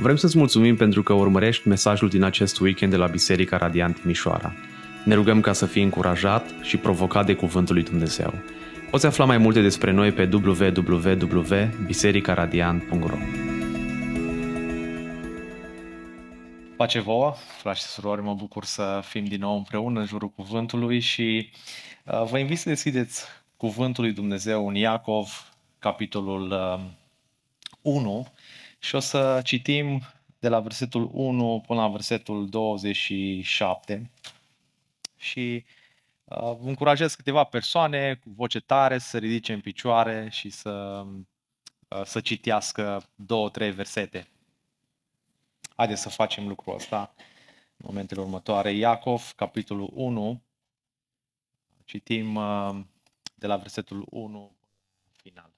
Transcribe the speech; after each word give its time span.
Vrem 0.00 0.16
să-ți 0.16 0.38
mulțumim 0.38 0.76
pentru 0.76 1.02
că 1.02 1.12
urmărești 1.12 1.68
mesajul 1.68 2.08
din 2.08 2.22
acest 2.22 2.60
weekend 2.60 2.92
de 2.92 2.98
la 2.98 3.06
Biserica 3.06 3.56
Radiant 3.56 4.00
Timișoara. 4.00 4.52
Ne 5.04 5.14
rugăm 5.14 5.40
ca 5.40 5.52
să 5.52 5.66
fii 5.66 5.82
încurajat 5.82 6.50
și 6.62 6.76
provocat 6.76 7.26
de 7.26 7.34
Cuvântul 7.34 7.74
lui 7.74 7.84
Dumnezeu. 7.84 8.34
Poți 8.90 9.06
afla 9.06 9.24
mai 9.24 9.38
multe 9.38 9.60
despre 9.60 9.90
noi 9.90 10.12
pe 10.12 10.28
www.bisericaradiant.ro 10.32 13.16
Pace 16.76 17.00
vouă, 17.00 17.34
frați 17.60 17.80
și 17.80 17.86
surori, 17.86 18.22
mă 18.22 18.34
bucur 18.34 18.64
să 18.64 19.00
fim 19.04 19.24
din 19.24 19.40
nou 19.40 19.56
împreună 19.56 20.00
în 20.00 20.06
jurul 20.06 20.28
Cuvântului 20.28 21.00
și 21.00 21.50
uh, 22.04 22.22
vă 22.30 22.38
invit 22.38 22.58
să 22.58 22.68
deschideți 22.68 23.24
Cuvântul 23.56 24.04
lui 24.04 24.12
Dumnezeu 24.12 24.68
în 24.68 24.74
Iacov, 24.74 25.52
capitolul 25.78 26.50
uh, 26.50 26.80
1, 27.82 28.26
și 28.78 28.94
o 28.94 28.98
să 28.98 29.40
citim 29.44 30.02
de 30.38 30.48
la 30.48 30.60
versetul 30.60 31.10
1 31.12 31.64
până 31.66 31.80
la 31.80 31.88
versetul 31.88 32.48
27 32.48 34.10
și 35.16 35.64
uh, 36.24 36.56
încurajez 36.60 37.14
câteva 37.14 37.44
persoane 37.44 38.14
cu 38.14 38.30
voce 38.36 38.60
tare 38.60 38.98
să 38.98 39.08
se 39.08 39.18
ridice 39.18 39.52
în 39.52 39.60
picioare 39.60 40.28
și 40.30 40.50
să, 40.50 41.04
uh, 41.88 42.04
să 42.04 42.20
citească 42.20 43.08
două, 43.14 43.50
trei 43.50 43.70
versete. 43.70 44.28
Haideți 45.76 46.02
să 46.02 46.08
facem 46.08 46.48
lucrul 46.48 46.74
ăsta 46.74 47.14
în 47.76 47.86
momentele 47.88 48.20
următoare. 48.20 48.72
Iacov, 48.72 49.32
capitolul 49.36 49.90
1, 49.94 50.42
citim 51.84 52.34
uh, 52.34 52.80
de 53.34 53.46
la 53.46 53.56
versetul 53.56 54.06
1 54.10 54.56
final. 55.16 55.57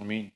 Amin. 0.00 0.35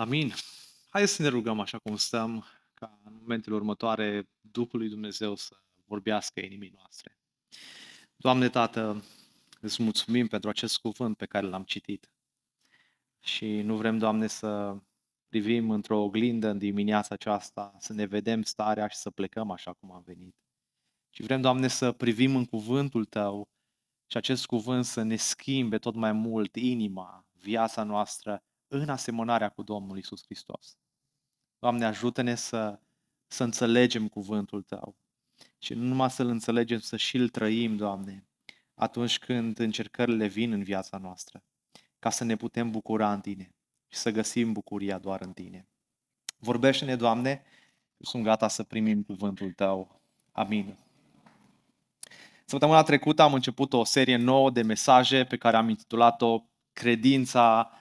Amin. 0.00 0.32
Haideți 0.88 1.14
să 1.14 1.22
ne 1.22 1.28
rugăm 1.28 1.60
așa 1.60 1.78
cum 1.78 1.96
stăm, 1.96 2.44
ca 2.74 3.00
în 3.04 3.16
momentele 3.20 3.54
următoare 3.54 4.28
Duhul 4.40 4.78
lui 4.78 4.88
Dumnezeu 4.88 5.34
să 5.34 5.56
vorbească 5.84 6.40
inimii 6.40 6.72
noastre. 6.76 7.18
Doamne 8.16 8.48
Tată, 8.48 9.04
îți 9.60 9.82
mulțumim 9.82 10.26
pentru 10.26 10.48
acest 10.48 10.78
cuvânt 10.78 11.16
pe 11.16 11.26
care 11.26 11.46
l-am 11.46 11.62
citit. 11.62 12.12
Și 13.20 13.46
nu 13.46 13.76
vrem, 13.76 13.98
Doamne, 13.98 14.26
să 14.26 14.76
privim 15.28 15.70
într-o 15.70 16.02
oglindă 16.02 16.48
în 16.48 16.58
dimineața 16.58 17.14
aceasta, 17.14 17.74
să 17.78 17.92
ne 17.92 18.04
vedem 18.04 18.42
starea 18.42 18.88
și 18.88 18.96
să 18.96 19.10
plecăm 19.10 19.50
așa 19.50 19.72
cum 19.72 19.92
am 19.92 20.02
venit. 20.06 20.36
Și 21.10 21.22
vrem, 21.22 21.40
Doamne, 21.40 21.68
să 21.68 21.92
privim 21.92 22.36
în 22.36 22.44
cuvântul 22.44 23.04
Tău 23.04 23.48
și 24.06 24.16
acest 24.16 24.46
cuvânt 24.46 24.84
să 24.84 25.02
ne 25.02 25.16
schimbe 25.16 25.78
tot 25.78 25.94
mai 25.94 26.12
mult 26.12 26.56
inima, 26.56 27.26
viața 27.32 27.82
noastră, 27.82 28.44
în 28.72 28.88
asemănarea 28.88 29.48
cu 29.48 29.62
Domnul 29.62 29.98
Isus 29.98 30.24
Hristos. 30.24 30.76
Doamne, 31.58 31.84
ajută-ne 31.84 32.34
să, 32.34 32.80
să 33.26 33.42
înțelegem 33.42 34.08
cuvântul 34.08 34.62
Tău 34.62 34.96
și 35.58 35.74
nu 35.74 35.82
numai 35.82 36.10
să-L 36.10 36.28
înțelegem, 36.28 36.78
să 36.78 36.96
și-L 36.96 37.28
trăim, 37.28 37.76
Doamne, 37.76 38.26
atunci 38.74 39.18
când 39.18 39.58
încercările 39.58 40.26
vin 40.26 40.52
în 40.52 40.62
viața 40.62 40.98
noastră, 40.98 41.42
ca 41.98 42.10
să 42.10 42.24
ne 42.24 42.36
putem 42.36 42.70
bucura 42.70 43.12
în 43.12 43.20
Tine 43.20 43.54
și 43.88 43.98
să 43.98 44.10
găsim 44.10 44.52
bucuria 44.52 44.98
doar 44.98 45.20
în 45.20 45.32
Tine. 45.32 45.68
Vorbește-ne, 46.38 46.96
Doamne, 46.96 47.42
sunt 47.98 48.24
gata 48.24 48.48
să 48.48 48.62
primim 48.62 49.02
cuvântul 49.02 49.52
Tău. 49.52 50.00
Amin. 50.32 50.76
Săptămâna 52.44 52.82
trecută 52.82 53.22
am 53.22 53.34
început 53.34 53.72
o 53.72 53.84
serie 53.84 54.16
nouă 54.16 54.50
de 54.50 54.62
mesaje 54.62 55.24
pe 55.24 55.36
care 55.36 55.56
am 55.56 55.68
intitulat-o 55.68 56.44
Credința 56.72 57.72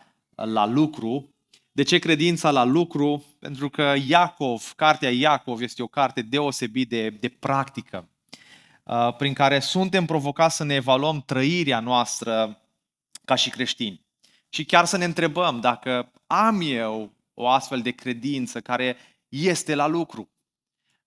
la 0.46 0.66
lucru. 0.66 1.34
De 1.72 1.84
ce 1.84 2.00
credința 2.00 2.52
la 2.52 2.64
lucru? 2.64 3.26
Pentru 3.40 3.70
că 3.70 3.94
Iacov, 4.08 4.74
cartea 4.76 5.12
Iacov 5.12 5.62
este 5.62 5.84
o 5.84 5.88
carte 5.88 6.22
deosebit 6.22 6.90
de, 6.90 7.10
de 7.10 7.30
practică, 7.30 8.10
uh, 8.84 9.16
prin 9.16 9.34
care 9.34 9.60
suntem 9.60 10.06
provocați 10.06 10.56
să 10.56 10.64
ne 10.64 10.74
evaluăm 10.74 11.22
trăirea 11.26 11.80
noastră 11.80 12.62
ca 13.26 13.36
și 13.36 13.50
creștini. 13.50 14.06
Și 14.50 14.66
chiar 14.66 14.86
să 14.86 14.98
ne 14.98 15.06
întrebăm 15.06 15.60
dacă 15.60 16.12
am 16.28 16.60
eu 16.64 17.14
o 17.34 17.48
astfel 17.48 17.82
de 17.82 17.92
credință 17.92 18.60
care 18.60 18.98
este 19.30 19.76
la 19.76 19.88
lucru, 19.88 20.30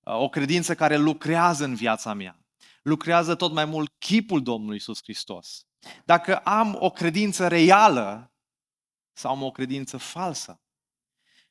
uh, 0.00 0.14
o 0.18 0.28
credință 0.28 0.74
care 0.74 0.96
lucrează 0.96 1.64
în 1.64 1.74
viața 1.74 2.14
mea 2.14 2.36
lucrează 2.82 3.34
tot 3.34 3.52
mai 3.52 3.64
mult 3.64 3.92
chipul 3.98 4.42
Domnului 4.42 4.76
Isus 4.76 5.02
Hristos. 5.02 5.66
Dacă 6.04 6.36
am 6.36 6.76
o 6.80 6.90
credință 6.90 7.48
reală 7.48 8.31
sau 9.12 9.30
am 9.30 9.42
o 9.42 9.50
credință 9.50 9.96
falsă. 9.96 10.60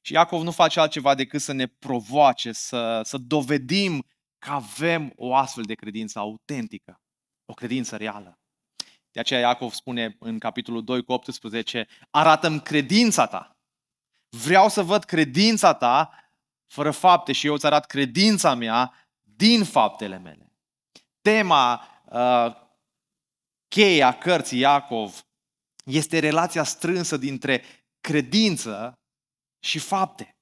Și 0.02 0.14
Iacov 0.14 0.42
nu 0.42 0.52
face 0.52 0.80
altceva 0.80 1.16
decât 1.16 1.42
să 1.42 1.52
ne 1.52 1.68
provoace, 1.68 2.52
să, 2.52 3.02
să 3.04 3.18
dovedim 3.18 4.06
că 4.38 4.52
avem 4.52 5.14
o 5.16 5.36
astfel 5.36 5.64
de 5.64 5.74
credință 5.74 6.20
autentică, 6.20 7.02
o 7.46 7.54
credință 7.54 7.98
reală. 7.98 8.40
De 9.12 9.20
aceea 9.20 9.40
Iacov 9.40 9.72
spune 9.72 10.16
în 10.20 10.40
capitolul 10.40 10.84
2 10.84 11.04
cu 11.04 11.12
18, 11.12 11.88
arată-mi 12.10 12.62
credința 12.62 13.28
ta. 13.28 13.60
Vreau 14.30 14.70
să 14.70 14.84
văd 14.84 15.04
credința 15.04 15.74
ta 15.74 16.10
fără 16.68 16.92
fapte 16.92 17.32
și 17.32 17.48
eu 17.48 17.54
îți 17.54 17.66
arăt 17.66 17.86
credința 17.86 18.54
mea 18.54 18.94
din 19.22 19.64
faptele 19.64 20.18
mele 20.18 20.52
tema 21.22 21.88
uh, 22.06 22.56
cheia 23.68 24.18
cărții 24.18 24.60
Iacov 24.60 25.26
este 25.84 26.20
relația 26.20 26.64
strânsă 26.64 27.18
dintre 27.18 27.64
credință 28.02 29.00
și 29.60 29.80
fapte. 29.80 30.36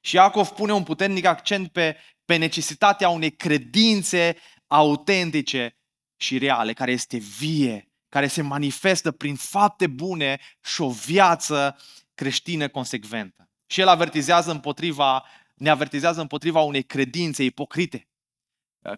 Și 0.00 0.14
Iacov 0.14 0.48
pune 0.48 0.72
un 0.72 0.82
puternic 0.82 1.24
accent 1.24 1.68
pe, 1.72 1.96
pe 2.24 2.36
necesitatea 2.36 3.08
unei 3.08 3.30
credințe 3.30 4.36
autentice 4.66 5.76
și 6.16 6.38
reale, 6.38 6.72
care 6.72 6.92
este 6.92 7.16
vie, 7.16 7.88
care 8.08 8.26
se 8.26 8.42
manifestă 8.42 9.12
prin 9.12 9.36
fapte 9.36 9.86
bune 9.86 10.40
și 10.64 10.80
o 10.80 10.90
viață 10.90 11.78
creștină 12.14 12.68
consecventă. 12.68 13.48
Și 13.66 13.80
el 13.80 13.88
avertizează 13.88 14.50
împotriva, 14.50 15.24
ne 15.54 15.70
avertizează 15.70 16.20
împotriva 16.20 16.60
unei 16.60 16.82
credințe 16.82 17.44
ipocrite 17.44 18.08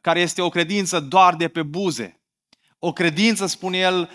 care 0.01 0.21
este 0.21 0.43
o 0.43 0.49
credință 0.49 1.01
doar 1.01 1.35
de 1.35 1.49
pe 1.49 1.63
buze. 1.63 2.21
O 2.79 2.93
credință, 2.93 3.47
spune 3.47 3.79
el, 3.79 4.11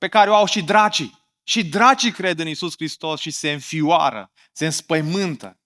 pe 0.00 0.08
care 0.08 0.30
o 0.30 0.34
au 0.34 0.46
și 0.46 0.62
dracii. 0.62 1.18
Și 1.42 1.68
dracii 1.68 2.12
cred 2.12 2.38
în 2.38 2.46
Isus 2.46 2.74
Hristos 2.74 3.20
și 3.20 3.30
se 3.30 3.52
înfioară, 3.52 4.30
se 4.52 4.64
înspăimântă. 4.64 5.60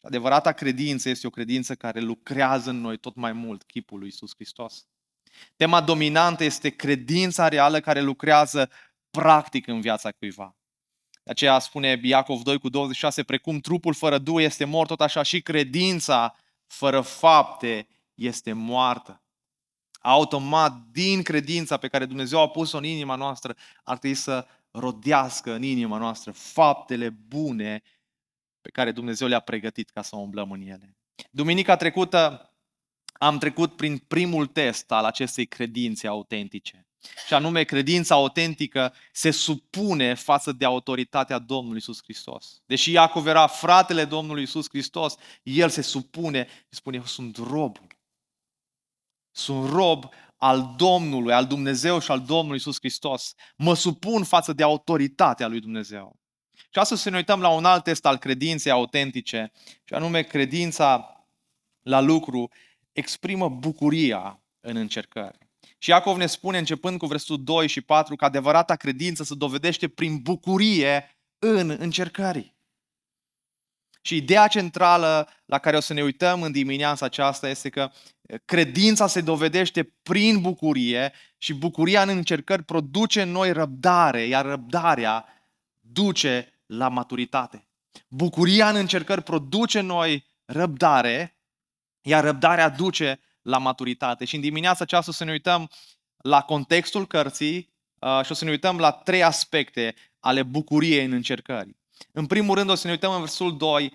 Adevărata 0.00 0.52
credință 0.52 1.08
este 1.08 1.26
o 1.26 1.30
credință 1.30 1.74
care 1.74 2.00
lucrează 2.00 2.70
în 2.70 2.80
noi 2.80 2.96
tot 2.96 3.14
mai 3.14 3.32
mult 3.32 3.62
chipul 3.62 3.98
lui 3.98 4.08
Isus 4.08 4.34
Hristos. 4.34 4.86
Tema 5.56 5.80
dominantă 5.80 6.44
este 6.44 6.68
credința 6.70 7.48
reală 7.48 7.80
care 7.80 8.00
lucrează 8.00 8.70
practic 9.10 9.66
în 9.66 9.80
viața 9.80 10.10
cuiva. 10.10 10.56
De 11.22 11.30
aceea 11.30 11.58
spune 11.58 12.00
Iacov 12.02 12.42
2 12.42 12.58
cu 12.58 12.68
26, 12.68 13.22
precum 13.22 13.58
trupul 13.58 13.94
fără 13.94 14.18
duh 14.18 14.42
este 14.42 14.64
mort, 14.64 14.88
tot 14.88 15.00
așa 15.00 15.22
și 15.22 15.40
credința 15.42 16.36
fără 16.66 17.00
fapte 17.00 17.88
este 18.14 18.52
moartă. 18.52 19.22
Automat, 20.00 20.72
din 20.92 21.22
credința 21.22 21.76
pe 21.76 21.88
care 21.88 22.04
Dumnezeu 22.04 22.40
a 22.40 22.48
pus-o 22.48 22.76
în 22.76 22.84
inima 22.84 23.14
noastră, 23.14 23.56
ar 23.84 23.98
trebui 23.98 24.16
să 24.16 24.46
rodească 24.70 25.52
în 25.52 25.62
inima 25.62 25.98
noastră 25.98 26.30
faptele 26.30 27.08
bune 27.08 27.82
pe 28.60 28.70
care 28.70 28.92
Dumnezeu 28.92 29.28
le-a 29.28 29.40
pregătit 29.40 29.90
ca 29.90 30.02
să 30.02 30.16
umblăm 30.16 30.50
în 30.50 30.60
ele. 30.60 30.96
Duminica 31.30 31.76
trecută 31.76 32.50
am 33.12 33.38
trecut 33.38 33.76
prin 33.76 33.98
primul 33.98 34.46
test 34.46 34.92
al 34.92 35.04
acestei 35.04 35.46
credințe 35.46 36.06
autentice. 36.06 36.84
Și 37.26 37.34
anume, 37.34 37.62
credința 37.62 38.14
autentică 38.14 38.94
se 39.12 39.30
supune 39.30 40.14
față 40.14 40.52
de 40.52 40.64
autoritatea 40.64 41.38
Domnului 41.38 41.78
Isus 41.78 42.02
Hristos. 42.02 42.62
Deși 42.66 42.92
Iacov 42.92 43.26
era 43.26 43.46
fratele 43.46 44.04
Domnului 44.04 44.42
Isus 44.42 44.68
Hristos, 44.68 45.16
el 45.42 45.68
se 45.68 45.82
supune 45.82 46.46
și 46.46 46.76
spune, 46.76 46.96
eu 46.96 47.04
sunt 47.04 47.36
robul. 47.36 47.86
Sunt 49.40 49.70
rob 49.70 50.04
al 50.36 50.74
Domnului, 50.76 51.32
al 51.32 51.46
Dumnezeu 51.46 52.00
și 52.00 52.10
al 52.10 52.20
Domnului 52.20 52.56
Isus 52.56 52.76
Hristos. 52.78 53.34
Mă 53.56 53.74
supun 53.74 54.24
față 54.24 54.52
de 54.52 54.62
autoritatea 54.62 55.46
lui 55.46 55.60
Dumnezeu. 55.60 56.18
Și 56.54 56.78
astăzi 56.78 57.02
să 57.02 57.10
ne 57.10 57.16
uităm 57.16 57.40
la 57.40 57.48
un 57.48 57.64
alt 57.64 57.84
test 57.84 58.06
al 58.06 58.16
credinței 58.16 58.72
autentice, 58.72 59.52
și 59.84 59.94
anume 59.94 60.22
credința 60.22 61.14
la 61.80 62.00
lucru 62.00 62.50
exprimă 62.92 63.48
bucuria 63.48 64.42
în 64.60 64.76
încercări. 64.76 65.38
Și 65.78 65.90
Iacov 65.90 66.16
ne 66.16 66.26
spune, 66.26 66.58
începând 66.58 66.98
cu 66.98 67.06
versetul 67.06 67.44
2 67.44 67.68
și 67.68 67.80
4, 67.80 68.16
că 68.16 68.24
adevărata 68.24 68.76
credință 68.76 69.22
se 69.22 69.34
dovedește 69.34 69.88
prin 69.88 70.18
bucurie 70.18 71.16
în 71.38 71.76
încercări. 71.78 72.54
Și 74.00 74.16
ideea 74.16 74.46
centrală 74.46 75.28
la 75.44 75.58
care 75.58 75.76
o 75.76 75.80
să 75.80 75.92
ne 75.92 76.02
uităm 76.02 76.42
în 76.42 76.52
dimineața 76.52 77.04
aceasta 77.06 77.48
este 77.48 77.68
că 77.68 77.90
credința 78.44 79.06
se 79.06 79.20
dovedește 79.20 79.82
prin 80.02 80.40
bucurie 80.40 81.12
și 81.38 81.54
bucuria 81.54 82.02
în 82.02 82.08
încercări 82.08 82.62
produce 82.62 83.22
în 83.22 83.30
noi 83.30 83.52
răbdare, 83.52 84.22
iar 84.22 84.44
răbdarea 84.44 85.26
duce 85.80 86.62
la 86.66 86.88
maturitate. 86.88 87.68
Bucuria 88.08 88.68
în 88.68 88.76
încercări 88.76 89.22
produce 89.22 89.78
în 89.78 89.86
noi 89.86 90.26
răbdare, 90.44 91.38
iar 92.00 92.24
răbdarea 92.24 92.68
duce 92.68 93.20
la 93.42 93.58
maturitate. 93.58 94.24
Și 94.24 94.34
în 94.34 94.40
dimineața 94.40 94.84
aceasta 94.84 95.10
o 95.10 95.14
să 95.14 95.24
ne 95.24 95.30
uităm 95.30 95.70
la 96.16 96.42
contextul 96.42 97.06
cărții 97.06 97.72
uh, 97.98 98.20
și 98.24 98.32
o 98.32 98.34
să 98.34 98.44
ne 98.44 98.50
uităm 98.50 98.78
la 98.78 98.90
trei 98.90 99.22
aspecte 99.22 99.94
ale 100.18 100.42
bucuriei 100.42 101.04
în 101.04 101.12
încercări. 101.12 101.79
În 102.12 102.26
primul 102.26 102.54
rând 102.54 102.70
o 102.70 102.74
să 102.74 102.86
ne 102.86 102.92
uităm 102.92 103.12
în 103.12 103.18
versul 103.18 103.56
2 103.56 103.92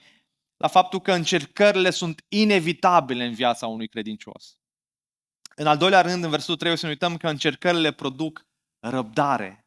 la 0.58 0.68
faptul 0.68 1.02
că 1.02 1.12
încercările 1.14 1.90
sunt 1.90 2.26
inevitabile 2.28 3.26
în 3.26 3.34
viața 3.34 3.68
unui 3.68 3.88
credincios. 3.88 4.58
În 5.56 5.68
al 5.68 5.78
doilea 5.78 6.02
rând, 6.02 6.24
în 6.24 6.30
versul 6.30 6.56
3 6.56 6.72
o 6.72 6.76
să 6.76 6.86
ne 6.86 6.92
uităm 6.92 7.18
că 7.18 7.30
încercările 7.30 7.92
produc 7.92 8.46
răbdare. 8.80 9.66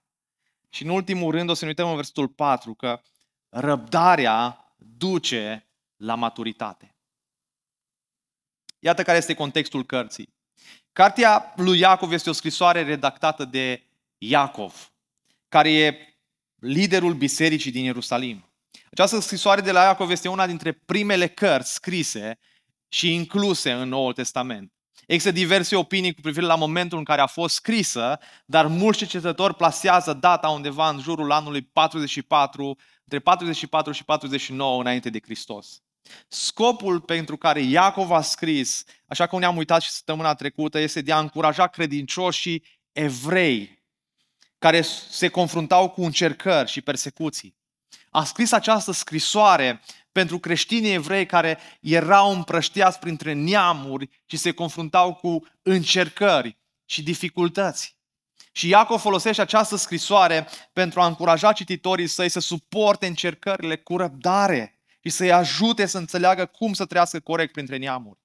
Și 0.71 0.83
în 0.83 0.89
ultimul 0.89 1.31
rând 1.31 1.51
o 1.51 1.55
să 1.55 1.65
ne 1.65 1.71
uităm 1.71 1.89
în 1.89 1.95
versul 1.95 2.29
4 2.29 2.75
că 2.75 3.03
răbdarea 3.49 4.73
duce 4.77 5.69
la 5.97 6.15
maturitate. 6.15 6.97
Iată 8.79 9.03
care 9.03 9.19
este 9.19 9.35
contextul 9.35 9.85
cărții. 9.87 10.37
Cartea 10.93 11.53
lui 11.57 11.79
Iacov 11.79 12.13
este 12.13 12.31
o 12.31 12.33
scrisoare 12.33 12.83
redactată 12.83 13.45
de 13.45 13.83
Iacov, 14.19 14.93
care 15.49 15.73
e 15.73 16.18
liderul 16.59 17.15
bisericii 17.15 17.71
din 17.71 17.85
Ierusalim. 17.85 18.53
Această 18.91 19.21
scrisoare 19.21 19.61
de 19.61 19.73
la 19.73 19.83
Iacov 19.83 20.11
este 20.11 20.29
una 20.29 20.47
dintre 20.47 20.73
primele 20.73 21.27
cărți 21.27 21.75
scrise 21.75 22.39
și 22.89 23.15
incluse 23.15 23.73
în 23.73 23.89
Noul 23.89 24.13
Testament. 24.13 24.73
Există 25.07 25.31
diverse 25.31 25.77
opinii 25.77 26.15
cu 26.15 26.21
privire 26.21 26.47
la 26.47 26.55
momentul 26.55 26.99
în 26.99 27.05
care 27.05 27.21
a 27.21 27.27
fost 27.27 27.55
scrisă, 27.55 28.19
dar 28.47 28.67
mulți 28.67 28.99
cercetători 28.99 29.55
plasează 29.55 30.13
data 30.13 30.49
undeva 30.49 30.89
în 30.89 31.01
jurul 31.01 31.33
anului 31.33 31.63
44, 31.63 32.77
între 33.03 33.19
44 33.19 33.93
și 33.93 34.05
49 34.05 34.81
înainte 34.81 35.11
de 35.11 35.21
Hristos. 35.23 35.83
Scopul 36.29 37.01
pentru 37.01 37.37
care 37.37 37.61
Iacov 37.61 38.11
a 38.11 38.21
scris, 38.21 38.85
așa 39.07 39.27
cum 39.27 39.39
ne-am 39.39 39.57
uitat 39.57 39.83
și 39.83 39.91
săptămâna 39.91 40.35
trecută, 40.35 40.79
este 40.79 41.01
de 41.01 41.13
a 41.13 41.19
încuraja 41.19 41.67
credincioșii 41.67 42.65
evrei 42.93 43.78
care 44.59 44.81
se 45.11 45.29
confruntau 45.29 45.91
cu 45.91 46.03
încercări 46.03 46.71
și 46.71 46.81
persecuții. 46.81 47.57
A 48.11 48.25
scris 48.25 48.53
această 48.53 48.93
scrisoare 48.93 49.81
pentru 50.13 50.39
creștinii 50.39 50.93
evrei 50.93 51.27
care 51.27 51.59
erau 51.81 52.33
împrăștiați 52.33 52.99
printre 52.99 53.33
neamuri 53.33 54.09
și 54.27 54.37
se 54.37 54.53
confruntau 54.53 55.15
cu 55.15 55.47
încercări 55.63 56.59
și 56.85 57.03
dificultăți. 57.03 57.97
Și 58.53 58.69
Iacov 58.69 59.01
folosește 59.01 59.43
această 59.43 59.77
scrisoare 59.77 60.49
pentru 60.73 61.01
a 61.01 61.07
încuraja 61.07 61.53
cititorii 61.53 62.07
săi 62.07 62.29
să 62.29 62.41
suporte 62.41 63.07
încercările 63.07 63.77
cu 63.77 63.97
răbdare 63.97 64.81
și 65.03 65.11
să-i 65.11 65.33
ajute 65.33 65.87
să 65.87 65.99
înțeleagă 65.99 66.47
cum 66.47 66.73
să 66.73 66.85
trăiască 66.85 67.21
corect 67.21 67.53
printre 67.53 67.77
neamuri. 67.77 68.19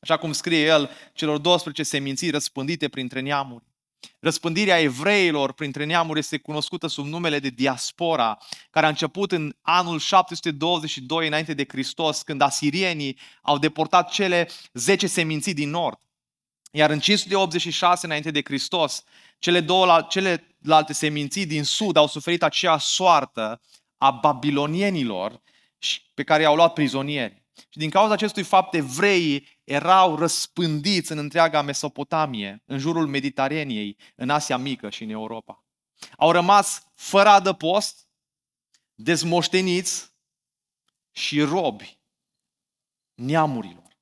Așa 0.00 0.16
cum 0.16 0.32
scrie 0.32 0.64
el 0.64 0.90
celor 1.12 1.38
12 1.38 1.82
seminții 1.82 2.30
răspândite 2.30 2.88
printre 2.88 3.20
neamuri. 3.20 3.71
Răspândirea 4.18 4.80
evreilor 4.80 5.52
printre 5.52 5.84
neamuri 5.84 6.18
este 6.18 6.38
cunoscută 6.38 6.86
sub 6.86 7.06
numele 7.06 7.38
de 7.38 7.48
diaspora, 7.48 8.38
care 8.70 8.86
a 8.86 8.88
început 8.88 9.32
în 9.32 9.54
anul 9.60 9.98
722 9.98 11.26
înainte 11.26 11.54
de 11.54 11.64
Hristos, 11.68 12.22
când 12.22 12.40
asirienii 12.40 13.18
au 13.42 13.58
deportat 13.58 14.10
cele 14.10 14.48
10 14.72 15.06
seminții 15.06 15.54
din 15.54 15.70
nord. 15.70 15.98
Iar 16.70 16.90
în 16.90 16.98
586 16.98 18.06
înainte 18.06 18.30
de 18.30 18.40
Hristos, 18.44 19.04
cele 19.38 19.60
două 19.60 20.06
celelalte 20.08 20.92
seminții 20.92 21.46
din 21.46 21.64
sud 21.64 21.96
au 21.96 22.06
suferit 22.06 22.42
aceeași 22.42 22.86
soartă 22.86 23.60
a 23.98 24.10
babilonienilor 24.10 25.42
pe 26.14 26.22
care 26.22 26.42
i-au 26.42 26.54
luat 26.54 26.72
prizonieri. 26.72 27.42
Și 27.68 27.78
din 27.78 27.90
cauza 27.90 28.12
acestui 28.12 28.42
fapt, 28.42 28.74
evreii 28.74 29.48
erau 29.72 30.16
răspândiți 30.16 31.12
în 31.12 31.18
întreaga 31.18 31.62
Mesopotamie, 31.62 32.62
în 32.66 32.78
jurul 32.78 33.06
Mediteraniei, 33.06 33.96
în 34.14 34.30
Asia 34.30 34.56
Mică 34.56 34.90
și 34.90 35.02
în 35.02 35.10
Europa. 35.10 35.64
Au 36.16 36.30
rămas 36.32 36.86
fără 36.94 37.28
adăpost, 37.28 38.08
dezmoșteniți 38.94 40.12
și 41.10 41.40
robi 41.40 42.00
neamurilor. 43.14 43.96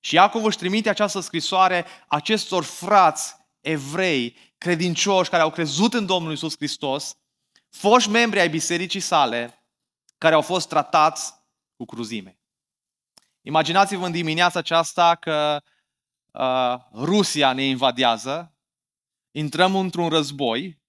Și 0.00 0.14
Iacov 0.14 0.44
își 0.44 0.58
trimite 0.58 0.88
această 0.88 1.20
scrisoare 1.20 1.86
acestor 2.08 2.64
frați 2.64 3.34
evrei 3.60 4.36
credincioși 4.58 5.30
care 5.30 5.42
au 5.42 5.50
crezut 5.50 5.94
în 5.94 6.06
Domnul 6.06 6.32
Isus 6.32 6.56
Hristos, 6.56 7.16
foști 7.68 8.10
membri 8.10 8.40
ai 8.40 8.48
bisericii 8.48 9.00
sale, 9.00 9.64
care 10.18 10.34
au 10.34 10.42
fost 10.42 10.68
tratați 10.68 11.34
cu 11.76 11.84
cruzime. 11.84 12.39
Imaginați-vă 13.42 14.06
în 14.06 14.12
dimineața 14.12 14.58
aceasta 14.58 15.14
că 15.14 15.62
uh, 16.32 17.04
Rusia 17.04 17.52
ne 17.52 17.62
invadează, 17.62 18.54
intrăm 19.30 19.76
într-un 19.76 20.08
război 20.08 20.82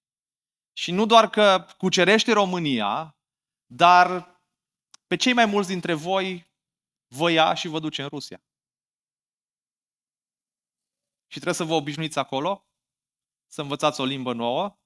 și 0.72 0.90
nu 0.90 1.06
doar 1.06 1.30
că 1.30 1.66
cucerește 1.78 2.32
România, 2.32 3.16
dar 3.66 4.40
pe 5.06 5.16
cei 5.16 5.32
mai 5.32 5.46
mulți 5.46 5.68
dintre 5.68 5.94
voi 5.94 6.50
vă 7.06 7.30
ia 7.30 7.54
și 7.54 7.68
vă 7.68 7.78
duce 7.78 8.02
în 8.02 8.08
Rusia. 8.08 8.42
Și 11.26 11.38
trebuie 11.40 11.54
să 11.54 11.64
vă 11.64 11.74
obișnuiți 11.74 12.18
acolo, 12.18 12.66
să 13.46 13.60
învățați 13.60 14.00
o 14.00 14.04
limbă 14.04 14.32
nouă, 14.32 14.78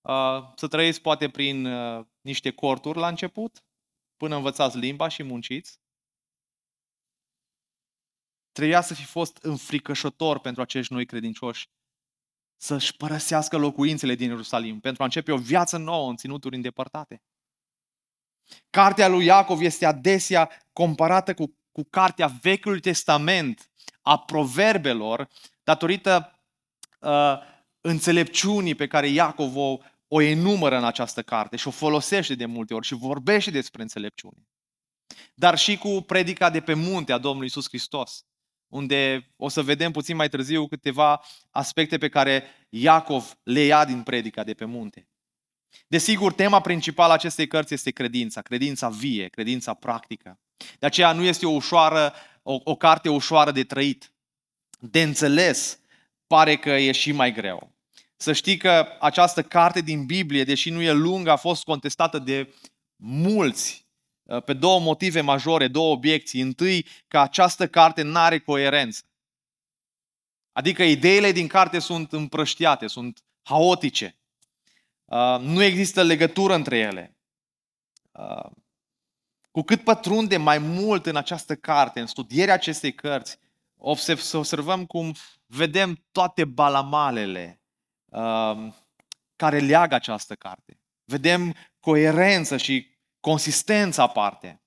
uh, 0.00 0.52
să 0.54 0.68
trăiți 0.68 1.00
poate 1.00 1.30
prin 1.30 1.64
uh, 1.64 2.06
niște 2.20 2.52
corturi 2.52 2.98
la 2.98 3.08
început, 3.08 3.64
până 4.16 4.36
învățați 4.36 4.78
limba 4.78 5.08
și 5.08 5.22
munciți. 5.22 5.81
Trebuia 8.52 8.80
să 8.80 8.94
fi 8.94 9.04
fost 9.04 9.38
înfricoșător 9.42 10.38
pentru 10.38 10.62
acești 10.62 10.92
noi 10.92 11.06
credincioși 11.06 11.68
să-și 12.56 12.96
părăsească 12.96 13.56
locuințele 13.56 14.14
din 14.14 14.28
Ierusalim 14.28 14.80
pentru 14.80 15.02
a 15.02 15.04
începe 15.04 15.32
o 15.32 15.36
viață 15.36 15.76
nouă 15.76 16.10
în 16.10 16.16
ținuturi 16.16 16.54
îndepărtate. 16.54 17.22
Cartea 18.70 19.08
lui 19.08 19.24
Iacov 19.24 19.60
este 19.60 19.86
adesea 19.86 20.50
comparată 20.72 21.34
cu, 21.34 21.58
cu 21.72 21.82
cartea 21.90 22.26
Vechiului 22.26 22.80
Testament 22.80 23.70
a 24.02 24.18
proverbelor 24.18 25.28
datorită 25.64 26.44
uh, 27.00 27.38
înțelepciunii 27.80 28.74
pe 28.74 28.86
care 28.86 29.06
Iacov 29.06 29.56
o, 29.56 29.78
o 30.08 30.20
enumără 30.20 30.76
în 30.76 30.84
această 30.84 31.22
carte 31.22 31.56
și 31.56 31.68
o 31.68 31.70
folosește 31.70 32.34
de 32.34 32.46
multe 32.46 32.74
ori 32.74 32.86
și 32.86 32.94
vorbește 32.94 33.50
despre 33.50 33.82
înțelepciune. 33.82 34.48
Dar 35.34 35.58
și 35.58 35.78
cu 35.78 36.00
predica 36.06 36.50
de 36.50 36.60
pe 36.60 36.74
munte 36.74 37.12
a 37.12 37.18
Domnului 37.18 37.46
Isus 37.46 37.68
Hristos 37.68 38.24
unde 38.72 39.32
o 39.36 39.48
să 39.48 39.62
vedem 39.62 39.90
puțin 39.90 40.16
mai 40.16 40.28
târziu 40.28 40.66
câteva 40.68 41.24
aspecte 41.50 41.98
pe 41.98 42.08
care 42.08 42.44
Iacov 42.68 43.38
le 43.42 43.60
ia 43.60 43.84
din 43.84 44.02
predica 44.02 44.44
de 44.44 44.54
pe 44.54 44.64
munte. 44.64 45.08
Desigur, 45.86 46.32
tema 46.32 46.60
principală 46.60 47.10
a 47.10 47.14
acestei 47.14 47.46
cărți 47.46 47.74
este 47.74 47.90
credința, 47.90 48.42
credința 48.42 48.88
vie, 48.88 49.28
credința 49.28 49.74
practică. 49.74 50.40
De 50.78 50.86
aceea 50.86 51.12
nu 51.12 51.22
este 51.22 51.46
o, 51.46 51.50
ușoară, 51.50 52.12
o, 52.42 52.60
o 52.64 52.76
carte 52.76 53.08
ușoară 53.08 53.50
de 53.50 53.64
trăit. 53.64 54.12
De 54.78 55.02
înțeles, 55.02 55.78
pare 56.26 56.56
că 56.56 56.70
e 56.70 56.92
și 56.92 57.12
mai 57.12 57.32
greu. 57.32 57.72
Să 58.16 58.32
știi 58.32 58.56
că 58.56 58.86
această 59.00 59.42
carte 59.42 59.80
din 59.80 60.06
Biblie, 60.06 60.44
deși 60.44 60.70
nu 60.70 60.82
e 60.82 60.92
lungă, 60.92 61.30
a 61.30 61.36
fost 61.36 61.64
contestată 61.64 62.18
de 62.18 62.54
mulți 62.96 63.81
Uh, 63.81 63.81
pe 64.44 64.52
două 64.52 64.80
motive 64.80 65.20
majore, 65.20 65.68
două 65.68 65.92
obiecții. 65.92 66.40
Întâi, 66.40 66.86
că 67.08 67.18
această 67.18 67.68
carte 67.68 68.02
nu 68.02 68.18
are 68.18 68.38
coerență. 68.38 69.02
Adică 70.52 70.82
ideile 70.82 71.32
din 71.32 71.46
carte 71.46 71.78
sunt 71.78 72.12
împrăștiate, 72.12 72.86
sunt 72.86 73.24
haotice. 73.42 74.16
Uh, 75.04 75.38
nu 75.40 75.62
există 75.62 76.02
legătură 76.02 76.54
între 76.54 76.78
ele. 76.78 77.16
Uh, 78.12 78.50
cu 79.50 79.62
cât 79.62 79.84
pătrunde 79.84 80.36
mai 80.36 80.58
mult 80.58 81.06
în 81.06 81.16
această 81.16 81.56
carte, 81.56 82.00
în 82.00 82.06
studierea 82.06 82.54
acestei 82.54 82.94
cărți, 82.94 83.38
să 84.16 84.36
observăm 84.36 84.86
cum 84.86 85.14
vedem 85.46 86.06
toate 86.12 86.44
balamalele 86.44 87.62
care 89.36 89.58
leagă 89.58 89.94
această 89.94 90.34
carte. 90.34 90.80
Vedem 91.04 91.54
coerență 91.80 92.56
și 92.56 92.91
consistența 93.22 94.02
aparte. 94.02 94.62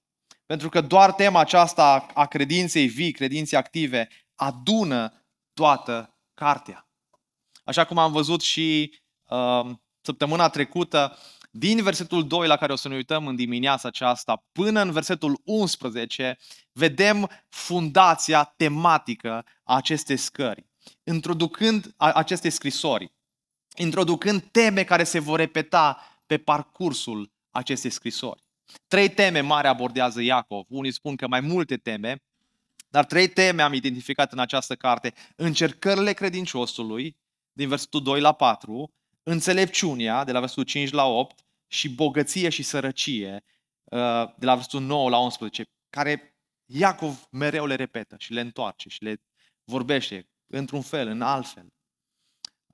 Pentru 0.46 0.70
că 0.70 0.82
doar 0.82 1.12
tema 1.12 1.40
aceasta 1.40 2.08
a 2.14 2.26
credinței 2.26 2.88
vii, 2.88 3.12
credinței 3.12 3.58
active, 3.58 4.08
adună 4.36 5.26
toată 5.54 6.18
cartea. 6.34 6.90
Așa 7.64 7.86
cum 7.86 7.98
am 7.98 8.12
văzut 8.12 8.42
și 8.42 9.00
uh, 9.30 9.70
săptămâna 10.02 10.50
trecută, 10.50 11.18
din 11.52 11.84
versetul 11.84 12.28
2 12.28 12.48
la 12.48 12.58
care 12.58 12.72
o 12.72 12.76
să 12.76 12.88
ne 12.88 12.96
uităm 12.96 13.28
în 13.28 13.36
dimineața 13.36 13.88
aceasta 13.88 14.46
până 14.52 14.82
în 14.82 14.92
versetul 14.92 15.42
11, 15.46 16.38
vedem 16.72 17.30
fundația 17.50 18.44
tematică 18.44 19.46
a 19.64 19.76
acestei 19.76 20.18
scări, 20.18 20.66
introducând 21.04 21.94
aceste 21.98 22.50
scrisori, 22.50 23.14
introducând 23.76 24.42
teme 24.52 24.84
care 24.84 25.04
se 25.04 25.20
vor 25.20 25.40
repeta 25.40 25.98
pe 26.26 26.38
parcursul 26.38 27.34
acestei 27.52 27.90
scrisori. 27.90 28.45
Trei 28.88 29.10
teme 29.10 29.41
mari 29.41 29.67
abordează 29.67 30.22
Iacov. 30.22 30.65
Unii 30.69 30.91
spun 30.91 31.15
că 31.15 31.27
mai 31.27 31.39
multe 31.39 31.77
teme, 31.77 32.24
dar 32.89 33.05
trei 33.05 33.27
teme 33.27 33.62
am 33.62 33.74
identificat 33.74 34.31
în 34.31 34.39
această 34.39 34.75
carte. 34.75 35.13
Încercările 35.36 36.13
credinciosului, 36.13 37.17
din 37.53 37.67
versetul 37.67 38.03
2 38.03 38.22
la 38.22 38.31
4, 38.31 38.93
înțelepciunea, 39.24 40.24
de 40.24 40.31
la 40.31 40.39
versetul 40.39 40.63
5 40.63 40.91
la 40.91 41.05
8, 41.05 41.45
și 41.67 41.89
bogăție 41.89 42.50
și 42.50 42.63
sărăcie, 42.63 43.43
uh, 43.84 44.24
de 44.38 44.45
la 44.45 44.53
versetul 44.53 44.81
9 44.81 45.10
la 45.10 45.17
11, 45.17 45.72
care 45.89 46.36
Iacov 46.65 47.27
mereu 47.31 47.65
le 47.65 47.75
repetă 47.75 48.15
și 48.19 48.34
le 48.34 48.41
întoarce 48.41 48.89
și 48.89 49.03
le 49.03 49.22
vorbește 49.63 50.29
într-un 50.48 50.81
fel, 50.81 51.07
în 51.07 51.22
alt 51.22 51.48
fel. 51.48 51.75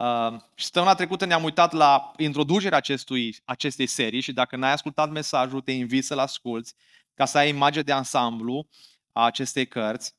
Uh, 0.01 0.39
și 0.55 0.63
săptămâna 0.63 0.93
trecută 0.93 1.25
ne-am 1.25 1.43
uitat 1.43 1.72
la 1.72 2.12
introducerea 2.17 2.77
acestui, 2.77 3.36
acestei 3.46 3.86
serii 3.86 4.22
și 4.22 4.34
dacă 4.34 4.55
n-ai 4.55 4.72
ascultat 4.72 5.12
mesajul, 5.12 5.62
te 5.62 5.72
invit 5.72 6.05
să-l 6.05 6.20
asculți 6.20 6.74
ca 7.13 7.25
să 7.25 7.38
ai 7.38 7.50
imagine 7.50 7.84
de 7.84 7.91
ansamblu 7.91 8.67
a 9.12 9.25
acestei 9.25 9.67
cărți. 9.67 10.15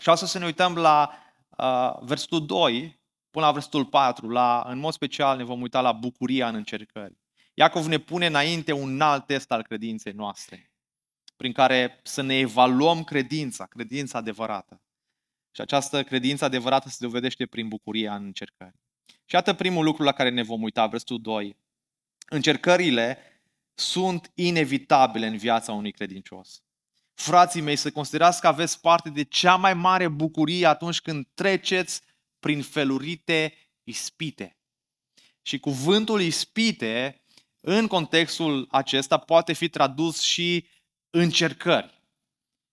Și 0.00 0.08
astăzi 0.08 0.30
să 0.30 0.38
ne 0.38 0.44
uităm 0.44 0.74
la 0.74 1.10
uh, 1.58 1.98
versetul 2.00 2.46
2 2.46 3.00
până 3.30 3.46
la 3.46 3.52
versetul 3.52 3.84
4. 3.84 4.28
La, 4.28 4.64
în 4.66 4.78
mod 4.78 4.92
special 4.92 5.36
ne 5.36 5.44
vom 5.44 5.60
uita 5.60 5.80
la 5.80 5.92
bucuria 5.92 6.48
în 6.48 6.54
încercări. 6.54 7.18
Iacov 7.54 7.86
ne 7.86 7.98
pune 7.98 8.26
înainte 8.26 8.72
un 8.72 9.00
alt 9.00 9.26
test 9.26 9.52
al 9.52 9.62
credinței 9.62 10.12
noastre, 10.12 10.72
prin 11.36 11.52
care 11.52 12.00
să 12.02 12.22
ne 12.22 12.38
evaluăm 12.38 13.04
credința, 13.04 13.66
credința 13.66 14.18
adevărată. 14.18 14.82
Și 15.50 15.60
această 15.60 16.04
credință 16.04 16.44
adevărată 16.44 16.88
se 16.88 16.96
dovedește 17.00 17.46
prin 17.46 17.68
bucuria 17.68 18.14
în 18.14 18.24
încercări. 18.24 18.86
Și 19.24 19.34
iată 19.34 19.54
primul 19.54 19.84
lucru 19.84 20.02
la 20.02 20.12
care 20.12 20.30
ne 20.30 20.42
vom 20.42 20.62
uita, 20.62 20.86
versetul 20.86 21.20
2. 21.20 21.56
Încercările 22.28 23.18
sunt 23.74 24.30
inevitabile 24.34 25.26
în 25.26 25.36
viața 25.36 25.72
unui 25.72 25.92
credincios. 25.92 26.62
Frații 27.14 27.60
mei, 27.60 27.76
să 27.76 27.90
considerați 27.90 28.40
că 28.40 28.46
aveți 28.46 28.80
parte 28.80 29.10
de 29.10 29.22
cea 29.22 29.56
mai 29.56 29.74
mare 29.74 30.08
bucurie 30.08 30.66
atunci 30.66 31.00
când 31.00 31.26
treceți 31.34 32.00
prin 32.40 32.62
felurite 32.62 33.54
ispite. 33.84 34.56
Și 35.42 35.58
cuvântul 35.58 36.20
ispite 36.20 37.22
în 37.60 37.86
contextul 37.86 38.66
acesta 38.70 39.18
poate 39.18 39.52
fi 39.52 39.68
tradus 39.68 40.20
și 40.20 40.66
încercări. 41.10 42.02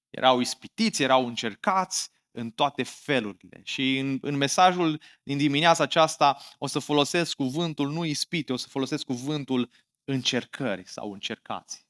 Erau 0.10 0.40
ispitiți, 0.40 1.04
erau 1.04 1.28
încercați 1.28 2.10
în 2.36 2.52
toate 2.52 2.84
felurile. 2.84 3.62
Și 3.64 3.98
în, 3.98 4.18
în 4.22 4.36
mesajul 4.36 5.02
din 5.24 5.38
dimineața 5.38 5.84
aceasta 5.84 6.38
o 6.58 6.68
să 6.68 6.80
folosesc 6.80 7.36
cuvântul 7.36 7.92
nu 7.92 8.06
ispite, 8.06 8.54
o 8.54 8.56
să 8.56 8.68
folosesc 8.68 9.06
cuvântul 9.06 9.70
încercări 10.04 10.88
sau 10.88 11.12
încercați. 11.12 11.86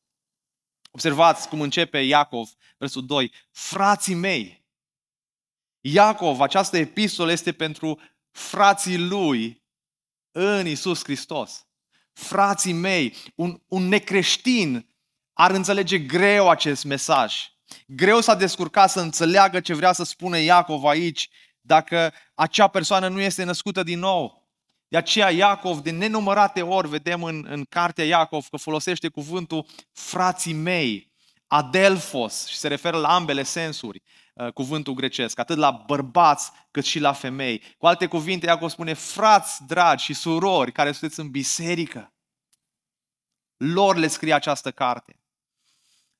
Observați 0.92 1.50
cum 1.50 1.62
începe 1.62 2.00
Iacov, 2.00 2.50
versul 2.78 3.06
2. 3.06 3.32
Frații 3.52 4.16
mei. 4.16 4.66
Iacov, 5.82 6.42
această 6.42 6.78
epistolă 6.78 7.32
este 7.32 7.52
pentru 7.52 8.00
frații 8.32 8.98
lui 8.98 9.64
în 10.32 10.68
Isus 10.68 11.04
Hristos. 11.04 11.68
Frații 12.14 12.74
mei, 12.74 13.16
un, 13.36 13.62
un 13.68 13.88
necreștin 13.88 14.90
ar 15.34 15.52
înțelege 15.52 16.00
greu 16.00 16.50
acest 16.50 16.84
mesaj. 16.84 17.55
Greu 17.88 18.22
s-a 18.22 18.36
descurcat 18.36 18.90
să 18.90 19.00
înțeleagă 19.00 19.60
ce 19.60 19.74
vrea 19.74 19.92
să 19.92 20.04
spună 20.04 20.40
Iacov 20.40 20.86
aici 20.86 21.30
dacă 21.62 22.14
acea 22.34 22.68
persoană 22.68 23.08
nu 23.08 23.22
este 23.22 23.44
născută 23.44 23.84
din 23.84 24.00
nou. 24.00 24.44
De 24.88 24.98
aceea 24.98 25.30
Iacov, 25.30 25.80
de 25.80 25.92
nenumărate 25.92 26.62
ori, 26.62 26.88
vedem 26.90 27.24
în, 27.24 27.46
în 27.50 27.64
cartea 27.64 28.06
Iacov 28.06 28.48
că 28.48 28.58
folosește 28.58 29.08
cuvântul 29.08 29.66
frații 29.92 30.54
mei, 30.54 31.12
adelfos, 31.48 32.48
și 32.48 32.58
se 32.58 32.68
referă 32.68 32.98
la 32.98 33.16
ambele 33.16 33.44
sensuri, 33.44 34.02
uh, 34.34 34.52
cuvântul 34.54 34.94
grecesc, 34.94 35.40
atât 35.40 35.58
la 35.58 35.72
bărbați 35.72 36.52
cât 36.72 36.86
și 36.86 37.00
la 37.00 37.14
femei. 37.14 37.64
Cu 37.78 37.86
alte 37.86 38.06
cuvinte, 38.06 38.46
Iacov 38.46 38.70
spune, 38.70 38.94
frați 38.94 39.66
dragi 39.68 40.04
și 40.04 40.14
surori 40.14 40.72
care 40.72 40.92
sunteți 40.92 41.20
în 41.20 41.30
biserică, 41.30 42.14
lor 43.58 43.96
le 43.96 44.08
scrie 44.08 44.34
această 44.34 44.72
carte. 44.72 45.20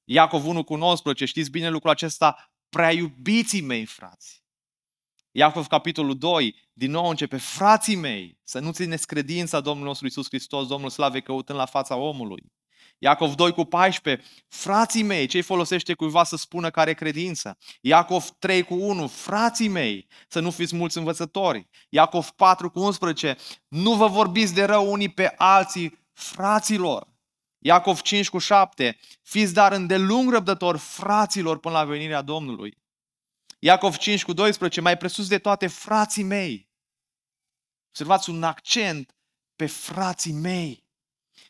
Iacov 0.06 0.46
1 0.46 0.64
cu 0.64 0.76
19, 0.76 1.26
știți 1.26 1.50
bine 1.50 1.70
lucrul 1.70 1.92
acesta, 1.92 2.52
prea 2.70 2.92
iubiții 2.92 3.62
mei, 3.62 3.86
frați. 3.86 4.44
Iacov, 5.32 5.68
capitolul 5.68 6.18
2, 6.18 6.70
din 6.74 6.92
nou 6.92 7.10
începe, 7.10 7.38
frații 7.38 7.96
mei, 7.96 8.40
să 8.44 8.60
nu 8.60 8.72
țineți 8.72 9.08
credința 9.08 9.60
Domnului 9.60 9.88
nostru 9.88 10.08
Isus 10.08 10.28
Hristos, 10.28 10.68
Domnul 10.68 10.90
Slave, 10.90 11.20
căutând 11.20 11.60
la 11.60 11.66
fața 11.66 11.96
omului. 11.96 12.54
Iacov 12.98 13.36
2 13.36 13.52
cu 13.52 13.64
14, 13.64 14.24
frații 14.48 15.04
mei, 15.04 15.28
ce 15.28 15.42
folosește 15.42 15.94
cuiva 15.94 16.24
să 16.24 16.36
spună 16.36 16.70
care 16.70 16.94
credință? 16.94 17.58
Iacov 17.82 18.30
3 18.40 18.64
cu 18.64 18.74
1, 18.74 19.08
frații 19.08 19.68
mei, 19.68 20.08
să 20.28 20.40
nu 20.40 20.52
fiți 20.52 20.76
mulți 20.76 20.98
învățători. 20.98 21.68
Iacov 21.90 22.30
4 22.30 22.70
cu 22.70 22.80
11, 22.80 23.38
nu 23.68 23.94
vă 23.94 24.08
vorbiți 24.08 24.54
de 24.54 24.64
rău 24.64 24.92
unii 24.92 25.10
pe 25.10 25.34
alții, 25.38 26.00
fraților. 26.14 27.15
Iacov 27.66 28.02
5 28.02 28.30
cu 28.30 28.38
7, 28.38 28.98
fiți 29.22 29.54
dar 29.54 29.72
îndelung 29.72 30.32
răbdători 30.32 30.78
fraților 30.78 31.60
până 31.60 31.74
la 31.74 31.86
venirea 31.86 32.22
Domnului. 32.22 32.78
Iacov 33.60 33.96
5 33.96 34.24
cu 34.24 34.34
12, 34.34 34.82
mai 34.82 34.98
presus 34.98 35.28
de 35.28 35.38
toate 35.38 35.68
frații 35.68 36.24
mei. 36.24 36.70
Observați 37.88 38.30
un 38.30 38.44
accent 38.44 39.16
pe 39.56 39.66
frații 39.66 40.32
mei. 40.32 40.84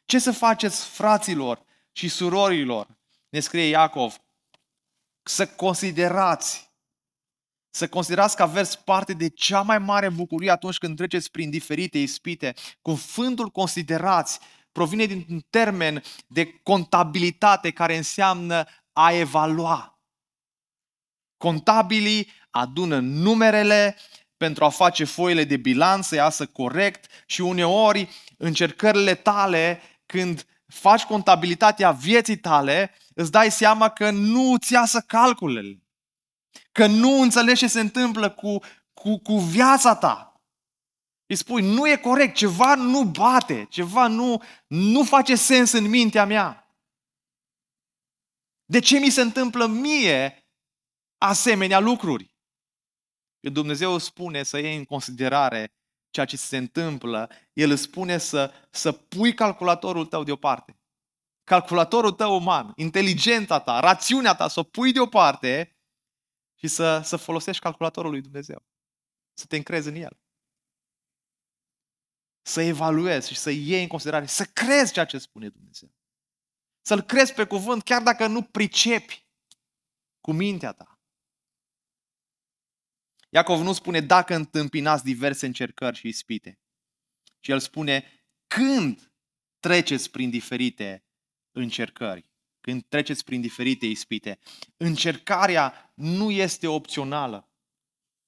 Ce 0.06 0.20
să 0.20 0.32
faceți 0.32 0.86
fraților 0.86 1.66
și 1.92 2.08
surorilor? 2.08 2.98
Ne 3.30 3.40
scrie 3.40 3.64
Iacov. 3.64 4.18
Să 5.24 5.48
considerați, 5.48 6.72
să 7.70 7.88
considerați 7.88 8.36
că 8.36 8.42
aveți 8.42 8.84
parte 8.84 9.14
de 9.14 9.30
cea 9.30 9.62
mai 9.62 9.80
mare 9.80 10.10
bucurie 10.10 10.52
atunci 10.52 10.78
când 10.78 10.96
treceți 10.96 11.32
prin 11.32 11.50
diferite 11.50 11.98
ispite. 11.98 12.54
Cuvântul 12.82 13.50
considerați 13.50 14.40
provine 14.75 15.05
dintr-un 15.05 15.46
termen 15.50 16.03
de 16.27 16.60
contabilitate 16.63 17.72
care 17.72 17.98
înseamnă 17.98 18.65
a 18.94 19.12
evalua. 19.12 20.00
Contabilii 21.38 22.31
adună 22.50 23.00
numerele 23.00 23.98
pentru 24.38 24.66
a 24.66 24.70
face 24.70 25.03
foile 25.03 25.44
de 25.44 25.57
bilanț 25.57 26.05
să 26.05 26.16
iasă 26.16 26.46
corect 26.46 27.05
și 27.25 27.42
uneori 27.42 28.09
încercările 28.38 29.16
tale 29.16 29.81
când 30.05 30.46
faci 30.68 31.03
contabilitatea 31.03 31.92
vieții 31.92 32.38
tale, 32.38 32.94
îți 33.14 33.31
dai 33.31 33.51
seama 33.51 33.90
că 33.90 34.09
nu 34.09 34.51
îți 34.51 34.74
iasă 34.74 35.00
calculele. 35.00 35.83
Că 36.72 36.88
nu 36.88 37.22
înțelegi 37.22 37.59
ce 37.59 37.68
se 37.68 37.79
întâmplă 37.79 38.29
cu, 38.29 38.59
cu, 38.94 39.18
cu 39.18 39.38
viața 39.38 39.96
ta. 39.96 40.35
Îi 41.27 41.35
spui, 41.35 41.61
nu 41.61 41.90
e 41.90 41.98
corect, 41.98 42.35
ceva 42.35 42.75
nu 42.75 43.03
bate, 43.03 43.66
ceva 43.70 44.07
nu, 44.07 44.42
nu 44.68 45.03
face 45.03 45.35
sens 45.35 45.72
în 45.72 45.90
mintea 45.90 46.25
mea. 46.25 46.59
De 48.66 48.79
ce 48.79 49.00
mi 49.00 49.09
se 49.09 49.22
întâmplă 49.22 49.68
mie 49.68 50.50
asemenea 51.18 51.79
lucruri. 51.79 52.35
Când 53.40 53.53
Dumnezeu 53.53 53.98
spune 53.98 54.44
să 54.44 54.57
iei 54.57 54.75
în 54.75 54.85
considerare 54.85 55.74
ceea 56.09 56.25
ce 56.25 56.38
se 56.38 56.57
întâmplă, 56.57 57.31
El 57.53 57.70
îți 57.70 57.81
spune 57.81 58.18
să, 58.18 58.53
să 58.70 58.92
pui 58.92 59.33
calculatorul 59.33 60.05
tău 60.05 60.24
deoparte. 60.24 60.79
Calculatorul 61.44 62.11
tău 62.11 62.35
uman, 62.35 62.72
inteligența 62.75 63.59
ta, 63.59 63.79
rațiunea 63.79 64.35
ta, 64.35 64.48
să 64.48 64.59
o 64.59 64.64
pui 64.64 64.92
deoparte 64.92 65.77
și 66.59 66.68
să, 66.68 67.01
să 67.03 67.18
folosești 67.18 67.61
calculatorul 67.61 68.11
lui 68.11 68.22
Dumnezeu. 68.22 68.66
Să 69.33 69.46
te 69.46 69.55
încrezi 69.55 69.88
în 69.88 69.96
El. 69.96 70.20
Să 72.48 72.62
evaluezi 72.62 73.27
și 73.27 73.38
să 73.38 73.50
iei 73.50 73.81
în 73.81 73.88
considerare, 73.88 74.25
să 74.25 74.46
crezi 74.46 74.94
ceea 74.94 75.05
ce 75.05 75.18
spune 75.18 75.50
Dumnezeu. 75.50 75.90
Să-L 76.81 77.01
crezi 77.01 77.34
pe 77.34 77.46
cuvânt 77.46 77.84
chiar 77.84 78.01
dacă 78.01 78.27
nu 78.27 78.42
pricepi 78.44 79.25
cu 80.22 80.31
mintea 80.31 80.72
ta. 80.72 81.00
Iacov 83.29 83.62
nu 83.62 83.74
spune 83.74 84.01
dacă 84.01 84.36
întâmpinați 84.36 85.03
diverse 85.03 85.46
încercări 85.46 85.98
și 85.98 86.08
ispite, 86.08 86.60
ci 87.40 87.48
el 87.48 87.60
spune 87.60 88.25
când 88.48 89.12
treceți 89.60 90.12
prin 90.12 90.29
diferite 90.29 91.05
încercări, 91.51 92.29
când 92.62 92.86
treceți 92.88 93.24
prin 93.24 93.42
diferite 93.42 93.86
ispite. 93.86 94.40
Încercarea 94.77 95.92
nu 95.96 96.31
este 96.31 96.68
opțională. 96.68 97.50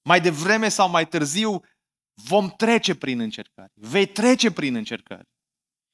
Mai 0.02 0.22
devreme 0.22 0.70
sau 0.70 0.90
mai 0.90 1.08
târziu 1.08 1.64
vom 2.24 2.50
trece 2.50 2.96
prin 2.96 3.20
încercări. 3.20 3.72
Vei 3.74 4.06
trece 4.06 4.52
prin 4.52 4.76
încercări. 4.76 5.30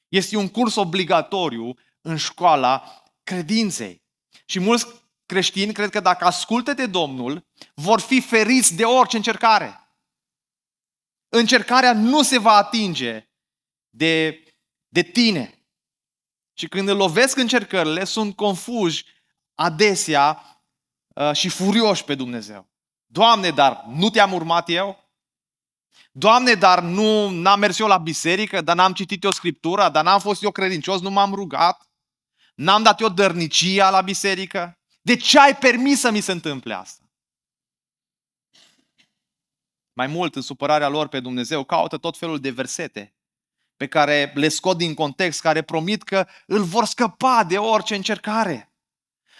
Este 0.07 0.37
un 0.37 0.49
curs 0.49 0.75
obligatoriu 0.75 1.73
în 2.01 2.17
școala 2.17 3.03
credinței. 3.23 4.03
Și 4.45 4.59
mulți 4.59 4.87
creștini 5.25 5.73
cred 5.73 5.89
că 5.89 5.99
dacă 5.99 6.25
ascultă 6.25 6.73
de 6.73 6.85
Domnul, 6.85 7.47
vor 7.73 7.99
fi 7.99 8.21
feriți 8.21 8.75
de 8.75 8.85
orice 8.85 9.17
încercare. 9.17 9.77
Încercarea 11.29 11.93
nu 11.93 12.23
se 12.23 12.37
va 12.37 12.51
atinge 12.51 13.29
de, 13.89 14.43
de 14.87 15.01
tine. 15.01 15.67
Și 16.53 16.67
când 16.67 16.87
îl 16.87 16.97
lovesc 16.97 17.37
încercările, 17.37 18.03
sunt 18.03 18.35
confuși 18.35 19.05
adesea 19.53 20.43
uh, 21.07 21.31
și 21.33 21.49
furioși 21.49 22.03
pe 22.03 22.15
Dumnezeu. 22.15 22.69
Doamne, 23.05 23.49
dar 23.49 23.85
nu 23.87 24.09
te-am 24.09 24.33
urmat 24.33 24.69
eu? 24.69 25.02
Doamne, 26.15 26.53
dar 26.53 26.81
nu 26.81 27.29
n-am 27.29 27.59
mers 27.59 27.79
eu 27.79 27.87
la 27.87 27.97
biserică, 27.97 28.61
dar 28.61 28.75
n-am 28.75 28.93
citit 28.93 29.23
eu 29.23 29.31
Scriptura, 29.31 29.89
dar 29.89 30.03
n-am 30.03 30.19
fost 30.19 30.43
eu 30.43 30.51
credincios, 30.51 31.01
nu 31.01 31.09
m-am 31.09 31.33
rugat, 31.33 31.89
n-am 32.55 32.83
dat 32.83 32.99
eu 32.99 33.09
dărnicia 33.09 33.89
la 33.89 34.01
biserică. 34.01 34.77
De 35.01 35.15
ce 35.15 35.39
ai 35.39 35.57
permis 35.57 35.99
să 35.99 36.11
mi 36.11 36.19
se 36.19 36.31
întâmple 36.31 36.73
asta? 36.73 37.03
Mai 39.93 40.07
mult, 40.07 40.35
în 40.35 40.41
supărarea 40.41 40.87
lor 40.87 41.07
pe 41.07 41.19
Dumnezeu, 41.19 41.63
caută 41.63 41.97
tot 41.97 42.17
felul 42.17 42.39
de 42.39 42.49
versete 42.49 43.15
pe 43.75 43.87
care 43.87 44.31
le 44.35 44.47
scot 44.47 44.77
din 44.77 44.93
context, 44.93 45.41
care 45.41 45.61
promit 45.61 46.03
că 46.03 46.27
îl 46.45 46.63
vor 46.63 46.85
scăpa 46.85 47.43
de 47.43 47.57
orice 47.57 47.95
încercare. 47.95 48.72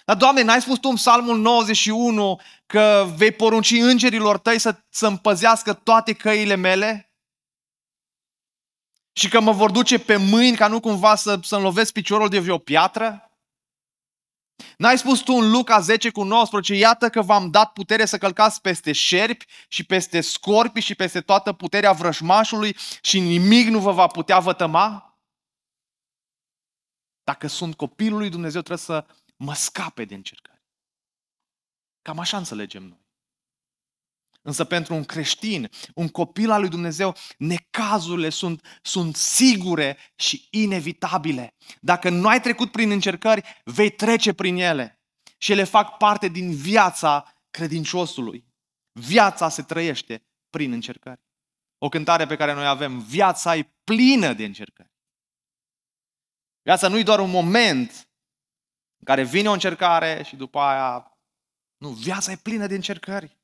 Dar, 0.04 0.16
Doamne, 0.16 0.42
n-ai 0.42 0.60
spus 0.60 0.78
tu 0.78 0.88
în 0.88 0.94
Psalmul 0.94 1.38
91 1.38 2.40
că 2.66 3.06
vei 3.16 3.32
porunci 3.32 3.70
îngerilor 3.70 4.38
tăi 4.38 4.58
să, 4.58 4.82
să 4.88 5.06
împăzească 5.06 5.72
toate 5.72 6.12
căile 6.12 6.54
mele? 6.54 7.12
Și 9.12 9.28
că 9.28 9.40
mă 9.40 9.52
vor 9.52 9.70
duce 9.70 9.98
pe 9.98 10.16
mâini 10.16 10.56
ca 10.56 10.68
nu 10.68 10.80
cumva 10.80 11.14
să, 11.14 11.38
să-mi 11.42 11.62
lovesc 11.62 11.92
piciorul 11.92 12.28
de 12.28 12.38
vreo 12.38 12.58
piatră? 12.58 13.28
N-ai 14.76 14.98
spus 14.98 15.20
tu 15.20 15.32
în 15.32 15.50
Luca 15.50 15.80
10 15.80 16.10
cu 16.10 16.22
19, 16.22 16.74
iată 16.74 17.10
că 17.10 17.22
v-am 17.22 17.50
dat 17.50 17.72
putere 17.72 18.04
să 18.04 18.18
călcați 18.18 18.60
peste 18.60 18.92
șerpi 18.92 19.46
și 19.68 19.84
peste 19.84 20.20
scorpi 20.20 20.80
și 20.80 20.94
peste 20.94 21.20
toată 21.20 21.52
puterea 21.52 21.92
vrăjmașului 21.92 22.76
și 23.02 23.20
nimic 23.20 23.68
nu 23.68 23.78
vă 23.78 23.92
va 23.92 24.06
putea 24.06 24.38
vătăma? 24.38 25.18
Dacă 27.24 27.46
sunt 27.46 27.74
copilul 27.74 28.18
lui 28.18 28.30
Dumnezeu, 28.30 28.60
trebuie 28.60 28.86
să 28.86 29.06
mă 29.36 29.54
scape 29.54 30.04
de 30.04 30.14
încercări. 30.14 30.62
Cam 32.02 32.18
așa 32.18 32.36
înțelegem 32.36 32.82
noi. 32.82 33.02
Însă 34.46 34.64
pentru 34.64 34.94
un 34.94 35.04
creștin, 35.04 35.70
un 35.94 36.08
copil 36.08 36.50
al 36.50 36.60
lui 36.60 36.68
Dumnezeu, 36.68 37.16
necazurile 37.38 38.28
sunt, 38.28 38.78
sunt 38.82 39.16
sigure 39.16 39.98
și 40.16 40.48
inevitabile. 40.50 41.54
Dacă 41.80 42.08
nu 42.08 42.28
ai 42.28 42.40
trecut 42.40 42.70
prin 42.70 42.90
încercări, 42.90 43.60
vei 43.64 43.90
trece 43.90 44.32
prin 44.32 44.56
ele. 44.56 45.00
Și 45.38 45.52
ele 45.52 45.64
fac 45.64 45.96
parte 45.96 46.28
din 46.28 46.54
viața 46.54 47.34
credinciosului. 47.50 48.44
Viața 48.92 49.48
se 49.48 49.62
trăiește 49.62 50.26
prin 50.50 50.72
încercări. 50.72 51.20
O 51.78 51.88
cântare 51.88 52.26
pe 52.26 52.36
care 52.36 52.52
noi 52.54 52.66
avem, 52.66 52.98
viața 52.98 53.56
e 53.56 53.72
plină 53.84 54.32
de 54.32 54.44
încercări. 54.44 54.92
Viața 56.62 56.88
nu 56.88 56.98
e 56.98 57.02
doar 57.02 57.20
un 57.20 57.30
moment 57.30 58.08
în 59.04 59.14
care 59.14 59.28
vine 59.28 59.48
o 59.48 59.52
încercare 59.52 60.22
și 60.22 60.36
după 60.36 60.58
aia... 60.58 61.18
Nu, 61.76 61.88
viața 61.88 62.32
e 62.32 62.36
plină 62.36 62.66
de 62.66 62.74
încercări. 62.74 63.38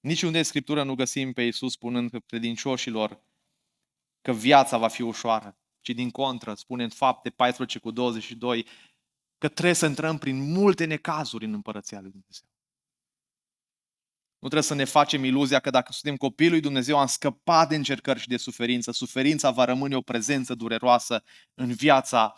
Niciunde 0.00 0.38
în 0.38 0.44
Scriptură 0.44 0.82
nu 0.82 0.94
găsim 0.94 1.32
pe 1.32 1.42
Iisus 1.42 1.72
spunând 1.72 2.10
credincioșilor 2.26 3.22
că 4.20 4.32
viața 4.32 4.78
va 4.78 4.88
fi 4.88 5.02
ușoară, 5.02 5.58
ci 5.80 5.90
din 5.90 6.10
contră, 6.10 6.54
spune 6.54 6.82
în 6.82 6.90
fapte 6.90 7.30
14 7.30 7.78
cu 7.78 7.90
22, 7.90 8.66
că 9.38 9.48
trebuie 9.48 9.74
să 9.74 9.86
intrăm 9.86 10.18
prin 10.18 10.52
multe 10.52 10.84
necazuri 10.84 11.44
în 11.44 11.52
împărăția 11.52 12.00
lui 12.00 12.10
Dumnezeu. 12.10 12.49
Nu 14.40 14.48
trebuie 14.48 14.62
să 14.62 14.74
ne 14.74 14.84
facem 14.84 15.24
iluzia 15.24 15.58
că 15.58 15.70
dacă 15.70 15.92
suntem 15.92 16.16
copilul 16.16 16.52
lui 16.52 16.60
Dumnezeu 16.60 16.98
am 16.98 17.06
scăpat 17.06 17.68
de 17.68 17.74
încercări 17.74 18.20
și 18.20 18.28
de 18.28 18.36
suferință. 18.36 18.92
Suferința 18.92 19.50
va 19.50 19.64
rămâne 19.64 19.96
o 19.96 20.00
prezență 20.00 20.54
dureroasă 20.54 21.22
în 21.54 21.72
viața 21.72 22.34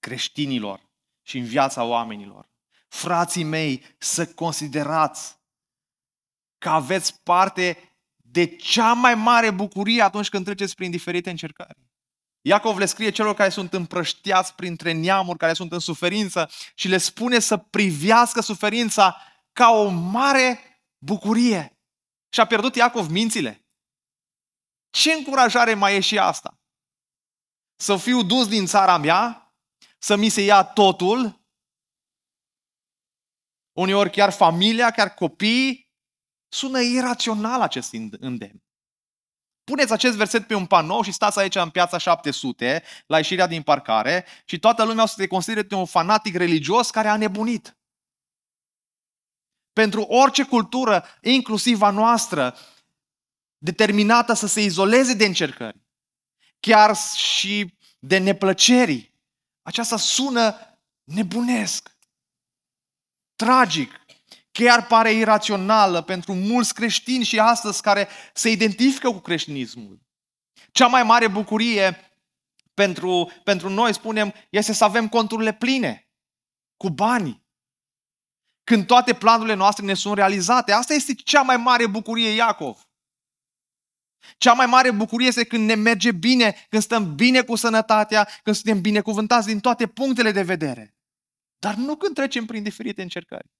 creștinilor 0.00 0.90
și 1.22 1.38
în 1.38 1.44
viața 1.44 1.84
oamenilor. 1.84 2.50
Frații 2.88 3.44
mei, 3.44 3.84
să 3.98 4.26
considerați 4.26 5.36
că 6.58 6.68
aveți 6.68 7.20
parte 7.22 7.96
de 8.16 8.46
cea 8.46 8.92
mai 8.92 9.14
mare 9.14 9.50
bucurie 9.50 10.02
atunci 10.02 10.28
când 10.28 10.44
treceți 10.44 10.74
prin 10.74 10.90
diferite 10.90 11.30
încercări. 11.30 11.78
Iacov 12.40 12.78
le 12.78 12.86
scrie 12.86 13.10
celor 13.10 13.34
care 13.34 13.48
sunt 13.48 13.72
împrăștiați 13.72 14.54
printre 14.54 14.92
neamuri, 14.92 15.38
care 15.38 15.52
sunt 15.52 15.72
în 15.72 15.78
suferință 15.78 16.50
și 16.74 16.88
le 16.88 16.98
spune 16.98 17.38
să 17.38 17.56
privească 17.56 18.40
suferința 18.40 19.16
ca 19.52 19.70
o 19.70 19.88
mare 19.88 20.71
bucurie. 21.04 21.76
Și 22.34 22.40
a 22.40 22.46
pierdut 22.46 22.74
Iacov 22.74 23.08
mințile. 23.10 23.66
Ce 24.90 25.12
încurajare 25.12 25.74
mai 25.74 25.96
e 25.96 26.00
și 26.00 26.18
asta? 26.18 26.60
Să 27.76 27.96
fiu 27.96 28.22
dus 28.22 28.48
din 28.48 28.66
țara 28.66 28.96
mea, 28.96 29.54
să 29.98 30.16
mi 30.16 30.28
se 30.28 30.40
ia 30.40 30.64
totul, 30.64 31.40
uneori 33.72 34.10
chiar 34.10 34.32
familia, 34.32 34.90
chiar 34.90 35.14
copiii, 35.14 35.90
Sună 36.54 36.80
irațional 36.80 37.60
acest 37.60 37.92
îndemn. 38.10 38.62
Puneți 39.64 39.92
acest 39.92 40.16
verset 40.16 40.46
pe 40.46 40.54
un 40.54 40.66
panou 40.66 41.02
și 41.02 41.12
stați 41.12 41.38
aici 41.38 41.54
în 41.54 41.70
piața 41.70 41.98
700, 41.98 42.82
la 43.06 43.16
ieșirea 43.16 43.46
din 43.46 43.62
parcare, 43.62 44.26
și 44.44 44.58
toată 44.58 44.84
lumea 44.84 45.02
o 45.02 45.06
să 45.06 45.14
te 45.16 45.26
considere 45.26 45.74
un 45.74 45.86
fanatic 45.86 46.34
religios 46.34 46.90
care 46.90 47.08
a 47.08 47.16
nebunit. 47.16 47.76
Pentru 49.72 50.02
orice 50.02 50.44
cultură, 50.44 51.04
inclusiv 51.20 51.82
a 51.82 51.90
noastră, 51.90 52.56
determinată 53.58 54.32
să 54.32 54.46
se 54.46 54.62
izoleze 54.62 55.14
de 55.14 55.24
încercări, 55.24 55.82
chiar 56.60 56.96
și 57.16 57.74
de 57.98 58.18
neplăceri, 58.18 59.14
aceasta 59.62 59.96
sună 59.96 60.56
nebunesc, 61.04 61.96
tragic 63.34 64.02
chiar 64.52 64.86
pare 64.86 65.12
irațională 65.12 66.02
pentru 66.02 66.34
mulți 66.34 66.74
creștini 66.74 67.24
și 67.24 67.38
astăzi 67.38 67.82
care 67.82 68.08
se 68.34 68.50
identifică 68.50 69.10
cu 69.10 69.18
creștinismul. 69.18 70.00
Cea 70.72 70.86
mai 70.86 71.02
mare 71.02 71.28
bucurie 71.28 71.98
pentru, 72.74 73.32
pentru 73.44 73.68
noi, 73.68 73.94
spunem, 73.94 74.34
este 74.50 74.72
să 74.72 74.84
avem 74.84 75.08
conturile 75.08 75.52
pline, 75.52 76.10
cu 76.76 76.90
bani. 76.90 77.41
Când 78.64 78.86
toate 78.86 79.14
planurile 79.14 79.54
noastre 79.54 79.84
ne 79.84 79.94
sunt 79.94 80.14
realizate, 80.14 80.72
asta 80.72 80.94
este 80.94 81.14
cea 81.14 81.42
mai 81.42 81.56
mare 81.56 81.86
bucurie, 81.86 82.30
Iacov. 82.30 82.86
Cea 84.38 84.52
mai 84.52 84.66
mare 84.66 84.90
bucurie 84.90 85.26
este 85.26 85.44
când 85.44 85.66
ne 85.66 85.74
merge 85.74 86.12
bine, 86.12 86.66
când 86.68 86.82
stăm 86.82 87.14
bine 87.14 87.42
cu 87.42 87.54
sănătatea, 87.54 88.28
când 88.42 88.56
suntem 88.56 88.80
binecuvântați 88.80 89.46
din 89.46 89.60
toate 89.60 89.86
punctele 89.88 90.32
de 90.32 90.42
vedere. 90.42 90.94
Dar 91.58 91.74
nu 91.74 91.96
când 91.96 92.14
trecem 92.14 92.46
prin 92.46 92.62
diferite 92.62 93.02
încercări. 93.02 93.50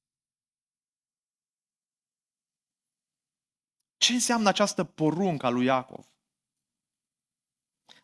Ce 3.96 4.12
înseamnă 4.12 4.48
această 4.48 4.84
poruncă 4.84 5.46
a 5.46 5.50
lui 5.50 5.64
Iacov? 5.64 6.06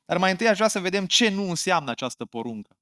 Dar 0.04 0.18
mai 0.18 0.30
întâi 0.30 0.48
aș 0.48 0.56
vrea 0.56 0.68
să 0.68 0.80
vedem 0.80 1.06
ce 1.06 1.28
nu 1.28 1.48
înseamnă 1.48 1.90
această 1.90 2.24
poruncă. 2.24 2.76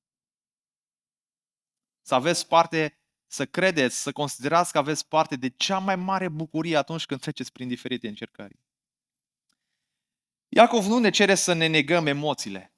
Să 2.03 2.15
aveți 2.15 2.47
parte, 2.47 2.99
să 3.27 3.47
credeți, 3.47 4.03
să 4.03 4.13
considerați 4.13 4.73
că 4.73 4.79
aveți 4.79 5.09
parte 5.09 5.37
de 5.37 5.49
cea 5.49 5.79
mai 5.79 5.97
mare 5.97 6.29
bucurie 6.29 6.77
atunci 6.77 7.07
când 7.07 7.21
treceți 7.21 7.53
prin 7.53 7.69
diferite 7.69 8.09
încercări. 8.09 8.59
Iacov 10.49 10.87
nu 10.87 10.99
ne 10.99 11.11
cere 11.11 11.35
să 11.35 11.53
ne 11.53 11.67
negăm 11.67 12.07
emoțiile. 12.07 12.73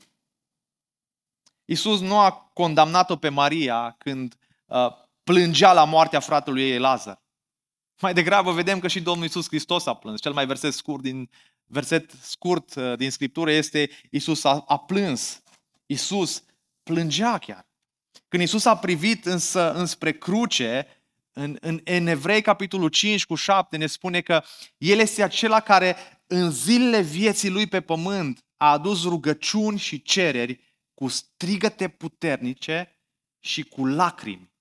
Iisus 1.64 2.00
nu 2.00 2.18
a 2.18 2.50
condamnat-o 2.52 3.16
pe 3.16 3.28
Maria 3.28 3.94
când 3.98 4.36
uh, 4.66 4.90
plângea 5.22 5.72
la 5.72 5.84
moartea 5.84 6.20
fratelui 6.20 6.70
ei 6.70 6.78
Lazar. 6.78 7.22
Mai 8.00 8.14
degrabă 8.14 8.52
vedem 8.52 8.78
că 8.78 8.88
și 8.88 9.00
Domnul 9.00 9.26
Isus 9.26 9.46
Hristos 9.46 9.86
a 9.86 9.94
plâns. 9.94 10.20
Cel 10.20 10.32
mai 10.32 10.46
verset 10.46 10.72
scurt 10.72 11.02
din, 11.02 11.30
verset 11.64 12.10
scurt 12.10 12.74
uh, 12.74 12.96
din 12.96 13.10
Scriptură 13.10 13.50
este 13.50 13.90
Isus 14.10 14.44
a, 14.44 14.64
a 14.66 14.78
plâns. 14.78 15.42
Isus 15.86 16.44
plângea 16.82 17.38
chiar. 17.38 17.67
Când 18.28 18.42
Isus 18.42 18.64
a 18.64 18.76
privit 18.76 19.26
însă 19.26 19.72
înspre 19.72 20.12
cruce, 20.12 20.86
în, 21.32 21.56
în, 21.60 21.80
în 21.84 22.06
Evrei 22.06 22.42
capitolul 22.42 22.88
5 22.88 23.26
cu 23.26 23.34
7 23.34 23.76
ne 23.76 23.86
spune 23.86 24.20
că 24.20 24.44
El 24.78 24.98
este 24.98 25.22
acela 25.22 25.60
care 25.60 25.96
în 26.26 26.50
zilele 26.50 27.00
vieții 27.00 27.50
Lui 27.50 27.66
pe 27.66 27.80
pământ 27.80 28.44
a 28.56 28.72
adus 28.72 29.04
rugăciuni 29.04 29.78
și 29.78 30.02
cereri 30.02 30.76
cu 30.94 31.08
strigăte 31.08 31.88
puternice 31.88 33.02
și 33.38 33.62
cu 33.62 33.86
lacrimi 33.86 34.52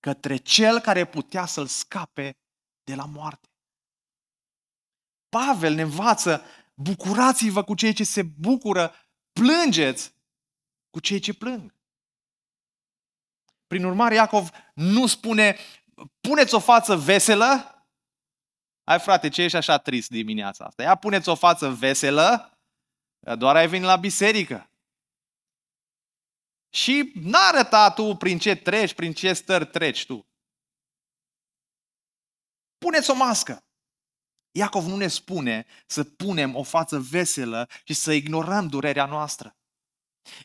către 0.00 0.36
cel 0.36 0.80
care 0.80 1.04
putea 1.04 1.46
să-l 1.46 1.66
scape 1.66 2.36
de 2.84 2.94
la 2.94 3.04
moarte. 3.04 3.48
Pavel 5.28 5.74
ne 5.74 5.82
învață, 5.82 6.42
bucurați-vă 6.74 7.64
cu 7.64 7.74
cei 7.74 7.92
ce 7.92 8.04
se 8.04 8.22
bucură, 8.22 8.94
plângeți 9.32 10.14
cu 10.90 11.00
cei 11.00 11.18
ce 11.18 11.32
plâng. 11.32 11.77
Prin 13.68 13.84
urmare, 13.84 14.14
Iacov 14.14 14.50
nu 14.74 15.06
spune, 15.06 15.56
puneți 16.20 16.54
o 16.54 16.58
față 16.58 16.96
veselă, 16.96 17.72
Hai 18.88 19.00
frate, 19.00 19.28
ce 19.28 19.42
ești 19.42 19.56
așa 19.56 19.78
trist 19.78 20.10
dimineața 20.10 20.64
asta? 20.64 20.82
Ia 20.82 20.94
puneți 20.94 21.28
o 21.28 21.34
față 21.34 21.68
veselă, 21.68 22.58
doar 23.38 23.56
ai 23.56 23.68
venit 23.68 23.86
la 23.86 23.96
biserică. 23.96 24.70
Și 26.74 27.12
n-a 27.14 27.38
arătat 27.38 27.94
tu 27.94 28.14
prin 28.14 28.38
ce 28.38 28.54
treci, 28.54 28.94
prin 28.94 29.12
ce 29.12 29.32
stări 29.32 29.66
treci 29.66 30.06
tu. 30.06 30.26
Puneți 32.78 33.10
o 33.10 33.14
mască. 33.14 33.64
Iacov 34.50 34.84
nu 34.84 34.96
ne 34.96 35.08
spune 35.08 35.66
să 35.86 36.04
punem 36.04 36.56
o 36.56 36.62
față 36.62 36.98
veselă 36.98 37.68
și 37.84 37.94
să 37.94 38.12
ignorăm 38.12 38.68
durerea 38.68 39.06
noastră. 39.06 39.56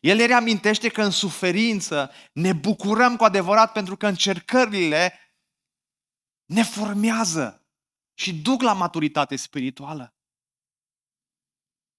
El 0.02 0.18
ne 0.18 0.26
reamintește 0.26 0.90
că 0.90 1.04
în 1.04 1.12
suferință 1.12 2.12
ne 2.34 2.54
bucurăm 2.54 3.16
cu 3.16 3.24
adevărat 3.24 3.72
pentru 3.72 3.98
că 3.98 4.08
încercările 4.08 5.14
ne 6.46 6.64
formează 6.64 7.68
și 8.14 8.34
duc 8.34 8.62
la 8.62 8.74
maturitate 8.74 9.36
spirituală 9.36 10.14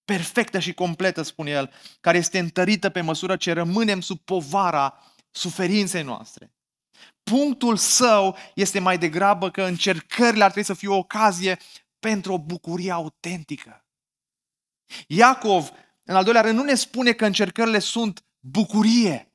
perfectă 0.05 0.59
și 0.59 0.75
completă, 0.75 1.23
spune 1.23 1.51
el, 1.51 1.73
care 2.01 2.19
este 2.19 2.39
întărită 2.39 2.91
pe 2.91 3.01
măsură 3.01 3.37
ce 3.37 3.53
rămânem 3.53 4.01
sub 4.01 4.19
povara 4.19 5.03
suferinței 5.31 6.03
noastre. 6.03 6.53
Punctul 7.23 7.77
său 7.77 8.37
este 8.55 8.79
mai 8.79 8.99
degrabă 8.99 9.51
că 9.51 9.63
încercările 9.63 10.45
ar 10.45 10.51
trebui 10.51 10.69
să 10.69 10.75
fie 10.75 10.89
o 10.89 10.97
ocazie 10.97 11.59
pentru 11.99 12.33
o 12.33 12.39
bucurie 12.39 12.91
autentică. 12.91 13.85
Iacov, 15.07 15.71
în 16.05 16.17
al 16.17 16.25
doilea 16.25 16.43
rând, 16.43 16.59
nu 16.59 16.65
ne 16.65 16.75
spune 16.75 17.13
că 17.13 17.25
încercările 17.25 17.79
sunt 17.79 18.25
bucurie. 18.39 19.35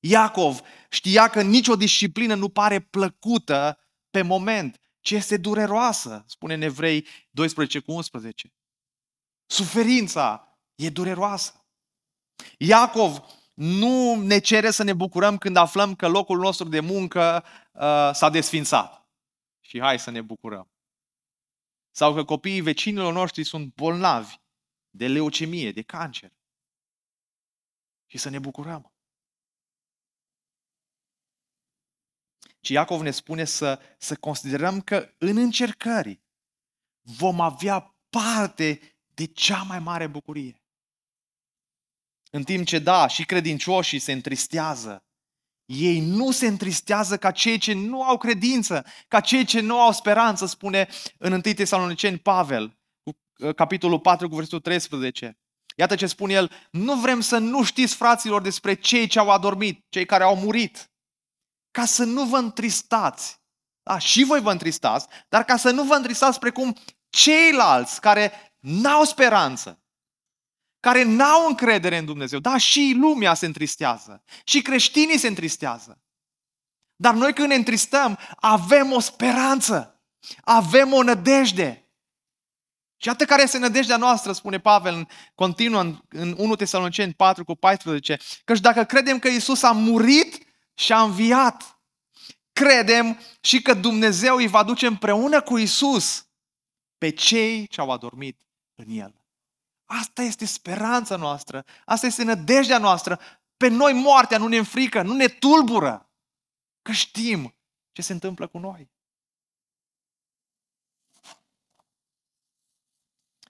Iacov 0.00 0.60
știa 0.88 1.28
că 1.28 1.42
nicio 1.42 1.76
disciplină 1.76 2.34
nu 2.34 2.48
pare 2.48 2.80
plăcută 2.80 3.78
pe 4.10 4.22
moment, 4.22 4.80
ci 5.00 5.10
este 5.10 5.36
dureroasă, 5.36 6.24
spune 6.26 6.54
în 6.54 6.62
Evrei 6.62 7.06
12 7.30 7.78
cu 7.78 7.92
11. 7.92 8.52
Suferința 9.46 10.58
e 10.74 10.90
dureroasă. 10.90 11.66
Iacov 12.58 13.20
nu 13.54 14.14
ne 14.14 14.38
cere 14.38 14.70
să 14.70 14.82
ne 14.82 14.92
bucurăm 14.92 15.38
când 15.38 15.56
aflăm 15.56 15.94
că 15.94 16.08
locul 16.08 16.38
nostru 16.38 16.68
de 16.68 16.80
muncă 16.80 17.44
uh, 17.72 18.10
s-a 18.12 18.28
desfințat 18.30 19.08
și 19.60 19.80
hai 19.80 19.98
să 19.98 20.10
ne 20.10 20.20
bucurăm. 20.20 20.70
Sau 21.90 22.14
că 22.14 22.24
copiii 22.24 22.60
vecinilor 22.60 23.12
noștri 23.12 23.44
sunt 23.44 23.74
bolnavi 23.74 24.36
de 24.98 25.06
leucemie, 25.06 25.72
de 25.72 25.82
cancer. 25.82 26.32
Și 28.06 28.18
să 28.18 28.28
ne 28.28 28.38
bucurăm. 28.38 28.92
Ci 32.60 32.68
Iacov 32.68 33.00
ne 33.00 33.10
spune 33.10 33.44
să, 33.44 33.80
să 33.98 34.16
considerăm 34.16 34.80
că 34.80 35.14
în 35.18 35.36
încercări 35.36 36.22
vom 37.00 37.40
avea 37.40 37.96
parte 38.08 38.96
de 39.14 39.26
cea 39.26 39.62
mai 39.62 39.78
mare 39.78 40.06
bucurie. 40.06 40.62
În 42.30 42.44
timp 42.44 42.66
ce, 42.66 42.78
da, 42.78 43.06
și 43.06 43.24
credincioșii 43.24 43.98
se 43.98 44.12
întristează, 44.12 45.02
ei 45.64 46.00
nu 46.00 46.30
se 46.30 46.46
întristează 46.46 47.18
ca 47.18 47.30
cei 47.30 47.58
ce 47.58 47.72
nu 47.72 48.02
au 48.02 48.18
credință, 48.18 48.86
ca 49.08 49.20
cei 49.20 49.44
ce 49.44 49.60
nu 49.60 49.80
au 49.80 49.92
speranță, 49.92 50.46
spune 50.46 50.88
în 51.18 51.32
1 51.32 51.40
Tesaloniceni 51.40 52.18
Pavel, 52.18 52.64
uh, 52.64 52.77
capitolul 53.54 54.00
4 54.00 54.28
cu 54.28 54.34
versetul 54.34 54.60
13. 54.60 55.38
Iată 55.76 55.94
ce 55.94 56.06
spune 56.06 56.32
el, 56.32 56.52
nu 56.70 56.94
vrem 56.94 57.20
să 57.20 57.38
nu 57.38 57.64
știți, 57.64 57.94
fraților, 57.94 58.42
despre 58.42 58.74
cei 58.74 59.06
ce 59.06 59.18
au 59.18 59.30
adormit, 59.30 59.86
cei 59.88 60.06
care 60.06 60.24
au 60.24 60.36
murit, 60.36 60.90
ca 61.70 61.84
să 61.84 62.04
nu 62.04 62.24
vă 62.24 62.36
întristați. 62.36 63.40
Da, 63.82 63.98
și 63.98 64.24
voi 64.24 64.40
vă 64.40 64.50
întristați, 64.50 65.06
dar 65.28 65.44
ca 65.44 65.56
să 65.56 65.70
nu 65.70 65.82
vă 65.82 65.94
întristați 65.94 66.38
precum 66.38 66.76
ceilalți 67.08 68.00
care 68.00 68.32
n-au 68.58 69.04
speranță, 69.04 69.82
care 70.80 71.02
n-au 71.02 71.46
încredere 71.46 71.96
în 71.96 72.04
Dumnezeu. 72.04 72.38
Da, 72.38 72.56
și 72.56 72.94
lumea 72.96 73.34
se 73.34 73.46
întristează, 73.46 74.22
și 74.44 74.62
creștinii 74.62 75.18
se 75.18 75.28
întristează. 75.28 76.02
Dar 76.96 77.14
noi 77.14 77.32
când 77.32 77.48
ne 77.48 77.54
întristăm, 77.54 78.18
avem 78.36 78.92
o 78.92 79.00
speranță, 79.00 80.02
avem 80.44 80.92
o 80.92 81.02
nădejde. 81.02 81.87
Și 83.00 83.08
atât 83.08 83.26
care 83.26 83.42
este 83.42 83.58
nădejdea 83.58 83.96
noastră, 83.96 84.32
spune 84.32 84.58
Pavel, 84.58 85.08
continuă 85.34 85.80
în, 85.80 86.00
în 86.08 86.34
1 86.38 86.56
Tesaloniceni 86.56 87.14
4 87.14 87.44
cu 87.44 87.54
14, 87.54 88.18
căci 88.44 88.60
dacă 88.60 88.84
credem 88.84 89.18
că 89.18 89.28
Isus 89.28 89.62
a 89.62 89.72
murit 89.72 90.46
și 90.74 90.92
a 90.92 91.02
înviat, 91.02 91.80
credem 92.52 93.20
și 93.40 93.62
că 93.62 93.74
Dumnezeu 93.74 94.36
îi 94.36 94.46
va 94.46 94.62
duce 94.62 94.86
împreună 94.86 95.42
cu 95.42 95.58
Isus 95.58 96.26
pe 96.98 97.10
cei 97.10 97.66
ce 97.66 97.80
au 97.80 97.90
adormit 97.90 98.42
în 98.74 98.88
El. 98.88 99.14
Asta 99.84 100.22
este 100.22 100.44
speranța 100.44 101.16
noastră, 101.16 101.64
asta 101.84 102.06
este 102.06 102.24
nădejdea 102.24 102.78
noastră. 102.78 103.20
Pe 103.56 103.68
noi 103.68 103.92
moartea 103.92 104.38
nu 104.38 104.46
ne 104.46 104.56
înfrică, 104.56 105.02
nu 105.02 105.14
ne 105.14 105.26
tulbură, 105.26 106.10
că 106.82 106.92
știm 106.92 107.54
ce 107.92 108.02
se 108.02 108.12
întâmplă 108.12 108.46
cu 108.46 108.58
noi. 108.58 108.90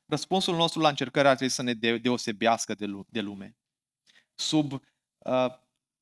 Răspunsul 0.09 0.57
nostru 0.57 0.81
la 0.81 0.89
încercare 0.89 1.29
ar 1.29 1.37
trebui 1.37 1.55
să 1.55 1.63
ne 1.63 1.75
deosebească 1.99 2.75
de 3.09 3.21
lume. 3.21 3.57
Sub 4.35 4.73
uh, 4.73 5.47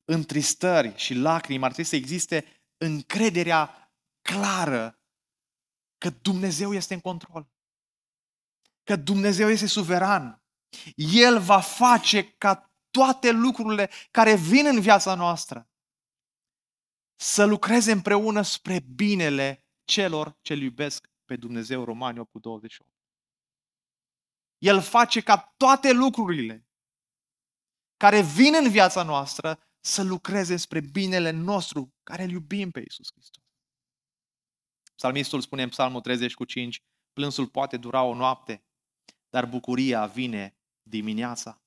întristări 0.05 0.97
și 0.97 1.13
lacrimi 1.13 1.63
ar 1.63 1.71
trebui 1.71 1.89
să 1.89 1.95
existe 1.95 2.45
încrederea 2.77 3.91
clară 4.21 5.01
că 5.97 6.09
Dumnezeu 6.09 6.73
este 6.73 6.93
în 6.93 6.99
control. 6.99 7.49
Că 8.83 8.95
Dumnezeu 8.95 9.49
este 9.49 9.67
suveran. 9.67 10.43
El 10.95 11.39
va 11.39 11.59
face 11.59 12.31
ca 12.31 12.71
toate 12.89 13.31
lucrurile 13.31 13.89
care 14.11 14.35
vin 14.35 14.65
în 14.65 14.81
viața 14.81 15.15
noastră 15.15 15.69
să 17.15 17.45
lucreze 17.45 17.91
împreună 17.91 18.41
spre 18.41 18.79
binele 18.79 19.65
celor 19.83 20.37
ce 20.41 20.53
iubesc 20.53 21.09
pe 21.25 21.35
Dumnezeu, 21.35 21.83
Romani 21.83 22.19
8 22.19 22.31
cu 22.31 22.39
28. 22.39 22.96
El 24.57 24.81
face 24.81 25.21
ca 25.21 25.53
toate 25.57 25.91
lucrurile 25.91 26.67
care 27.97 28.21
vin 28.21 28.53
în 28.63 28.69
viața 28.69 29.03
noastră 29.03 29.59
să 29.79 30.03
lucreze 30.03 30.57
spre 30.57 30.79
binele 30.79 31.29
nostru, 31.29 31.93
care 32.03 32.23
îl 32.23 32.29
iubim 32.29 32.71
pe 32.71 32.79
Iisus 32.79 33.07
Hristos. 33.11 33.43
Psalmistul 34.95 35.41
spune 35.41 35.63
în 35.63 35.69
Psalmul 35.69 36.01
30 36.01 36.33
cu 36.33 36.45
5, 36.45 36.83
plânsul 37.13 37.47
poate 37.47 37.77
dura 37.77 38.03
o 38.03 38.15
noapte, 38.15 38.63
dar 39.29 39.45
bucuria 39.45 40.05
vine 40.05 40.57
dimineața. 40.81 41.61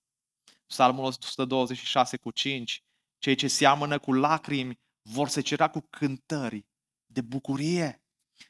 Psalmul 0.66 1.04
126 1.04 2.16
cu 2.16 2.30
5, 2.30 2.84
cei 3.18 3.34
ce 3.34 3.48
seamănă 3.48 3.98
cu 3.98 4.12
lacrimi 4.12 4.80
vor 5.02 5.28
se 5.28 5.40
cera 5.40 5.68
cu 5.70 5.80
cântări 5.80 6.66
de 7.06 7.20
bucurie. 7.20 8.02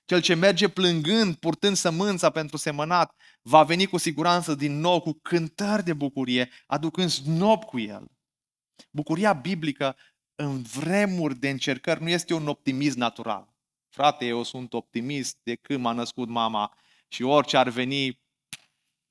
Cel 0.05 0.21
ce 0.21 0.35
merge 0.35 0.69
plângând, 0.69 1.37
purtând 1.37 1.77
sămânța 1.77 2.31
pentru 2.31 2.57
semănat, 2.57 3.15
va 3.43 3.63
veni 3.63 3.87
cu 3.87 3.97
siguranță 3.97 4.55
din 4.55 4.79
nou 4.81 5.01
cu 5.01 5.13
cântări 5.23 5.85
de 5.85 5.93
bucurie, 5.93 6.51
aducând 6.67 7.11
snop 7.11 7.65
cu 7.65 7.79
el. 7.79 8.11
Bucuria 8.91 9.33
biblică 9.33 9.97
în 10.35 10.63
vremuri 10.63 11.39
de 11.39 11.51
încercări 11.51 12.03
nu 12.03 12.09
este 12.09 12.35
un 12.35 12.47
optimism 12.47 12.99
natural. 12.99 13.55
Frate, 13.89 14.27
eu 14.27 14.43
sunt 14.43 14.73
optimist 14.73 15.39
de 15.43 15.55
când 15.55 15.81
m-a 15.81 15.93
născut 15.93 16.29
mama 16.29 16.79
și 17.09 17.23
orice 17.23 17.57
ar 17.57 17.69
veni, 17.69 18.23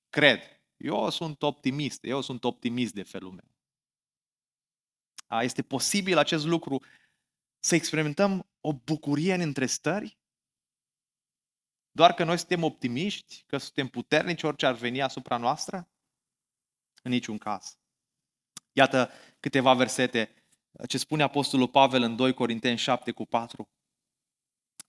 cred. 0.09 0.39
Eu 0.77 1.09
sunt 1.09 1.41
optimist, 1.41 2.03
eu 2.03 2.21
sunt 2.21 2.43
optimist 2.43 2.93
de 2.93 3.03
felul 3.03 3.31
meu. 3.31 3.57
Este 5.41 5.61
posibil 5.61 6.17
acest 6.17 6.45
lucru 6.45 6.83
să 7.59 7.75
experimentăm 7.75 8.49
o 8.61 8.73
bucurie 8.73 9.33
în 9.33 9.41
întrestări? 9.41 10.18
Doar 11.91 12.13
că 12.13 12.23
noi 12.23 12.37
suntem 12.37 12.63
optimiști, 12.63 13.43
că 13.47 13.57
suntem 13.57 13.87
puternici 13.87 14.43
orice 14.43 14.65
ar 14.65 14.73
veni 14.73 15.01
asupra 15.01 15.37
noastră? 15.37 15.89
În 17.03 17.11
niciun 17.11 17.37
caz. 17.37 17.77
Iată 18.71 19.11
câteva 19.39 19.73
versete 19.73 20.33
ce 20.87 20.97
spune 20.97 21.23
Apostolul 21.23 21.67
Pavel 21.67 22.01
în 22.01 22.15
2 22.15 22.33
Corinteni 22.33 22.77
7 22.77 23.11
cu 23.11 23.25
4. 23.25 23.69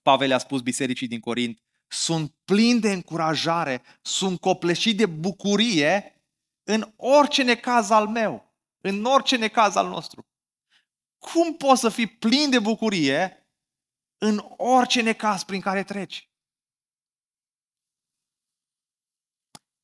Pavel 0.02 0.32
a 0.32 0.38
spus 0.38 0.60
bisericii 0.60 1.08
din 1.08 1.20
Corint, 1.20 1.62
sunt 1.88 2.34
plin 2.44 2.80
de 2.80 2.92
încurajare, 2.92 3.82
sunt 4.02 4.40
copleșit 4.40 4.96
de 4.96 5.06
bucurie 5.06 6.22
în 6.62 6.92
orice 6.96 7.42
necaz 7.42 7.90
al 7.90 8.08
meu, 8.08 8.54
în 8.80 9.04
orice 9.04 9.36
necaz 9.36 9.74
al 9.74 9.88
nostru. 9.88 10.26
Cum 11.18 11.56
poți 11.56 11.80
să 11.80 11.88
fii 11.88 12.06
plin 12.06 12.50
de 12.50 12.58
bucurie 12.58 13.48
în 14.18 14.44
orice 14.56 15.02
necaz 15.02 15.42
prin 15.42 15.60
care 15.60 15.82
treci? 15.82 16.29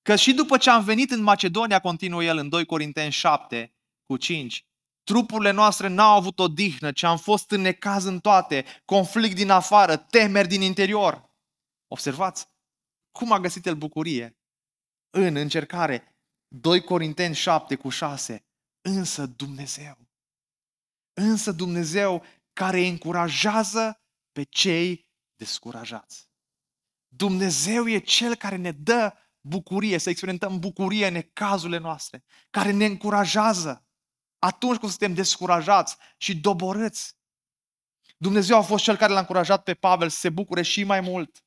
Că 0.06 0.16
și 0.16 0.34
după 0.34 0.56
ce 0.56 0.70
am 0.70 0.84
venit 0.84 1.10
în 1.10 1.22
Macedonia, 1.22 1.80
continuă 1.80 2.24
el 2.24 2.36
în 2.38 2.48
2 2.48 2.66
Corinteni 2.66 3.12
7 3.12 3.74
cu 4.04 4.16
5, 4.16 4.66
trupurile 5.02 5.50
noastre 5.50 5.88
n-au 5.88 6.16
avut 6.16 6.38
o 6.38 6.48
dihnă, 6.48 6.92
ci 6.92 7.02
am 7.02 7.18
fost 7.18 7.50
în 7.50 7.60
necaz 7.60 8.04
în 8.04 8.20
toate, 8.20 8.64
conflict 8.84 9.34
din 9.34 9.50
afară, 9.50 9.96
temeri 9.96 10.48
din 10.48 10.60
interior. 10.60 11.30
Observați 11.86 12.48
cum 13.18 13.32
a 13.32 13.40
găsit 13.40 13.66
el 13.66 13.74
bucurie 13.74 14.38
în 15.10 15.36
încercare. 15.36 16.16
2 16.48 16.80
Corinteni 16.80 17.34
7 17.34 17.74
cu 17.74 17.88
6. 17.88 18.46
Însă 18.80 19.26
Dumnezeu. 19.26 19.98
Însă 21.12 21.52
Dumnezeu 21.52 22.24
care 22.52 22.86
încurajează 22.86 24.00
pe 24.32 24.42
cei 24.42 25.08
descurajați. 25.36 26.30
Dumnezeu 27.08 27.88
e 27.88 27.98
Cel 27.98 28.34
care 28.34 28.56
ne 28.56 28.70
dă 28.70 29.12
bucurie, 29.48 29.98
să 29.98 30.11
experimentăm 30.11 30.59
bucurie 30.59 31.06
în 31.06 31.12
necazurile 31.12 31.78
noastre, 31.78 32.24
care 32.50 32.70
ne 32.70 32.85
încurajează 32.85 33.87
atunci 34.38 34.78
când 34.78 34.90
suntem 34.90 35.14
descurajați 35.14 35.96
și 36.16 36.37
doborâți. 36.37 37.14
Dumnezeu 38.16 38.56
a 38.56 38.62
fost 38.62 38.85
Cel 38.85 38.96
care 38.96 39.12
l-a 39.12 39.18
încurajat 39.18 39.62
pe 39.62 39.74
Pavel 39.74 40.09
să 40.09 40.18
se 40.18 40.30
bucure 40.30 40.62
și 40.62 40.85
mai 40.85 41.00
mult. 41.00 41.44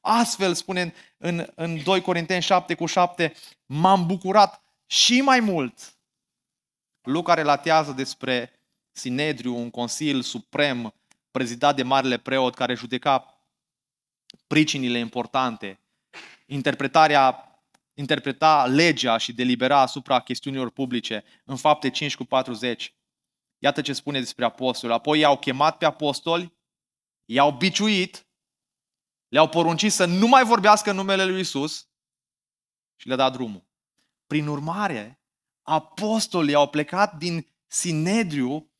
Astfel, 0.00 0.54
spune 0.54 0.94
în, 1.16 1.46
în 1.54 1.82
2 1.82 2.00
Corinteni 2.00 2.42
7 2.42 2.74
cu 2.74 2.86
7, 2.86 3.34
m-am 3.66 4.06
bucurat 4.06 4.62
și 4.86 5.20
mai 5.20 5.40
mult. 5.40 5.96
Luca 7.02 7.34
relatează 7.34 7.92
despre 7.92 8.52
Sinedriu, 8.92 9.56
un 9.56 9.70
consil 9.70 10.22
suprem 10.22 10.94
prezidat 11.30 11.76
de 11.76 11.82
marele 11.82 12.18
preot 12.18 12.54
care 12.54 12.74
judeca 12.74 13.42
pricinile 14.46 14.98
importante, 14.98 15.80
interpretarea, 16.48 17.52
interpreta 17.94 18.66
legea 18.66 19.16
și 19.16 19.32
delibera 19.32 19.80
asupra 19.80 20.20
chestiunilor 20.20 20.70
publice 20.70 21.24
în 21.44 21.56
fapte 21.56 21.90
5 21.90 22.16
cu 22.16 22.24
40. 22.24 22.94
Iată 23.58 23.80
ce 23.80 23.92
spune 23.92 24.18
despre 24.18 24.44
apostoli. 24.44 24.92
Apoi 24.92 25.18
i-au 25.18 25.38
chemat 25.38 25.78
pe 25.78 25.84
apostoli, 25.84 26.56
i-au 27.24 27.50
biciuit, 27.50 28.26
le-au 29.28 29.48
poruncit 29.48 29.92
să 29.92 30.04
nu 30.04 30.26
mai 30.26 30.44
vorbească 30.44 30.90
în 30.90 30.96
numele 30.96 31.24
lui 31.24 31.40
Isus 31.40 31.88
și 32.96 33.06
le-a 33.06 33.16
dat 33.16 33.32
drumul. 33.32 33.66
Prin 34.26 34.46
urmare, 34.46 35.22
apostolii 35.62 36.54
au 36.54 36.68
plecat 36.68 37.16
din 37.16 37.46
Sinedriu 37.66 38.70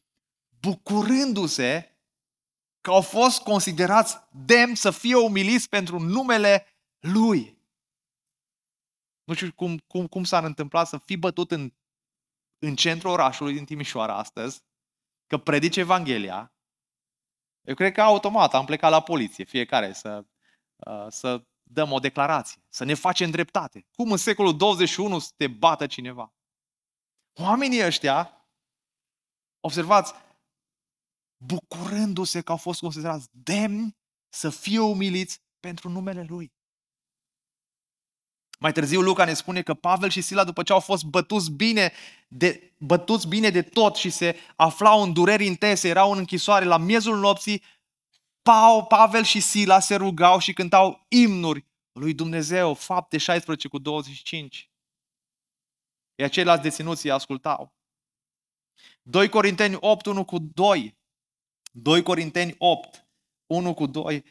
bucurându-se 0.60 1.98
că 2.80 2.90
au 2.90 3.00
fost 3.00 3.42
considerați 3.42 4.16
demn 4.30 4.74
să 4.74 4.90
fie 4.90 5.14
umiliți 5.14 5.68
pentru 5.68 5.98
numele 5.98 6.66
Lui. 6.98 7.57
Nu 9.28 9.34
știu 9.34 9.52
cum, 9.54 9.78
cum, 9.78 10.06
cum 10.06 10.24
s-ar 10.24 10.44
întâmpla 10.44 10.84
să 10.84 10.98
fii 10.98 11.16
bătut 11.16 11.50
în, 11.50 11.72
în 12.58 12.76
centrul 12.76 13.10
orașului 13.10 13.54
din 13.54 13.64
Timișoara 13.64 14.16
astăzi, 14.16 14.62
că 15.26 15.38
predici 15.38 15.76
Evanghelia. 15.76 16.54
Eu 17.60 17.74
cred 17.74 17.92
că 17.92 18.02
automat 18.02 18.54
am 18.54 18.64
plecat 18.64 18.90
la 18.90 19.02
poliție, 19.02 19.44
fiecare 19.44 19.92
să, 19.92 20.24
uh, 20.76 21.06
să 21.08 21.44
dăm 21.62 21.92
o 21.92 21.98
declarație, 21.98 22.62
să 22.68 22.84
ne 22.84 22.94
facem 22.94 23.30
dreptate. 23.30 23.86
Cum 23.92 24.10
în 24.10 24.16
secolul 24.16 24.56
21 24.56 25.18
să 25.18 25.32
te 25.36 25.46
bată 25.46 25.86
cineva? 25.86 26.34
Oamenii 27.40 27.84
ăștia, 27.84 28.46
observați, 29.60 30.14
bucurându-se 31.36 32.40
că 32.40 32.50
au 32.50 32.58
fost 32.58 32.80
considerați 32.80 33.28
demni 33.30 33.96
să 34.28 34.50
fie 34.50 34.78
umiliți 34.78 35.42
pentru 35.60 35.88
numele 35.88 36.22
Lui. 36.22 36.56
Mai 38.58 38.72
târziu 38.72 39.00
Luca 39.00 39.24
ne 39.24 39.34
spune 39.34 39.62
că 39.62 39.74
Pavel 39.74 40.10
și 40.10 40.20
Sila, 40.20 40.44
după 40.44 40.62
ce 40.62 40.72
au 40.72 40.80
fost 40.80 41.04
bătuți 41.04 41.50
bine 41.50 41.92
de, 42.28 42.74
bătuți 42.78 43.28
bine 43.28 43.50
de 43.50 43.62
tot 43.62 43.96
și 43.96 44.10
se 44.10 44.36
aflau 44.56 45.02
în 45.02 45.12
dureri 45.12 45.46
intense, 45.46 45.88
erau 45.88 46.12
în 46.12 46.18
închisoare, 46.18 46.64
la 46.64 46.76
miezul 46.76 47.18
nopții, 47.18 47.62
Pau, 48.42 48.86
Pavel 48.86 49.22
și 49.22 49.40
Sila 49.40 49.80
se 49.80 49.94
rugau 49.94 50.38
și 50.38 50.52
cântau 50.52 51.06
imnuri 51.08 51.66
lui 51.92 52.14
Dumnezeu, 52.14 52.74
fapte 52.74 53.18
16 53.18 53.68
cu 53.68 53.78
25. 53.78 54.70
Iar 56.14 56.28
ceilalți 56.30 56.62
deținuți 56.62 57.06
îi 57.06 57.12
ascultau. 57.12 57.76
2 59.02 59.28
Corinteni 59.28 59.76
8, 59.80 60.06
1 60.06 60.24
cu 60.24 60.38
2. 60.38 60.98
2 61.70 62.02
Corinteni 62.02 62.54
8, 62.58 63.08
1 63.46 63.74
cu 63.74 63.86
2. 63.86 64.24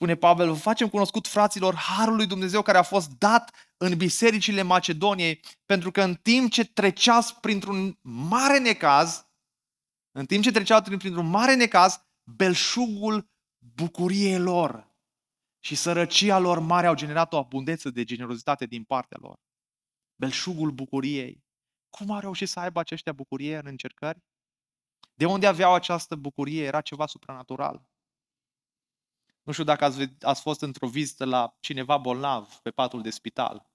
Spune 0.00 0.14
Pavel, 0.14 0.48
vă 0.52 0.58
facem 0.58 0.88
cunoscut 0.88 1.26
fraților 1.26 1.74
harul 1.74 2.16
lui 2.16 2.26
Dumnezeu 2.26 2.62
care 2.62 2.78
a 2.78 2.82
fost 2.82 3.10
dat 3.18 3.54
în 3.76 3.96
bisericile 3.96 4.62
Macedoniei, 4.62 5.40
pentru 5.66 5.90
că 5.90 6.02
în 6.02 6.14
timp 6.14 6.50
ce 6.50 6.64
treceați 6.64 7.40
printr-un 7.40 7.98
mare 8.02 8.58
necaz, 8.58 9.26
în 10.10 10.26
timp 10.26 10.42
ce 10.42 10.50
treceați 10.50 10.90
printr-un 10.90 11.26
mare 11.26 11.54
necaz, 11.54 12.00
belșugul 12.36 13.30
bucuriei 13.74 14.38
lor 14.38 14.94
și 15.64 15.74
sărăcia 15.74 16.38
lor 16.38 16.58
mare 16.58 16.86
au 16.86 16.94
generat 16.94 17.32
o 17.32 17.36
abundență 17.38 17.90
de 17.90 18.04
generozitate 18.04 18.66
din 18.66 18.84
partea 18.84 19.18
lor. 19.20 19.40
Belșugul 20.20 20.70
bucuriei. 20.70 21.44
Cum 21.90 22.10
au 22.10 22.20
reușit 22.20 22.48
să 22.48 22.60
aibă 22.60 22.80
aceștia 22.80 23.12
bucurie 23.12 23.56
în 23.56 23.66
încercări? 23.66 24.18
De 25.14 25.26
unde 25.26 25.46
aveau 25.46 25.74
această 25.74 26.14
bucurie? 26.14 26.64
Era 26.64 26.80
ceva 26.80 27.06
supranatural. 27.06 27.88
Nu 29.42 29.52
știu 29.52 29.64
dacă 29.64 29.84
ați, 29.84 30.12
ați 30.20 30.40
fost 30.40 30.60
într-o 30.60 30.86
vizită 30.86 31.24
la 31.24 31.56
cineva 31.60 31.96
bolnav 31.96 32.54
pe 32.62 32.70
patul 32.70 33.02
de 33.02 33.10
spital. 33.10 33.70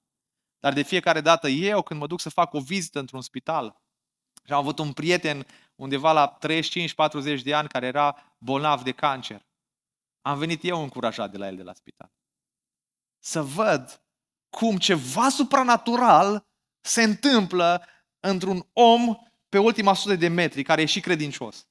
Dar 0.60 0.73
de 0.73 0.82
fiecare 0.82 1.21
dată 1.21 1.47
eu, 1.47 1.82
când 1.82 1.99
mă 1.99 2.08
duc 2.08 2.19
să 2.19 2.30
fac 2.30 2.54
o 2.54 2.60
vizită 2.60 2.99
într-un 2.99 3.21
spital, 3.21 3.82
și 4.45 4.51
am 4.51 4.60
avut 4.60 4.80
un 4.80 4.93
prieten 4.93 5.45
undeva 5.75 6.12
la 6.12 6.38
35-40 7.39 7.41
de 7.43 7.54
ani 7.54 7.67
care 7.67 7.86
era 7.86 8.36
bolnav 8.38 8.84
de 8.84 8.91
cancer. 8.91 9.45
Am 10.21 10.38
venit 10.38 10.63
eu 10.63 10.82
încurajat 10.82 11.32
de 11.32 11.38
la 11.38 11.47
el 11.47 11.56
de 11.56 11.63
la 11.63 11.73
spital. 11.73 12.12
Să 13.19 13.41
văd 13.41 14.01
cum 14.49 14.78
ceva 14.78 15.30
supranatural 15.30 16.47
se 16.82 17.04
întâmplă 17.04 17.86
într-un 18.19 18.67
om 18.73 19.15
pe 19.49 19.58
ultima 19.58 19.93
sută 19.93 20.15
de 20.15 20.28
metri, 20.28 20.63
care 20.63 20.82
e 20.82 20.86
și 20.86 20.99
credincios. 20.99 21.67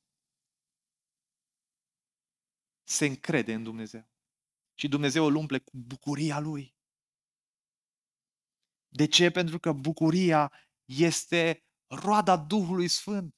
Se 2.89 3.07
încrede 3.07 3.55
în 3.55 3.63
Dumnezeu. 3.63 4.09
Și 4.75 4.89
Dumnezeu 4.89 5.25
îl 5.25 5.35
umple 5.35 5.59
cu 5.59 5.71
bucuria 5.77 6.39
lui. 6.39 6.75
De 8.89 9.07
ce? 9.07 9.31
Pentru 9.31 9.59
că 9.59 9.73
bucuria 9.73 10.53
este 10.85 11.65
roada 11.87 12.37
Duhului 12.37 12.89
Sfânt. 12.89 13.35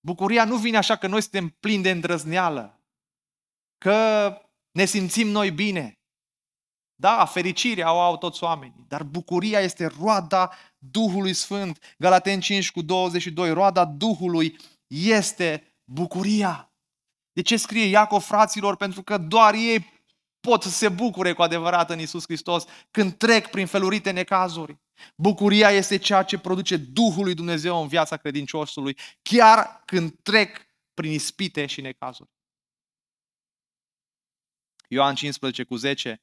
Bucuria 0.00 0.44
nu 0.44 0.56
vine 0.56 0.76
așa 0.76 0.96
că 0.96 1.06
noi 1.06 1.20
suntem 1.20 1.48
plini 1.48 1.82
de 1.82 1.90
îndrăzneală, 1.90 2.84
că 3.78 4.30
ne 4.70 4.84
simțim 4.84 5.28
noi 5.28 5.50
bine. 5.50 6.00
Da, 6.94 7.24
fericirea 7.24 7.92
o 7.92 8.00
au 8.00 8.18
toți 8.18 8.42
oamenii, 8.42 8.84
dar 8.88 9.02
bucuria 9.02 9.60
este 9.60 9.86
roada 9.86 10.52
Duhului 10.78 11.34
Sfânt. 11.34 11.94
Galaten 11.98 12.40
5 12.40 12.70
cu 12.70 12.82
22, 12.82 13.52
roada 13.52 13.84
Duhului 13.84 14.58
este 14.86 15.76
bucuria. 15.84 16.75
De 17.36 17.42
ce 17.42 17.56
scrie 17.56 17.84
Iacov 17.84 18.22
fraților? 18.22 18.76
Pentru 18.76 19.02
că 19.02 19.18
doar 19.18 19.54
ei 19.54 19.92
pot 20.40 20.62
să 20.62 20.68
se 20.68 20.88
bucure 20.88 21.32
cu 21.32 21.42
adevărat 21.42 21.90
în 21.90 21.98
Isus 21.98 22.24
Hristos 22.24 22.64
când 22.90 23.16
trec 23.16 23.46
prin 23.46 23.66
felurite 23.66 24.10
necazuri. 24.10 24.78
Bucuria 25.16 25.70
este 25.70 25.96
ceea 25.96 26.22
ce 26.22 26.38
produce 26.38 26.76
Duhul 26.76 27.24
lui 27.24 27.34
Dumnezeu 27.34 27.82
în 27.82 27.88
viața 27.88 28.16
credinciosului, 28.16 28.98
chiar 29.22 29.82
când 29.84 30.18
trec 30.22 30.66
prin 30.94 31.12
ispite 31.12 31.66
și 31.66 31.80
necazuri. 31.80 32.30
Ioan 34.88 35.14
15 35.14 35.64
cu 35.64 35.76
10. 35.76 36.22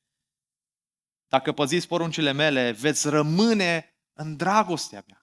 Dacă 1.28 1.52
păziți 1.52 1.88
poruncile 1.88 2.32
mele, 2.32 2.72
veți 2.72 3.10
rămâne 3.10 3.96
în 4.14 4.36
dragostea 4.36 5.04
mea. 5.08 5.23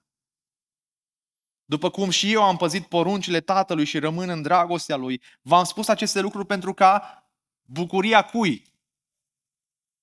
După 1.71 1.89
cum 1.89 2.09
și 2.09 2.31
eu 2.31 2.43
am 2.43 2.57
păzit 2.57 2.87
poruncile 2.87 3.41
Tatălui 3.41 3.85
și 3.85 3.99
rămân 3.99 4.29
în 4.29 4.41
dragostea 4.41 4.95
Lui, 4.95 5.21
v-am 5.41 5.63
spus 5.63 5.87
aceste 5.87 6.19
lucruri 6.19 6.45
pentru 6.45 6.73
ca 6.73 7.23
bucuria 7.61 8.25
cui? 8.25 8.73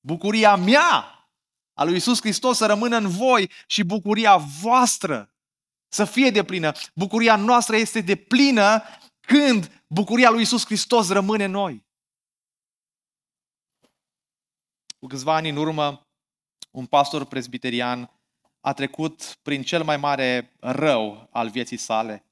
Bucuria 0.00 0.56
mea 0.56 1.02
a 1.74 1.84
lui 1.84 1.96
Isus 1.96 2.20
Hristos 2.20 2.56
să 2.56 2.66
rămână 2.66 2.96
în 2.96 3.08
voi 3.08 3.50
și 3.66 3.82
bucuria 3.82 4.36
voastră 4.36 5.34
să 5.88 6.04
fie 6.04 6.30
de 6.30 6.44
plină. 6.44 6.72
Bucuria 6.94 7.36
noastră 7.36 7.76
este 7.76 8.00
de 8.00 8.16
plină 8.16 8.82
când 9.20 9.84
bucuria 9.86 10.30
lui 10.30 10.42
Isus 10.42 10.64
Hristos 10.64 11.08
rămâne 11.08 11.44
în 11.44 11.50
noi. 11.50 11.86
Cu 14.98 15.06
câțiva 15.06 15.34
ani 15.34 15.48
în 15.48 15.56
urmă, 15.56 16.06
un 16.70 16.86
pastor 16.86 17.24
presbiterian 17.24 18.17
a 18.60 18.72
trecut 18.72 19.38
prin 19.42 19.62
cel 19.62 19.82
mai 19.82 19.96
mare 19.96 20.56
rău 20.60 21.28
al 21.32 21.48
vieții 21.48 21.76
sale. 21.76 22.24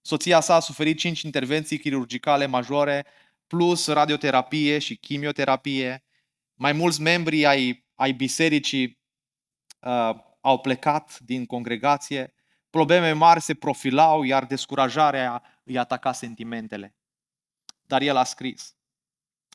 Soția 0.00 0.40
sa 0.40 0.54
a 0.54 0.60
suferit 0.60 0.98
cinci 0.98 1.22
intervenții 1.22 1.78
chirurgicale 1.78 2.46
majore, 2.46 3.06
plus 3.46 3.86
radioterapie 3.86 4.78
și 4.78 4.96
chimioterapie. 4.96 6.04
Mai 6.54 6.72
mulți 6.72 7.00
membri 7.00 7.46
ai, 7.46 7.86
ai 7.94 8.12
bisericii 8.12 8.98
uh, 9.80 10.14
au 10.40 10.60
plecat 10.60 11.18
din 11.18 11.46
congregație. 11.46 12.34
Probleme 12.70 13.12
mari 13.12 13.40
se 13.40 13.54
profilau, 13.54 14.22
iar 14.22 14.46
descurajarea 14.46 15.42
îi 15.64 15.78
ataca 15.78 16.12
sentimentele. 16.12 16.94
Dar 17.82 18.02
el 18.02 18.16
a 18.16 18.24
scris. 18.24 18.76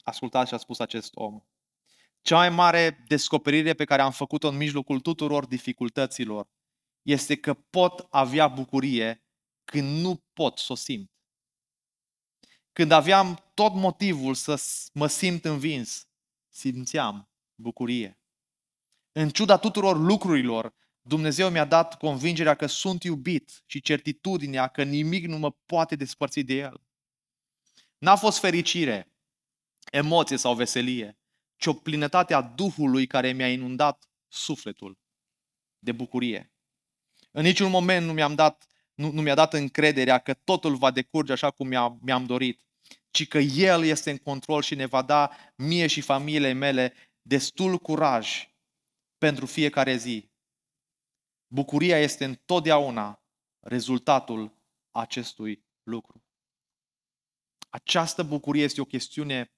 Ascultați 0.04 0.50
ce 0.50 0.56
a 0.56 0.58
spus 0.58 0.80
acest 0.80 1.12
om. 1.16 1.42
Cea 2.28 2.36
mai 2.36 2.50
mare 2.50 3.04
descoperire 3.08 3.74
pe 3.74 3.86
care 3.86 4.02
am 4.02 4.12
făcut-o 4.12 4.48
în 4.48 4.58
mijlocul 4.58 5.00
tuturor 5.00 5.46
dificultăților 5.46 6.50
este 7.02 7.36
că 7.36 7.54
pot 7.54 8.08
avea 8.10 8.48
bucurie 8.48 9.24
când 9.64 10.00
nu 10.02 10.24
pot 10.34 10.58
să 10.58 10.72
o 10.72 10.76
simt. 10.76 11.12
Când 12.74 12.92
aveam 12.92 13.52
tot 13.54 13.74
motivul 13.74 14.34
să 14.34 14.64
mă 14.94 15.08
simt 15.08 15.46
învins, 15.46 16.08
simțeam 16.50 17.30
bucurie. 17.56 18.20
În 19.12 19.30
ciuda 19.30 19.58
tuturor 19.58 19.98
lucrurilor, 19.98 20.76
Dumnezeu 21.02 21.50
mi-a 21.50 21.66
dat 21.66 21.98
convingerea 21.98 22.56
că 22.56 22.66
sunt 22.66 23.04
iubit 23.04 23.64
și 23.66 23.82
certitudinea 23.82 24.68
că 24.68 24.84
nimic 24.84 25.26
nu 25.26 25.38
mă 25.38 25.52
poate 25.66 25.96
despărți 25.96 26.40
de 26.40 26.54
El. 26.54 26.82
N-a 27.98 28.16
fost 28.16 28.40
fericire, 28.40 29.14
emoție 29.92 30.38
sau 30.38 30.56
veselie, 30.56 31.18
ci 31.58 31.66
o 31.66 31.74
plinătate 31.74 32.34
a 32.34 32.42
Duhului 32.42 33.08
care 33.08 33.32
mi-a 33.32 33.52
inundat 33.52 34.10
sufletul 34.28 34.98
de 35.80 35.92
bucurie. 35.92 36.52
În 37.32 37.44
niciun 37.44 37.70
moment 37.70 38.06
nu 38.06 38.14
mi-am 38.14 38.36
dat, 38.36 38.68
nu, 38.94 39.12
nu 39.12 39.22
mi-a 39.22 39.36
dat 39.36 39.54
încrederea 39.54 40.20
că 40.20 40.34
totul 40.34 40.76
va 40.76 40.92
decurge 40.92 41.32
așa 41.32 41.52
cum 41.52 41.68
mi-a, 41.68 41.98
mi-am 42.02 42.26
dorit, 42.26 42.62
ci 43.12 43.28
că 43.28 43.38
El 43.38 43.84
este 43.84 44.12
în 44.12 44.18
control 44.18 44.62
și 44.62 44.76
ne 44.76 44.86
va 44.86 45.02
da 45.02 45.32
mie 45.56 45.88
și 45.88 46.02
familiei 46.02 46.54
mele 46.54 46.94
destul 47.22 47.78
curaj 47.78 48.50
pentru 49.18 49.46
fiecare 49.46 49.96
zi. 49.96 50.30
Bucuria 51.48 52.00
este 52.00 52.26
întotdeauna 52.26 53.22
rezultatul 53.60 54.58
acestui 54.92 55.66
lucru. 55.84 56.24
Această 57.70 58.24
bucurie 58.24 58.64
este 58.64 58.82
o 58.82 58.86
chestiune 58.86 59.52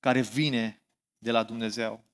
care 0.00 0.20
vine 0.20 0.82
de 1.18 1.30
la 1.30 1.42
Dumnezeu. 1.42 2.04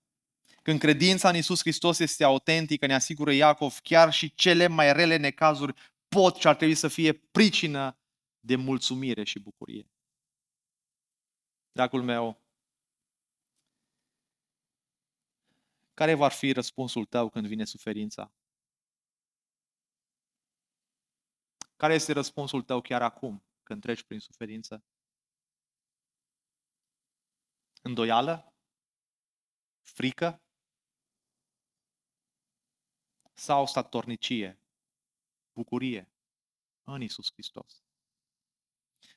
Când 0.63 0.79
credința 0.81 1.29
în 1.29 1.37
Isus 1.37 1.61
Hristos 1.61 1.99
este 1.99 2.25
autentică, 2.25 2.87
ne 2.87 2.95
asigură 2.95 3.33
Iacov, 3.33 3.79
chiar 3.83 4.13
și 4.13 4.35
cele 4.35 4.67
mai 4.67 4.93
rele 4.93 5.17
necazuri 5.17 5.75
pot 6.09 6.37
și 6.37 6.47
ar 6.47 6.57
trebui 6.57 6.75
să 6.75 6.89
fie 6.89 7.13
pricină 7.13 7.99
de 8.41 8.57
mulțumire 8.57 9.25
și 9.25 9.39
bucurie. 9.39 9.91
Dragul 11.73 12.03
meu, 12.03 12.45
care 15.95 16.15
va 16.15 16.29
fi 16.29 16.53
răspunsul 16.53 17.05
tău 17.05 17.29
când 17.29 17.47
vine 17.47 17.65
suferința? 17.65 18.33
Care 21.77 21.95
este 21.95 22.13
răspunsul 22.13 22.63
tău 22.63 22.81
chiar 22.81 23.03
acum, 23.03 23.45
când 23.63 23.81
treci 23.81 24.03
prin 24.03 24.19
suferință? 24.19 24.85
Îndoială? 27.87 28.55
Frică? 29.83 30.43
Sau 33.35 33.67
statornicie? 33.67 34.61
Bucurie? 35.53 36.11
În 36.85 37.03
Isus 37.03 37.33
Hristos. 37.33 37.83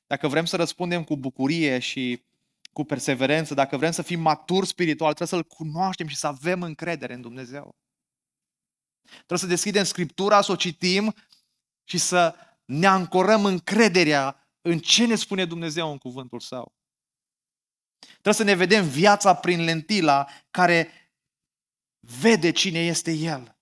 Dacă 0.06 0.28
vrem 0.28 0.44
să 0.44 0.56
răspundem 0.56 1.04
cu 1.04 1.16
bucurie 1.16 1.78
și 1.78 2.24
cu 2.72 2.84
perseverență, 2.84 3.54
dacă 3.54 3.76
vrem 3.76 3.90
să 3.90 4.02
fim 4.02 4.20
maturi 4.20 4.66
spiritual, 4.66 5.14
trebuie 5.14 5.40
să-L 5.40 5.54
cunoaștem 5.54 6.06
și 6.06 6.16
să 6.16 6.26
avem 6.26 6.62
încredere 6.62 7.14
în 7.14 7.20
Dumnezeu. 7.20 7.76
Trebuie 9.02 9.38
să 9.38 9.46
deschidem 9.46 9.84
Scriptura, 9.84 10.42
să 10.42 10.52
o 10.52 10.56
citim 10.56 11.14
și 11.84 11.98
să 11.98 12.36
ne 12.64 12.86
ancorăm 12.86 13.44
încrederea 13.44 14.48
în 14.60 14.78
ce 14.78 15.06
ne 15.06 15.14
spune 15.14 15.44
Dumnezeu 15.44 15.90
în 15.90 15.98
cuvântul 15.98 16.40
Său. 16.40 16.79
Trebuie 18.08 18.34
să 18.34 18.42
ne 18.42 18.54
vedem 18.54 18.88
viața 18.88 19.34
prin 19.34 19.64
lentila 19.64 20.28
care 20.50 20.92
vede 22.00 22.50
cine 22.50 22.78
este 22.78 23.12
El. 23.12 23.54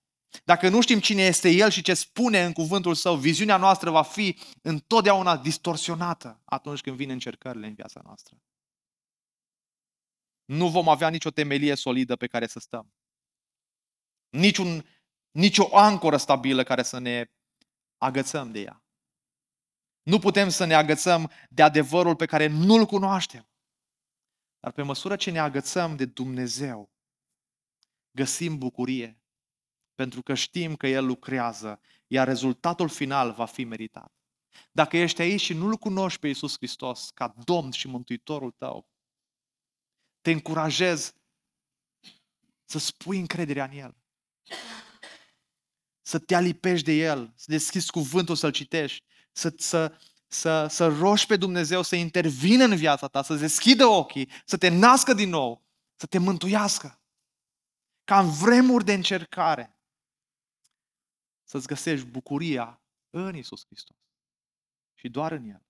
Dacă 0.43 0.69
nu 0.69 0.81
știm 0.81 0.99
cine 0.99 1.21
este 1.21 1.49
El 1.49 1.69
și 1.69 1.81
ce 1.81 1.93
spune 1.93 2.43
în 2.43 2.53
cuvântul 2.53 2.95
Său, 2.95 3.15
viziunea 3.15 3.57
noastră 3.57 3.89
va 3.89 4.03
fi 4.03 4.39
întotdeauna 4.61 5.37
distorsionată 5.37 6.41
atunci 6.45 6.81
când 6.81 6.95
vin 6.95 7.09
încercările 7.09 7.67
în 7.67 7.73
viața 7.73 8.01
noastră. 8.03 8.37
Nu 10.45 10.69
vom 10.69 10.89
avea 10.89 11.09
nicio 11.09 11.29
temelie 11.29 11.75
solidă 11.75 12.15
pe 12.15 12.27
care 12.27 12.47
să 12.47 12.59
stăm. 12.59 12.93
Niciun, 14.29 14.85
nicio 15.31 15.77
ancoră 15.77 16.17
stabilă 16.17 16.63
care 16.63 16.83
să 16.83 16.99
ne 16.99 17.31
agățăm 17.97 18.51
de 18.51 18.59
ea. 18.59 18.83
Nu 20.03 20.19
putem 20.19 20.49
să 20.49 20.65
ne 20.65 20.73
agățăm 20.73 21.31
de 21.49 21.61
adevărul 21.61 22.15
pe 22.15 22.25
care 22.25 22.47
nu-l 22.47 22.85
cunoaștem. 22.85 23.48
Dar 24.59 24.71
pe 24.71 24.81
măsură 24.81 25.15
ce 25.15 25.31
ne 25.31 25.39
agățăm 25.39 25.95
de 25.95 26.05
Dumnezeu, 26.05 26.91
găsim 28.11 28.57
bucurie, 28.57 29.21
pentru 29.95 30.21
că 30.21 30.33
știm 30.33 30.75
că 30.75 30.87
El 30.87 31.05
lucrează, 31.05 31.81
iar 32.07 32.27
rezultatul 32.27 32.89
final 32.89 33.31
va 33.31 33.45
fi 33.45 33.63
meritat. 33.63 34.13
Dacă 34.71 34.97
ești 34.97 35.21
aici 35.21 35.41
și 35.41 35.53
nu-L 35.53 35.75
cunoști 35.75 36.19
pe 36.19 36.27
Iisus 36.27 36.55
Hristos 36.55 37.09
ca 37.09 37.35
Domn 37.43 37.71
și 37.71 37.87
Mântuitorul 37.87 38.51
tău, 38.51 38.87
te 40.21 40.31
încurajez 40.31 41.13
să 42.65 42.79
spui 42.79 43.19
încrederea 43.19 43.65
în 43.65 43.71
El. 43.71 43.97
Să 46.01 46.19
te 46.19 46.35
alipești 46.35 46.85
de 46.85 46.91
El, 46.91 47.33
să 47.35 47.45
deschizi 47.47 47.91
cuvântul 47.91 48.35
să-L 48.35 48.51
citești, 48.51 49.05
să, 49.31 49.53
să, 49.57 49.99
să, 50.31 50.67
să 50.67 50.87
rogi 50.87 51.25
pe 51.25 51.35
Dumnezeu 51.35 51.81
să 51.81 51.95
intervină 51.95 52.63
în 52.63 52.75
viața 52.75 53.07
ta, 53.07 53.21
să 53.21 53.35
deschidă 53.35 53.85
ochii, 53.85 54.31
să 54.45 54.57
te 54.57 54.69
nască 54.69 55.13
din 55.13 55.29
nou, 55.29 55.65
să 55.95 56.05
te 56.05 56.17
mântuiască. 56.17 57.01
Ca 58.03 58.19
în 58.19 58.29
vremuri 58.29 58.85
de 58.85 58.93
încercare 58.93 59.77
să-ți 61.43 61.67
găsești 61.67 62.05
bucuria 62.05 62.81
în 63.09 63.35
Isus 63.35 63.65
Hristos 63.65 63.97
și 64.93 65.09
doar 65.09 65.31
în 65.31 65.49
El. 65.49 65.63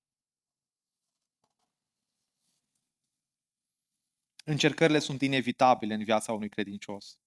Încercările 4.45 4.99
sunt 4.99 5.21
inevitabile 5.21 5.93
în 5.93 6.03
viața 6.03 6.33
unui 6.33 6.49
credincios. 6.49 7.19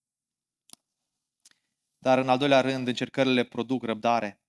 Dar 1.99 2.19
în 2.19 2.29
al 2.29 2.39
doilea 2.39 2.61
rând, 2.61 2.87
încercările 2.87 3.45
produc 3.45 3.83
răbdare. 3.83 4.41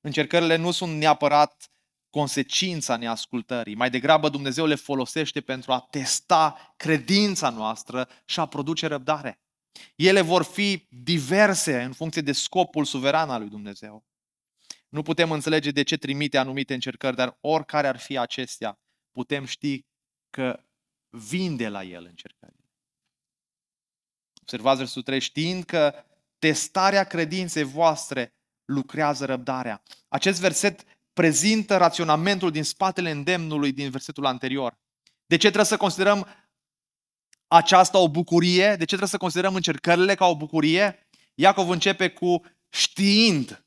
Încercările 0.00 0.56
nu 0.56 0.70
sunt 0.70 0.96
neapărat 0.96 1.73
consecința 2.14 2.96
neascultării. 2.96 3.74
Mai 3.74 3.90
degrabă 3.90 4.28
Dumnezeu 4.28 4.66
le 4.66 4.74
folosește 4.74 5.40
pentru 5.40 5.72
a 5.72 5.80
testa 5.80 6.74
credința 6.76 7.50
noastră 7.50 8.08
și 8.24 8.40
a 8.40 8.46
produce 8.46 8.86
răbdare. 8.86 9.40
Ele 9.96 10.20
vor 10.20 10.42
fi 10.42 10.86
diverse 10.88 11.82
în 11.82 11.92
funcție 11.92 12.22
de 12.22 12.32
scopul 12.32 12.84
suveran 12.84 13.30
al 13.30 13.40
lui 13.40 13.48
Dumnezeu. 13.48 14.04
Nu 14.88 15.02
putem 15.02 15.30
înțelege 15.30 15.70
de 15.70 15.82
ce 15.82 15.96
trimite 15.96 16.38
anumite 16.38 16.74
încercări, 16.74 17.16
dar 17.16 17.38
oricare 17.40 17.86
ar 17.86 17.98
fi 17.98 18.18
acestea, 18.18 18.78
putem 19.12 19.44
ști 19.44 19.84
că 20.30 20.64
vin 21.10 21.56
de 21.56 21.68
la 21.68 21.82
El 21.82 22.04
încercările. 22.04 22.70
Observați 24.40 24.78
versetul 24.78 25.02
3, 25.02 25.20
știind 25.20 25.64
că 25.64 25.94
testarea 26.38 27.04
credinței 27.04 27.62
voastre 27.62 28.34
lucrează 28.64 29.24
răbdarea. 29.24 29.82
Acest 30.08 30.40
verset 30.40 30.84
prezintă 31.14 31.76
raționamentul 31.76 32.50
din 32.50 32.62
spatele 32.62 33.10
îndemnului 33.10 33.72
din 33.72 33.90
versetul 33.90 34.26
anterior. 34.26 34.78
De 35.26 35.36
ce 35.36 35.46
trebuie 35.46 35.64
să 35.64 35.76
considerăm 35.76 36.26
aceasta 37.46 37.98
o 37.98 38.08
bucurie? 38.08 38.66
De 38.66 38.76
ce 38.76 38.84
trebuie 38.84 39.08
să 39.08 39.16
considerăm 39.16 39.54
încercările 39.54 40.14
ca 40.14 40.26
o 40.26 40.36
bucurie? 40.36 41.08
Iacov 41.34 41.68
începe 41.68 42.08
cu 42.08 42.42
știind. 42.68 43.66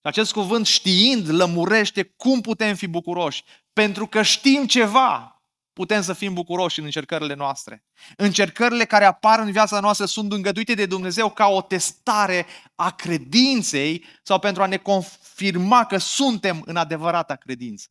Acest 0.00 0.32
cuvânt 0.32 0.66
știind 0.66 1.28
lămurește 1.28 2.02
cum 2.02 2.40
putem 2.40 2.74
fi 2.74 2.86
bucuroși. 2.86 3.44
Pentru 3.72 4.06
că 4.06 4.22
știm 4.22 4.66
ceva 4.66 5.41
putem 5.72 6.02
să 6.02 6.12
fim 6.12 6.34
bucuroși 6.34 6.78
în 6.78 6.84
încercările 6.84 7.34
noastre. 7.34 7.84
Încercările 8.16 8.84
care 8.84 9.04
apar 9.04 9.38
în 9.38 9.50
viața 9.50 9.80
noastră 9.80 10.06
sunt 10.06 10.32
îngăduite 10.32 10.74
de 10.74 10.86
Dumnezeu 10.86 11.30
ca 11.30 11.46
o 11.46 11.62
testare 11.62 12.46
a 12.74 12.90
credinței 12.90 14.04
sau 14.22 14.38
pentru 14.38 14.62
a 14.62 14.66
ne 14.66 14.76
confirma 14.76 15.86
că 15.86 15.98
suntem 15.98 16.62
în 16.64 16.76
adevărata 16.76 17.36
credință. 17.36 17.86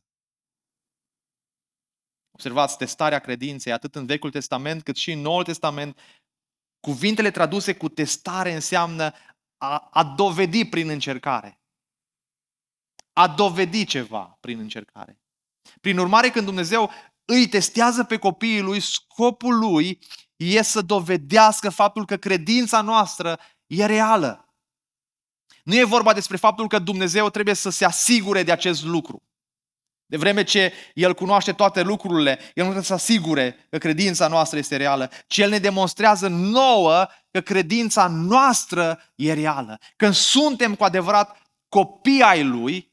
Observați, 2.30 2.76
testarea 2.76 3.18
credinței, 3.18 3.72
atât 3.72 3.94
în 3.94 4.06
Vechiul 4.06 4.30
Testament 4.30 4.82
cât 4.82 4.96
și 4.96 5.12
în 5.12 5.20
Noul 5.20 5.44
Testament, 5.44 5.98
cuvintele 6.80 7.30
traduse 7.30 7.74
cu 7.74 7.88
testare 7.88 8.52
înseamnă 8.52 9.14
a, 9.56 9.88
a 9.90 10.04
dovedi 10.04 10.64
prin 10.64 10.88
încercare. 10.88 11.60
A 13.12 13.28
dovedi 13.28 13.84
ceva 13.84 14.36
prin 14.40 14.58
încercare. 14.58 15.20
Prin 15.80 15.98
urmare, 15.98 16.30
când 16.30 16.44
Dumnezeu 16.44 16.90
îi 17.24 17.48
testează 17.48 18.04
pe 18.04 18.16
copiii 18.16 18.60
lui, 18.60 18.80
scopul 18.80 19.58
lui 19.58 19.98
e 20.36 20.62
să 20.62 20.80
dovedească 20.80 21.70
faptul 21.70 22.06
că 22.06 22.16
credința 22.16 22.80
noastră 22.80 23.40
e 23.66 23.86
reală. 23.86 24.46
Nu 25.64 25.74
e 25.74 25.84
vorba 25.84 26.12
despre 26.12 26.36
faptul 26.36 26.68
că 26.68 26.78
Dumnezeu 26.78 27.30
trebuie 27.30 27.54
să 27.54 27.70
se 27.70 27.84
asigure 27.84 28.42
de 28.42 28.52
acest 28.52 28.84
lucru. 28.84 29.22
De 30.06 30.16
vreme 30.16 30.42
ce 30.44 30.72
El 30.94 31.14
cunoaște 31.14 31.52
toate 31.52 31.82
lucrurile, 31.82 32.30
El 32.30 32.40
nu 32.54 32.62
trebuie 32.62 32.82
să 32.82 32.92
asigure 32.92 33.66
că 33.70 33.78
credința 33.78 34.28
noastră 34.28 34.58
este 34.58 34.76
reală, 34.76 35.10
ci 35.26 35.38
El 35.38 35.50
ne 35.50 35.58
demonstrează 35.58 36.28
nouă 36.28 37.06
că 37.30 37.40
credința 37.40 38.06
noastră 38.06 39.02
e 39.14 39.32
reală. 39.32 39.78
Când 39.96 40.14
suntem 40.14 40.74
cu 40.74 40.84
adevărat 40.84 41.42
copii 41.68 42.22
ai 42.22 42.44
Lui 42.44 42.92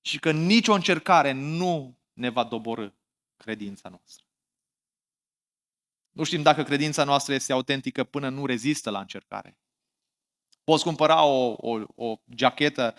și 0.00 0.18
că 0.18 0.30
nicio 0.30 0.72
încercare 0.72 1.32
nu 1.32 1.98
ne 2.12 2.30
va 2.30 2.44
doborâ 2.44 2.88
credința 3.36 3.88
noastră. 3.88 4.24
Nu 6.10 6.24
știm 6.24 6.42
dacă 6.42 6.62
credința 6.62 7.04
noastră 7.04 7.34
este 7.34 7.52
autentică 7.52 8.04
până 8.04 8.28
nu 8.28 8.46
rezistă 8.46 8.90
la 8.90 9.00
încercare. 9.00 9.58
Poți 10.64 10.84
cumpăra 10.84 11.24
o, 11.24 11.54
o, 11.58 11.80
o 11.94 12.16
jachetă 12.36 12.94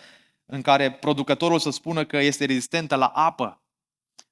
în 0.46 0.62
care 0.62 0.92
producătorul 0.92 1.58
să 1.58 1.70
spună 1.70 2.04
că 2.04 2.16
este 2.16 2.44
rezistentă 2.44 2.94
la 2.94 3.06
apă, 3.06 3.62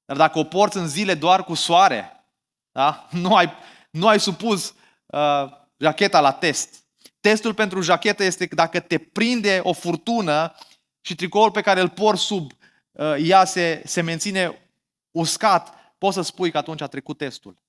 dar 0.05 0.17
dacă 0.17 0.39
o 0.39 0.45
porți 0.45 0.77
în 0.77 0.89
zile 0.89 1.15
doar 1.15 1.45
cu 1.45 1.55
soare, 1.55 2.27
da? 2.73 3.09
nu, 3.11 3.35
ai, 3.35 3.53
nu 3.91 4.07
ai 4.07 4.21
supus 4.21 4.75
uh, 5.07 5.51
jacheta 5.77 6.21
la 6.21 6.33
test. 6.33 6.85
Testul 7.21 7.55
pentru 7.55 7.81
jachetă 7.81 8.25
este 8.25 8.47
dacă 8.47 8.81
te 8.81 8.99
prinde 8.99 9.61
o 9.63 9.73
furtună 9.73 10.55
și 11.01 11.15
tricoul 11.15 11.51
pe 11.51 11.61
care 11.61 11.81
îl 11.81 11.89
porți 11.89 12.23
sub 12.23 12.53
uh, 12.93 13.15
ea 13.19 13.45
se, 13.45 13.83
se 13.85 14.01
menține 14.01 14.71
uscat, 15.11 15.75
poți 15.99 16.17
să 16.17 16.23
spui 16.23 16.51
că 16.51 16.59
atunci 16.59 16.81
a 16.81 16.87
trecut 16.87 17.19
testul. 17.19 17.63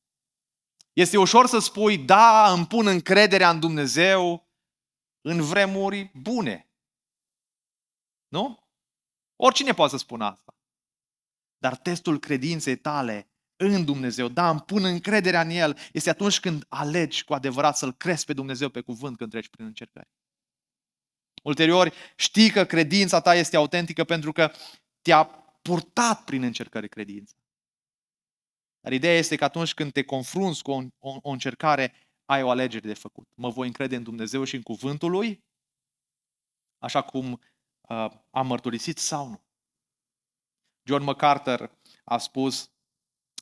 Este 0.94 1.18
ușor 1.18 1.48
să 1.48 1.60
spui, 1.60 1.98
da, 1.98 2.52
îmi 2.52 2.66
pun 2.68 2.88
încrederea 2.88 3.50
în 3.50 3.60
Dumnezeu 3.60 4.48
în 5.22 5.42
vremuri 5.42 6.12
bune. 6.14 6.70
Nu? 8.28 8.68
Oricine 9.36 9.74
poate 9.74 9.92
să 9.92 9.98
spună 9.98 10.26
asta. 10.26 10.56
Dar 11.58 11.76
testul 11.76 12.20
credinței 12.20 12.78
tale 12.78 13.30
în 13.56 13.86
Dumnezeu, 13.86 14.28
da, 14.28 14.50
îmi 14.50 14.62
pun 14.62 14.84
încrederea 14.84 15.42
în 15.42 15.50
El, 15.50 15.78
este 15.94 16.10
atunci 16.10 16.40
când 16.40 16.66
alegi 16.68 17.24
cu 17.24 17.34
adevărat 17.34 17.78
să-L 17.78 17.94
crezi 17.94 18.26
pe 18.26 18.34
Dumnezeu 18.34 18.70
pe 18.70 18.82
cuvânt 18.82 19.18
când 19.18 19.30
treci 19.30 19.50
prin 19.50 19.66
încercări. 19.66 20.10
Ulterior, 21.44 21.94
știi 22.16 22.50
că 22.50 22.66
credința 22.66 23.22
ta 23.22 23.36
este 23.36 23.56
autentică 23.56 24.04
pentru 24.04 24.32
că 24.32 24.52
te-a 25.02 25.24
purtat 25.62 26.24
prin 26.24 26.44
încercări 26.44 26.90
credință. 26.90 27.36
Dar 28.88 28.96
ideea 28.96 29.18
este 29.18 29.36
că 29.36 29.44
atunci 29.44 29.74
când 29.74 29.92
te 29.92 30.04
confrunți 30.04 30.64
cu 30.64 30.72
o, 30.72 30.82
o, 31.00 31.18
o 31.22 31.30
încercare, 31.30 31.94
ai 32.26 32.44
o 32.44 32.50
alegere 32.50 32.88
de 32.88 32.94
făcut. 32.94 33.28
Mă 33.34 33.50
voi 33.50 33.68
încrede 33.68 33.96
în 33.96 34.04
Dumnezeu 34.04 34.44
și 34.44 34.56
în 34.56 34.62
cuvântul 34.62 35.12
Lui, 35.12 35.44
așa 36.78 37.02
cum 37.02 37.32
uh, 37.90 38.12
am 38.32 38.48
mărturisit 38.48 38.98
sau 38.98 39.28
nu. 39.28 39.42
John 40.84 41.04
MacArthur 41.04 41.80
a 42.04 42.18
spus, 42.18 42.72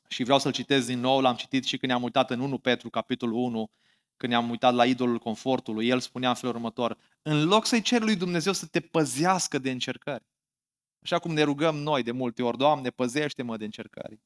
și 0.08 0.22
vreau 0.22 0.38
să-l 0.38 0.52
citesc 0.52 0.86
din 0.86 1.00
nou, 1.00 1.20
l-am 1.20 1.36
citit 1.36 1.64
și 1.64 1.76
când 1.76 1.92
ne-am 1.92 2.02
uitat 2.04 2.30
în 2.30 2.40
1 2.40 2.58
Petru, 2.58 2.90
capitolul 2.90 3.34
1, 3.34 3.70
când 4.16 4.32
ne-am 4.32 4.50
uitat 4.50 4.74
la 4.74 4.86
idolul 4.86 5.18
confortului, 5.18 5.88
el 5.88 6.00
spunea 6.00 6.28
în 6.28 6.34
felul 6.34 6.54
următor, 6.54 6.98
în 7.22 7.44
loc 7.44 7.66
să-i 7.66 7.82
cer 7.82 8.02
lui 8.02 8.16
Dumnezeu 8.16 8.52
să 8.52 8.66
te 8.66 8.80
păzească 8.80 9.58
de 9.58 9.70
încercări, 9.70 10.24
așa 11.02 11.18
cum 11.18 11.32
ne 11.32 11.42
rugăm 11.42 11.76
noi 11.76 12.02
de 12.02 12.12
multe 12.12 12.42
ori, 12.42 12.56
Doamne, 12.56 12.90
păzește-mă 12.90 13.56
de 13.56 13.64
încercări. 13.64 14.20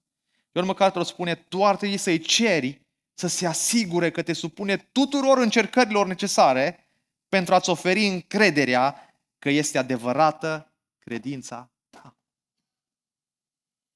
John 0.53 0.67
MacArthur 0.67 1.05
spune, 1.05 1.35
tu 1.35 1.65
ar 1.65 1.77
trebui 1.77 1.97
să-i 1.97 2.19
ceri 2.19 2.87
să 3.15 3.27
se 3.27 3.47
asigure 3.47 4.11
că 4.11 4.23
te 4.23 4.33
supune 4.33 4.77
tuturor 4.77 5.39
încercărilor 5.39 6.07
necesare 6.07 6.89
pentru 7.29 7.55
a-ți 7.55 7.71
oferi 7.71 8.07
încrederea 8.07 9.15
că 9.39 9.49
este 9.49 9.79
adevărată 9.79 10.75
credința 10.99 11.73
ta. 11.91 12.17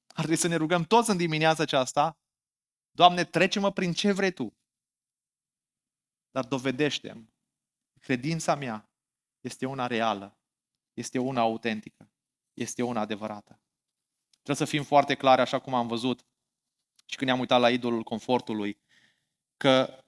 Ar 0.07 0.25
trebui 0.25 0.37
să 0.37 0.49
ne 0.49 0.57
rugăm 0.57 0.85
toți 0.85 1.11
în 1.11 1.17
dimineața 1.17 1.63
aceasta, 1.63 2.19
Doamne, 2.91 3.25
trece-mă 3.25 3.73
prin 3.73 3.93
ce 3.93 4.13
vrei 4.13 4.33
Tu, 4.33 4.57
dar 6.31 6.45
dovedește-mi 6.45 7.35
credința 8.01 8.55
mea 8.55 8.91
este 9.41 9.67
una 9.67 9.87
reală, 9.87 10.39
este 10.93 11.19
una 11.19 11.41
autentică, 11.41 12.13
este 12.53 12.83
una 12.83 13.01
adevărată. 13.01 13.61
Trebuie 14.31 14.67
să 14.67 14.73
fim 14.77 14.83
foarte 14.83 15.15
clari, 15.15 15.41
așa 15.41 15.59
cum 15.61 15.75
am 15.75 15.87
văzut 15.87 16.25
și 17.05 17.17
când 17.17 17.31
ne-am 17.31 17.41
uitat 17.41 17.61
la 17.61 17.71
idolul 17.71 18.03
confortului, 18.03 18.79
că 19.57 20.05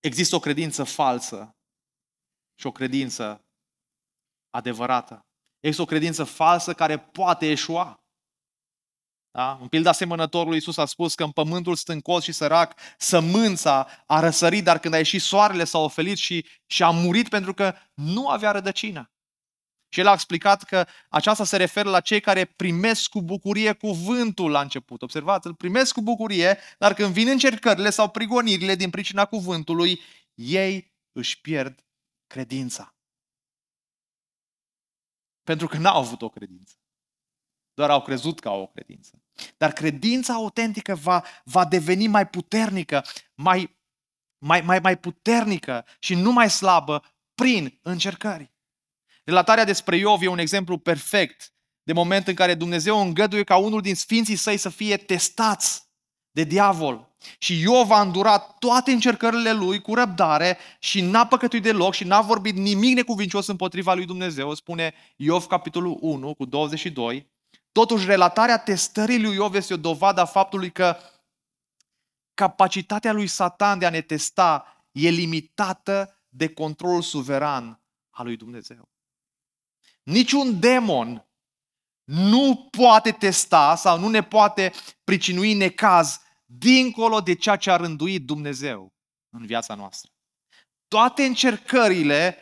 există 0.00 0.36
o 0.36 0.38
credință 0.38 0.84
falsă 0.84 1.56
și 2.54 2.66
o 2.66 2.72
credință 2.72 3.44
adevărată. 4.50 5.26
Există 5.60 5.82
o 5.82 5.86
credință 5.86 6.24
falsă 6.24 6.74
care 6.74 6.98
poate 6.98 7.50
eșua. 7.50 8.04
Da? 9.30 9.58
În 9.60 9.68
pilda 9.68 9.90
asemănătorului 9.90 10.54
Iisus 10.54 10.76
a 10.76 10.84
spus 10.84 11.14
că 11.14 11.24
în 11.24 11.30
pământul 11.30 11.76
stâncos 11.76 12.24
și 12.24 12.32
sărac 12.32 12.80
sămânța 12.98 13.88
a 14.06 14.20
răsărit, 14.20 14.64
dar 14.64 14.78
când 14.78 14.94
a 14.94 14.96
ieșit 14.96 15.22
soarele 15.22 15.64
s-a 15.64 15.78
ofelit 15.78 16.16
și, 16.16 16.46
și 16.66 16.82
a 16.82 16.90
murit 16.90 17.28
pentru 17.28 17.54
că 17.54 17.74
nu 17.94 18.28
avea 18.28 18.50
rădăcină. 18.50 19.13
Și 19.94 20.00
el 20.00 20.06
a 20.06 20.12
explicat 20.12 20.62
că 20.62 20.86
aceasta 21.08 21.44
se 21.44 21.56
referă 21.56 21.90
la 21.90 22.00
cei 22.00 22.20
care 22.20 22.44
primesc 22.44 23.08
cu 23.08 23.22
bucurie 23.22 23.72
cuvântul 23.72 24.50
la 24.50 24.60
început. 24.60 25.02
Observați, 25.02 25.46
îl 25.46 25.54
primesc 25.54 25.94
cu 25.94 26.02
bucurie, 26.02 26.58
dar 26.78 26.94
când 26.94 27.12
vin 27.12 27.28
încercările 27.28 27.90
sau 27.90 28.10
prigonirile 28.10 28.74
din 28.74 28.90
pricina 28.90 29.24
cuvântului, 29.24 30.00
ei 30.34 30.92
își 31.12 31.40
pierd 31.40 31.84
credința. 32.26 32.94
Pentru 35.42 35.66
că 35.66 35.76
n-au 35.76 35.98
avut 35.98 36.22
o 36.22 36.28
credință. 36.28 36.74
Doar 37.74 37.90
au 37.90 38.02
crezut 38.02 38.40
că 38.40 38.48
au 38.48 38.60
o 38.60 38.66
credință. 38.66 39.22
Dar 39.56 39.72
credința 39.72 40.32
autentică 40.32 40.94
va, 40.94 41.24
va 41.44 41.64
deveni 41.64 42.06
mai 42.06 42.28
puternică, 42.28 43.04
mai, 43.34 43.76
mai, 44.38 44.60
mai, 44.60 44.78
mai 44.78 44.98
puternică 44.98 45.86
și 45.98 46.14
nu 46.14 46.32
mai 46.32 46.50
slabă 46.50 47.04
prin 47.34 47.78
încercări. 47.82 48.53
Relatarea 49.24 49.64
despre 49.64 49.96
Iov 49.96 50.22
e 50.22 50.28
un 50.28 50.38
exemplu 50.38 50.78
perfect 50.78 51.52
de 51.82 51.92
moment 51.92 52.28
în 52.28 52.34
care 52.34 52.54
Dumnezeu 52.54 53.00
îngăduie 53.00 53.44
ca 53.44 53.56
unul 53.56 53.80
din 53.80 53.94
sfinții 53.94 54.36
săi 54.36 54.56
să 54.56 54.68
fie 54.68 54.96
testați 54.96 55.82
de 56.30 56.42
diavol. 56.44 57.16
Și 57.38 57.60
Iov 57.60 57.90
a 57.90 58.00
îndurat 58.00 58.58
toate 58.58 58.90
încercările 58.92 59.52
lui 59.52 59.80
cu 59.80 59.94
răbdare 59.94 60.58
și 60.78 61.00
n-a 61.00 61.26
păcătuit 61.26 61.62
deloc 61.62 61.94
și 61.94 62.04
n-a 62.04 62.20
vorbit 62.20 62.54
nimic 62.54 62.94
necuvincios 62.94 63.46
împotriva 63.46 63.94
lui 63.94 64.04
Dumnezeu, 64.04 64.54
spune 64.54 64.94
Iov 65.16 65.46
capitolul 65.46 65.98
1 66.00 66.34
cu 66.34 66.44
22. 66.44 67.32
Totuși, 67.72 68.06
relatarea 68.06 68.58
testării 68.58 69.22
lui 69.22 69.34
Iov 69.34 69.54
este 69.54 69.74
o 69.74 69.76
dovadă 69.76 70.20
a 70.20 70.24
faptului 70.24 70.70
că 70.70 70.96
capacitatea 72.34 73.12
lui 73.12 73.26
Satan 73.26 73.78
de 73.78 73.86
a 73.86 73.90
ne 73.90 74.00
testa 74.00 74.84
e 74.92 75.08
limitată 75.08 76.18
de 76.28 76.48
controlul 76.48 77.02
suveran 77.02 77.80
al 78.10 78.24
lui 78.24 78.36
Dumnezeu. 78.36 78.93
Niciun 80.04 80.60
demon 80.60 81.28
nu 82.04 82.68
poate 82.70 83.10
testa 83.10 83.74
sau 83.76 83.98
nu 83.98 84.08
ne 84.08 84.22
poate 84.22 84.72
pricinui 85.04 85.54
necaz 85.54 86.20
dincolo 86.44 87.20
de 87.20 87.34
ceea 87.34 87.56
ce 87.56 87.70
a 87.70 87.76
rânduit 87.76 88.24
Dumnezeu 88.26 88.92
în 89.36 89.46
viața 89.46 89.74
noastră. 89.74 90.10
Toate 90.88 91.24
încercările 91.24 92.36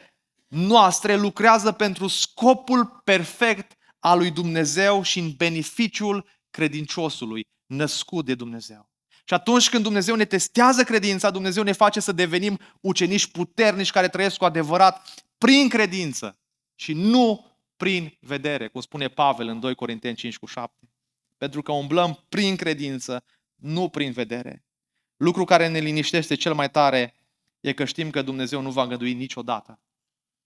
noastre 0.49 1.17
lucrează 1.17 1.73
pentru 1.73 2.07
scopul 2.07 3.01
perfect 3.05 3.77
al 3.99 4.19
lui 4.19 4.31
Dumnezeu 4.31 5.03
și 5.03 5.19
în 5.19 5.33
beneficiul 5.37 6.29
credinciosului 6.51 7.43
născut 7.67 8.25
de 8.25 8.35
Dumnezeu. 8.35 8.91
Și 9.25 9.35
atunci 9.35 9.69
când 9.69 9.83
Dumnezeu 9.83 10.15
ne 10.15 10.25
testează 10.25 10.85
credința, 10.85 11.31
Dumnezeu 11.31 11.63
ne 11.63 11.73
face 11.73 12.01
să 12.01 12.13
devenim 12.13 12.59
ucenici 12.81 13.27
puternici 13.31 13.91
care 13.91 14.09
trăiesc 14.09 14.37
cu 14.37 14.45
adevărat 14.45 15.25
prin 15.39 15.69
credință 15.69 16.37
și 16.75 16.93
nu 16.93 17.52
prin 17.83 18.17
vedere, 18.21 18.69
cum 18.69 18.81
spune 18.81 19.09
Pavel 19.09 19.49
în 19.49 19.61
2 19.61 19.75
Corinteni 19.75 20.17
5 20.17 20.39
cu 20.39 20.47
7. 20.47 20.91
Pentru 21.37 21.63
că 21.63 21.73
umblăm 21.73 22.25
prin 22.29 22.57
credință, 22.57 23.25
nu 23.55 23.89
prin 23.89 24.13
vedere. 24.13 24.65
Lucru 25.17 25.45
care 25.45 25.69
ne 25.69 25.79
liniștește 25.79 26.35
cel 26.35 26.55
mai 26.55 26.71
tare 26.71 27.15
e 27.61 27.73
că 27.73 27.85
știm 27.85 28.11
că 28.11 28.23
Dumnezeu 28.23 28.61
nu 28.61 28.71
va 28.71 28.83
îngădui 28.83 29.13
niciodată 29.15 29.81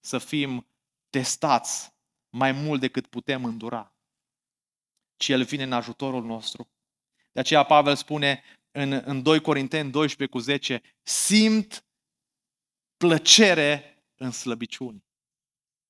să 0.01 0.19
fim 0.19 0.67
testați 1.11 1.93
mai 2.29 2.53
mult 2.53 2.81
decât 2.81 3.07
putem 3.07 3.45
îndura. 3.45 3.95
Ci 5.17 5.29
El 5.29 5.43
vine 5.43 5.63
în 5.63 5.73
ajutorul 5.73 6.25
nostru. 6.25 6.69
De 7.33 7.41
aceea 7.41 7.63
Pavel 7.63 7.97
spune 7.97 8.43
în, 8.71 9.03
în 9.05 9.23
2 9.23 9.41
Corinteni 9.41 9.91
12 9.91 10.37
cu 10.37 10.43
10, 10.43 10.83
simt 11.03 11.85
plăcere 12.97 14.05
în 14.15 14.31
slăbiciuni, 14.31 15.05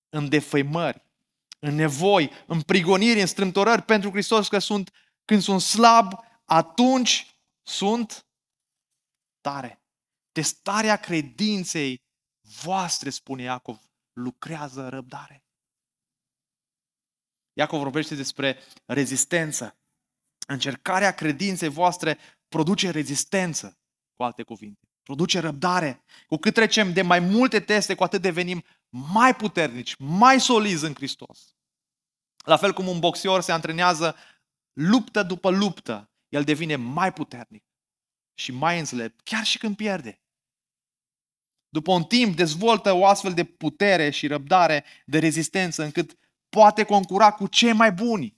în 0.09 0.28
defăimări, 0.28 1.05
în 1.59 1.74
nevoi, 1.74 2.30
în 2.46 2.61
prigoniri, 2.62 3.20
în 3.20 3.26
strâmtorări 3.26 3.82
pentru 3.82 4.11
Hristos, 4.11 4.48
că 4.48 4.59
sunt, 4.59 4.90
când 5.24 5.42
sunt 5.42 5.61
slab, 5.61 6.12
atunci 6.44 7.40
sunt 7.62 8.26
tare. 9.40 9.82
Testarea 10.32 10.96
credinței 10.96 12.02
voastre, 12.62 13.11
spune 13.11 13.42
Iacov, 13.42 13.80
lucrează 14.12 14.88
răbdare. 14.88 15.44
Iacov 17.52 17.80
vorbește 17.80 18.14
despre 18.14 18.59
rezistență. 18.84 19.78
Încercarea 20.46 21.14
credinței 21.14 21.68
voastre 21.68 22.18
produce 22.48 22.90
rezistență, 22.90 23.78
cu 24.16 24.22
alte 24.22 24.42
cuvinte. 24.42 24.88
Produce 25.02 25.38
răbdare. 25.38 26.04
Cu 26.26 26.36
cât 26.36 26.54
trecem 26.54 26.92
de 26.92 27.02
mai 27.02 27.20
multe 27.20 27.61
teste, 27.61 27.94
cu 27.94 28.02
atât 28.02 28.22
devenim 28.22 28.64
mai 28.89 29.34
puternici, 29.34 29.97
mai 29.99 30.41
solizi 30.41 30.84
în 30.84 30.95
Hristos. 30.95 31.55
La 32.45 32.57
fel 32.57 32.72
cum 32.72 32.87
un 32.89 32.99
boxior 32.99 33.41
se 33.41 33.53
antrenează 33.53 34.16
luptă 34.72 35.22
după 35.22 35.51
luptă, 35.51 36.11
el 36.28 36.45
devine 36.45 36.76
mai 36.76 37.12
puternic 37.12 37.64
și 38.34 38.53
mai 38.53 38.78
înțelept, 38.78 39.20
chiar 39.20 39.45
și 39.45 39.59
când 39.59 39.76
pierde. 39.76 40.20
După 41.68 41.93
un 41.93 42.05
timp 42.05 42.37
dezvoltă 42.37 42.93
o 42.93 43.07
astfel 43.07 43.34
de 43.34 43.45
putere 43.45 44.11
și 44.11 44.26
răbdare 44.26 44.84
de 45.07 45.18
rezistență 45.18 45.82
încât 45.82 46.18
poate 46.49 46.84
concura 46.84 47.32
cu 47.32 47.47
cei 47.47 47.72
mai 47.72 47.93
buni. 47.93 48.37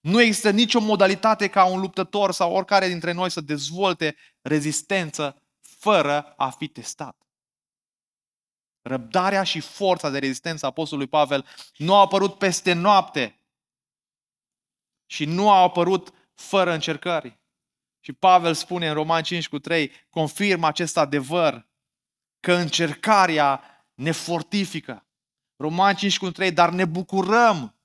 Nu 0.00 0.20
există 0.20 0.50
nicio 0.50 0.80
modalitate 0.80 1.48
ca 1.48 1.64
un 1.64 1.80
luptător 1.80 2.32
sau 2.32 2.52
oricare 2.52 2.88
dintre 2.88 3.12
noi 3.12 3.30
să 3.30 3.40
dezvolte 3.40 4.16
rezistență 4.40 5.42
fără 5.60 6.34
a 6.36 6.50
fi 6.50 6.68
testat. 6.68 7.25
Răbdarea 8.86 9.42
și 9.42 9.60
forța 9.60 10.10
de 10.10 10.18
rezistență 10.18 10.64
a 10.64 10.68
Apostolului 10.68 11.10
Pavel 11.10 11.46
nu 11.76 11.94
au 11.94 12.02
apărut 12.02 12.38
peste 12.38 12.72
noapte 12.72 13.40
și 15.06 15.24
nu 15.24 15.50
au 15.50 15.64
apărut 15.64 16.12
fără 16.34 16.72
încercări. 16.72 17.40
Și 18.00 18.12
Pavel 18.12 18.54
spune 18.54 18.88
în 18.88 18.94
Roman 18.94 19.22
5 19.22 19.48
cu 19.48 19.58
3, 19.58 19.92
confirmă 20.10 20.66
acest 20.66 20.96
adevăr, 20.96 21.68
că 22.40 22.52
încercarea 22.52 23.62
ne 23.94 24.10
fortifică. 24.10 25.06
Roman 25.56 25.94
5 25.94 26.18
cu 26.18 26.30
3, 26.30 26.52
dar 26.52 26.70
ne 26.70 26.84
bucurăm 26.84 27.78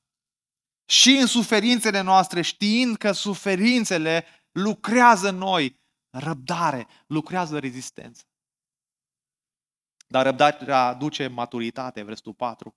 și 0.85 1.09
în 1.09 1.25
suferințele 1.25 2.01
noastre, 2.01 2.41
știind 2.41 2.97
că 2.97 3.11
suferințele 3.11 4.25
lucrează 4.51 5.29
în 5.29 5.37
noi 5.37 5.79
răbdare, 6.09 6.87
lucrează 7.07 7.59
rezistență. 7.59 8.25
Dar 10.11 10.25
răbdarea 10.25 10.85
aduce 10.85 11.27
maturitate, 11.27 12.01
versetul 12.01 12.33
4. 12.33 12.75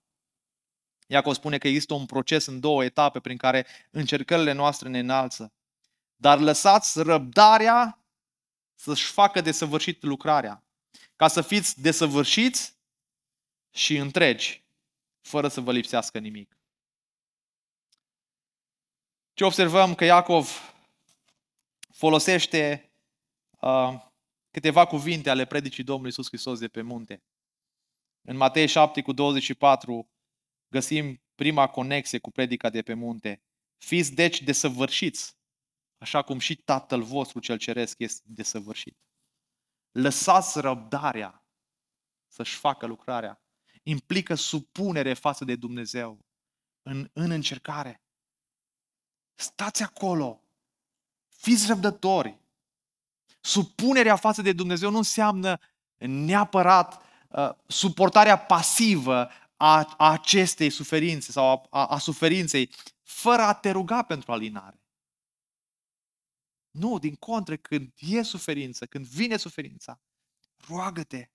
Iacov 1.06 1.34
spune 1.34 1.58
că 1.58 1.68
există 1.68 1.94
un 1.94 2.06
proces 2.06 2.46
în 2.46 2.60
două 2.60 2.84
etape 2.84 3.20
prin 3.20 3.36
care 3.36 3.66
încercările 3.90 4.52
noastre 4.52 4.88
ne 4.88 4.98
înalță. 4.98 5.52
Dar 6.16 6.38
lăsați 6.38 7.02
răbdarea 7.02 8.04
să-și 8.74 9.04
facă 9.04 9.40
desăvârșit 9.40 10.02
lucrarea, 10.02 10.64
ca 11.16 11.28
să 11.28 11.42
fiți 11.42 11.80
desăvârșiți 11.80 12.76
și 13.70 13.96
întregi, 13.96 14.64
fără 15.20 15.48
să 15.48 15.60
vă 15.60 15.72
lipsească 15.72 16.18
nimic. 16.18 16.58
Ce 19.32 19.44
observăm 19.44 19.94
că 19.94 20.04
Iacov 20.04 20.74
folosește 21.92 22.90
uh, 23.60 23.94
câteva 24.54 24.86
cuvinte 24.86 25.30
ale 25.30 25.44
predicii 25.44 25.84
Domnului 25.84 26.10
Iisus 26.10 26.26
Hristos 26.26 26.58
de 26.58 26.68
pe 26.68 26.82
munte. 26.82 27.22
În 28.28 28.36
Matei 28.36 28.66
7 28.66 29.02
cu 29.02 29.12
24 29.12 30.10
găsim 30.68 31.22
prima 31.34 31.66
conexie 31.68 32.18
cu 32.18 32.30
predica 32.30 32.70
de 32.70 32.82
pe 32.82 32.94
munte. 32.94 33.42
Fiți 33.76 34.12
deci 34.12 34.42
desăvârșiți, 34.42 35.36
așa 35.98 36.22
cum 36.22 36.38
și 36.38 36.56
Tatăl 36.56 37.02
vostru 37.02 37.40
cel 37.40 37.58
ceresc 37.58 37.98
este 37.98 38.22
desăvârșit. 38.26 38.96
Lăsați 39.90 40.60
răbdarea 40.60 41.46
să-și 42.32 42.56
facă 42.56 42.86
lucrarea. 42.86 43.42
Implică 43.82 44.34
supunere 44.34 45.14
față 45.14 45.44
de 45.44 45.56
Dumnezeu 45.56 46.18
în, 46.82 47.10
în 47.12 47.30
încercare. 47.30 48.02
Stați 49.34 49.82
acolo. 49.82 50.42
Fiți 51.28 51.66
răbdători. 51.66 52.42
Supunerea 53.46 54.16
față 54.16 54.42
de 54.42 54.52
Dumnezeu 54.52 54.90
nu 54.90 54.96
înseamnă 54.96 55.58
neapărat 55.98 57.02
uh, 57.28 57.50
suportarea 57.66 58.38
pasivă 58.38 59.30
a, 59.56 59.94
a 59.96 60.12
acestei 60.12 60.70
suferințe 60.70 61.32
sau 61.32 61.46
a, 61.46 61.66
a, 61.70 61.86
a 61.86 61.98
suferinței, 61.98 62.70
fără 63.02 63.42
a 63.42 63.54
te 63.54 63.70
ruga 63.70 64.02
pentru 64.02 64.32
alinare. 64.32 64.82
Nu, 66.70 66.98
din 66.98 67.14
contră, 67.14 67.56
când 67.56 67.92
e 67.96 68.22
suferință, 68.22 68.86
când 68.86 69.06
vine 69.06 69.36
suferința, 69.36 70.00
roagă-te, 70.68 71.30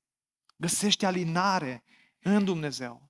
găsește 0.56 1.06
alinare 1.06 1.84
în 2.20 2.46
Dumnezeu. 2.46 3.10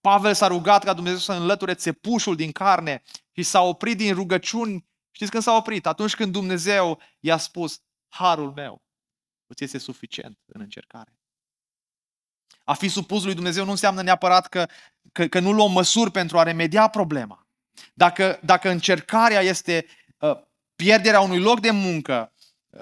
Pavel 0.00 0.34
s-a 0.34 0.46
rugat 0.46 0.84
ca 0.84 0.94
Dumnezeu 0.94 1.18
să 1.18 1.32
înlăture 1.32 1.74
țepușul 1.74 2.36
din 2.36 2.52
carne 2.52 3.02
și 3.32 3.42
s-a 3.42 3.60
oprit 3.60 3.96
din 3.96 4.14
rugăciuni. 4.14 4.86
Știți 5.10 5.30
când 5.30 5.42
s-a 5.42 5.56
oprit? 5.56 5.86
Atunci 5.86 6.14
când 6.14 6.32
Dumnezeu 6.32 7.00
i-a 7.20 7.36
spus, 7.36 7.82
harul 8.14 8.52
meu 8.52 8.82
îți 9.46 9.64
este 9.64 9.78
suficient 9.78 10.38
în 10.46 10.60
încercare. 10.60 11.18
A 12.64 12.74
fi 12.74 12.88
supus 12.88 13.24
lui 13.24 13.34
Dumnezeu 13.34 13.64
nu 13.64 13.70
înseamnă 13.70 14.02
neapărat 14.02 14.46
că, 14.46 14.68
că, 15.12 15.26
că 15.26 15.40
nu 15.40 15.52
luăm 15.52 15.72
măsuri 15.72 16.10
pentru 16.10 16.38
a 16.38 16.42
remedia 16.42 16.88
problema. 16.88 17.46
Dacă, 17.94 18.40
dacă 18.42 18.68
încercarea 18.68 19.40
este 19.40 19.86
uh, 20.18 20.40
pierderea 20.76 21.20
unui 21.20 21.38
loc 21.38 21.60
de 21.60 21.70
muncă, 21.70 22.32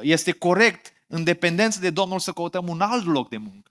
este 0.01 0.33
corect, 0.33 0.93
în 1.07 1.25
dependență 1.25 1.81
de 1.81 1.91
Domnul, 1.91 2.19
să 2.19 2.33
căutăm 2.33 2.69
un 2.69 2.81
alt 2.81 3.05
loc 3.05 3.29
de 3.29 3.37
muncă. 3.37 3.71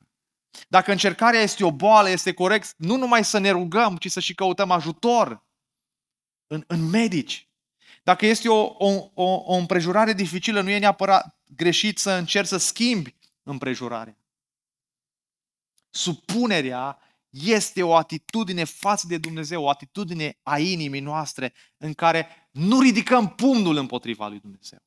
Dacă 0.68 0.92
încercarea 0.92 1.40
este 1.40 1.64
o 1.64 1.72
boală, 1.72 2.10
este 2.10 2.34
corect 2.34 2.74
nu 2.78 2.96
numai 2.96 3.24
să 3.24 3.38
ne 3.38 3.50
rugăm, 3.50 3.98
ci 3.98 4.12
să 4.12 4.20
și 4.20 4.36
căutăm 4.36 4.72
ajutor 4.72 5.46
în, 6.48 6.64
în 6.68 6.90
medici. 6.90 7.51
Dacă 8.04 8.26
este 8.26 8.50
o, 8.50 8.76
o, 8.78 9.12
o, 9.14 9.44
o 9.46 9.54
împrejurare 9.54 10.14
dificilă, 10.14 10.62
nu 10.62 10.70
e 10.70 10.78
neapărat 10.78 11.40
greșit 11.56 11.98
să 11.98 12.12
încerci 12.12 12.48
să 12.48 12.58
schimbi 12.58 13.16
împrejurarea. 13.44 14.18
Supunerea 15.90 17.00
este 17.30 17.84
o 17.84 17.96
atitudine 17.96 18.64
față 18.64 19.08
de 19.08 19.18
Dumnezeu, 19.18 19.64
o 19.64 19.70
atitudine 19.70 20.40
a 20.44 20.60
inimii 20.60 21.00
noastre 21.00 21.54
în 21.78 21.94
care 21.94 22.50
nu 22.52 22.82
ridicăm 22.82 23.36
pumnul 23.36 23.76
împotriva 23.76 24.28
lui 24.28 24.40
Dumnezeu. 24.40 24.80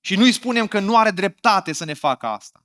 Și 0.00 0.16
nu 0.16 0.22
îi 0.22 0.32
spunem 0.32 0.66
că 0.66 0.80
nu 0.80 0.96
are 0.96 1.10
dreptate 1.10 1.72
să 1.72 1.84
ne 1.84 1.94
facă 1.94 2.26
asta. 2.26 2.64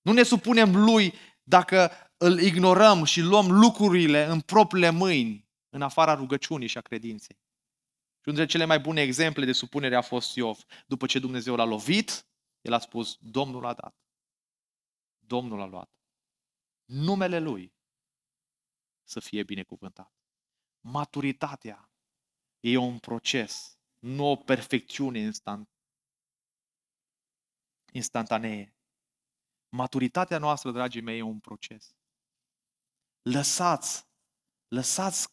Nu 0.00 0.12
ne 0.12 0.22
supunem 0.22 0.76
lui 0.76 1.14
dacă 1.42 1.90
îl 2.16 2.40
ignorăm 2.40 3.04
și 3.04 3.20
luăm 3.20 3.50
lucrurile 3.50 4.24
în 4.24 4.40
propriile 4.40 4.90
mâini, 4.90 5.43
în 5.74 5.82
afara 5.82 6.14
rugăciunii 6.14 6.66
și 6.66 6.78
a 6.78 6.80
credinței. 6.80 7.36
Și 8.20 8.28
unul 8.28 8.38
dintre 8.38 8.46
cele 8.46 8.64
mai 8.64 8.80
bune 8.80 9.00
exemple 9.00 9.44
de 9.44 9.52
supunere 9.52 9.96
a 9.96 10.00
fost 10.00 10.36
Iov. 10.36 10.64
După 10.86 11.06
ce 11.06 11.18
Dumnezeu 11.18 11.56
l-a 11.56 11.64
lovit, 11.64 12.26
el 12.60 12.72
a 12.72 12.78
spus, 12.78 13.18
Domnul 13.20 13.66
a 13.66 13.74
dat. 13.74 13.96
Domnul 15.18 15.60
a 15.60 15.66
luat. 15.66 15.90
Numele 16.84 17.38
Lui 17.38 17.74
să 19.02 19.20
fie 19.20 19.42
binecuvântat. 19.42 20.12
Maturitatea 20.80 21.90
e 22.60 22.76
un 22.76 22.98
proces, 22.98 23.78
nu 23.98 24.30
o 24.30 24.36
perfecțiune 24.36 25.18
instant, 25.18 25.68
instantanee. 27.92 28.76
Maturitatea 29.68 30.38
noastră, 30.38 30.70
dragii 30.70 31.00
mei, 31.00 31.18
e 31.18 31.22
un 31.22 31.40
proces. 31.40 31.94
Lăsați, 33.22 34.06
lăsați, 34.68 35.32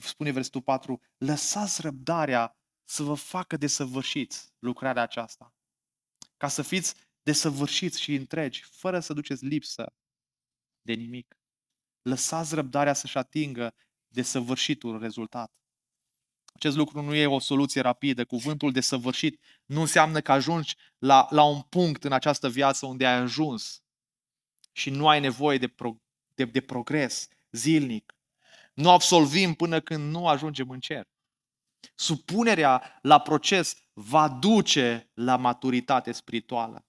spune 0.00 0.30
versetul 0.30 0.62
4, 0.62 1.00
lăsați 1.16 1.80
răbdarea 1.80 2.56
să 2.84 3.02
vă 3.02 3.14
facă 3.14 3.56
desăvârșiți 3.56 4.52
lucrarea 4.58 5.02
aceasta. 5.02 5.54
Ca 6.36 6.48
să 6.48 6.62
fiți 6.62 6.94
desăvârșiți 7.22 8.00
și 8.00 8.14
întregi, 8.14 8.62
fără 8.62 9.00
să 9.00 9.12
duceți 9.12 9.44
lipsă 9.44 9.92
de 10.82 10.92
nimic. 10.92 11.38
Lăsați 12.02 12.54
răbdarea 12.54 12.92
să-și 12.92 13.18
atingă 13.18 13.74
desăvârșitul 14.08 14.98
rezultat. 14.98 15.52
Acest 16.54 16.76
lucru 16.76 17.02
nu 17.02 17.14
e 17.14 17.26
o 17.26 17.38
soluție 17.38 17.80
rapidă. 17.80 18.24
Cuvântul 18.24 18.72
de 18.72 18.80
săvârșit 18.80 19.40
nu 19.64 19.80
înseamnă 19.80 20.20
că 20.20 20.32
ajungi 20.32 20.76
la, 20.98 21.26
la 21.30 21.42
un 21.42 21.60
punct 21.60 22.04
în 22.04 22.12
această 22.12 22.48
viață 22.48 22.86
unde 22.86 23.06
ai 23.06 23.14
ajuns 23.14 23.82
și 24.72 24.90
nu 24.90 25.08
ai 25.08 25.20
nevoie 25.20 25.58
de, 25.58 25.68
pro, 25.68 25.96
de, 26.34 26.44
de 26.44 26.60
progres 26.60 27.28
zilnic. 27.50 28.14
Nu 28.80 28.90
absolvim 28.90 29.54
până 29.54 29.80
când 29.80 30.10
nu 30.10 30.28
ajungem 30.28 30.70
în 30.70 30.80
cer. 30.80 31.08
Supunerea 31.94 32.98
la 33.02 33.20
proces 33.20 33.76
va 33.92 34.28
duce 34.28 35.10
la 35.14 35.36
maturitate 35.36 36.12
spirituală. 36.12 36.86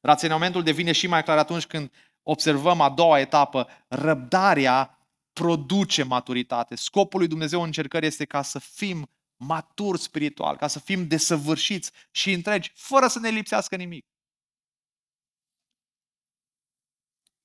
Raționamentul 0.00 0.62
devine 0.62 0.92
și 0.92 1.06
mai 1.06 1.22
clar 1.22 1.38
atunci 1.38 1.66
când 1.66 1.92
observăm 2.22 2.80
a 2.80 2.90
doua 2.90 3.20
etapă, 3.20 3.68
răbdarea 3.88 5.08
produce 5.32 6.02
maturitate. 6.02 6.74
Scopul 6.74 7.18
lui 7.18 7.28
Dumnezeu 7.28 7.60
în 7.60 7.66
încercări 7.66 8.06
este 8.06 8.24
ca 8.24 8.42
să 8.42 8.58
fim 8.58 9.10
maturi 9.36 9.98
spiritual, 9.98 10.56
ca 10.56 10.66
să 10.66 10.78
fim 10.78 11.06
desăvârșiți 11.06 11.92
și 12.10 12.32
întregi, 12.32 12.72
fără 12.74 13.06
să 13.06 13.18
ne 13.18 13.28
lipsească 13.28 13.76
nimic. 13.76 14.06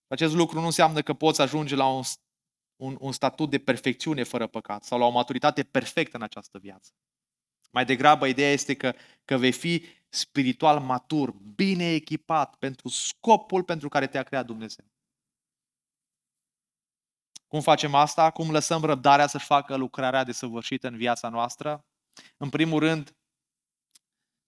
Acest 0.08 0.34
lucru 0.34 0.60
nu 0.60 0.66
înseamnă 0.66 1.02
că 1.02 1.14
poți 1.14 1.42
ajunge 1.42 1.76
la 1.76 1.88
un, 1.88 2.04
un, 2.78 2.98
un 3.00 3.12
statut 3.12 3.50
de 3.50 3.58
perfecțiune 3.58 4.24
fără 4.24 4.48
păcat 4.48 4.84
sau 4.84 5.00
la 5.00 5.06
o 5.06 5.10
maturitate 5.10 5.64
perfectă 5.64 6.18
în 6.18 6.24
această 6.24 6.58
viață. 6.58 6.92
Mai 7.72 7.86
degrabă, 7.86 8.28
ideea 8.28 8.52
este 8.52 8.76
că, 8.76 8.94
că 9.26 9.38
vei 9.38 9.52
fi 9.52 9.86
spiritual 10.10 10.80
matur, 10.80 11.32
bine 11.32 11.94
echipat 11.94 12.56
pentru 12.56 12.90
scopul 12.90 13.64
pentru 13.64 13.90
care 13.90 14.08
te-a 14.08 14.24
creat 14.24 14.46
Dumnezeu. 14.46 14.86
Cum 17.48 17.62
facem 17.62 17.96
asta? 17.96 18.32
Cum 18.32 18.52
lăsăm 18.52 18.82
răbdarea 18.82 19.28
să-și 19.28 19.46
facă 19.46 19.76
lucrarea 19.76 20.24
desăvârșită 20.24 20.88
în 20.88 20.98
viața 20.98 21.30
noastră? 21.30 21.86
În 22.38 22.50
primul 22.50 22.80
rând, 22.80 23.16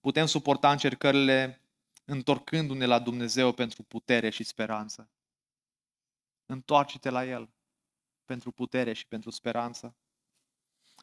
putem 0.00 0.26
suporta 0.26 0.70
încercările 0.70 1.62
întorcându-ne 2.04 2.86
la 2.86 2.98
Dumnezeu 2.98 3.52
pentru 3.52 3.82
putere 3.82 4.30
și 4.30 4.44
speranță. 4.44 5.10
Întoarce-te 6.46 7.10
la 7.10 7.24
El 7.24 7.50
pentru 8.30 8.52
putere 8.52 8.92
și 8.92 9.06
pentru 9.06 9.30
speranță. 9.30 9.96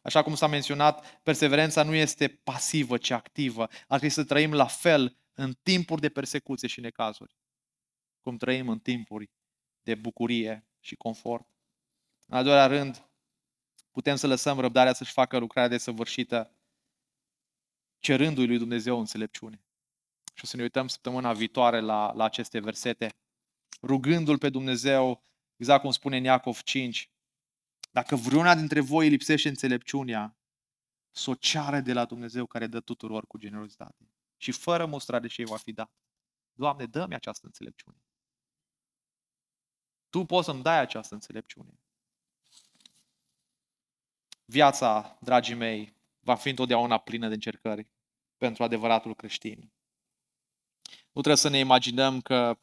Așa 0.04 0.24
cum 0.24 0.36
s-a 0.36 0.48
menționat, 0.48 1.22
perseverența 1.22 1.84
nu 1.84 1.94
este 1.94 2.28
pasivă, 2.28 2.98
ci 2.98 3.10
activă. 3.10 3.62
Ar 3.62 4.00
trebui 4.00 4.10
să 4.10 4.24
trăim 4.24 4.54
la 4.54 4.66
fel 4.66 5.18
în 5.34 5.54
timpuri 5.64 6.02
de 6.02 6.10
persecuție 6.10 6.68
și 6.68 6.80
necazuri, 6.80 7.38
cum 8.22 8.38
trăim 8.38 8.70
în 8.70 8.80
timpuri 8.80 9.30
de 9.82 9.96
bucurie 9.96 10.68
și 10.80 10.96
confort. 10.96 11.48
În 12.28 12.38
al 12.38 12.44
doilea 12.44 12.68
rând, 12.68 13.10
putem 13.92 14.16
să 14.16 14.28
lăsăm 14.28 14.60
răbdarea 14.60 14.94
să-și 14.94 15.12
facă 15.12 15.38
lucrarea 15.38 15.70
desăvârșită, 15.70 16.56
cerându-i 18.00 18.48
lui 18.48 18.58
Dumnezeu 18.58 19.00
înțelepciune. 19.00 19.62
Și 20.34 20.44
o 20.44 20.48
să 20.48 20.56
ne 20.56 20.62
uităm 20.62 20.88
săptămâna 20.88 21.34
viitoare 21.34 21.80
la, 21.80 22.14
la 22.14 22.24
aceste 22.24 22.60
versete, 22.60 23.16
rugându-L 23.82 24.38
pe 24.38 24.50
Dumnezeu, 24.50 25.24
exact 25.58 25.82
cum 25.82 25.92
spune 25.92 26.18
în 26.18 26.24
Iacov 26.24 26.62
5, 26.62 27.12
dacă 27.98 28.16
vreuna 28.16 28.56
dintre 28.56 28.80
voi 28.80 29.10
lipsește 29.10 29.48
înțelepciunea, 29.48 30.38
să 31.12 31.30
o 31.30 31.36
ceară 31.36 31.80
de 31.80 31.94
la 31.94 32.06
Dumnezeu 32.06 32.46
care 32.46 32.68
dă 32.68 32.80
tuturor 32.80 33.28
cu 33.28 33.38
generozitate. 33.38 34.12
Și 34.38 34.52
fără 34.52 34.86
mostrare 34.86 35.28
și 35.28 35.42
ei 35.42 35.48
va 35.48 35.58
fi 35.58 35.72
dat. 35.72 35.92
Doamne, 36.54 36.86
dă-mi 36.86 37.16
această 37.16 37.46
înțelepciune. 37.46 37.98
Tu 40.10 40.26
poți 40.26 40.46
să-mi 40.46 40.62
dai 40.62 40.80
această 40.80 41.14
înțelepciune. 41.14 41.80
Viața, 44.46 45.18
dragii 45.22 45.56
mei, 45.56 45.96
va 46.20 46.36
fi 46.36 46.50
întotdeauna 46.50 46.98
plină 46.98 47.28
de 47.28 47.34
încercări 47.34 47.88
pentru 48.38 48.64
adevăratul 48.64 49.16
creștin. 49.16 49.72
Nu 51.12 51.22
trebuie 51.22 51.36
să 51.36 51.50
ne 51.50 51.60
imaginăm 51.60 52.22
că 52.22 52.60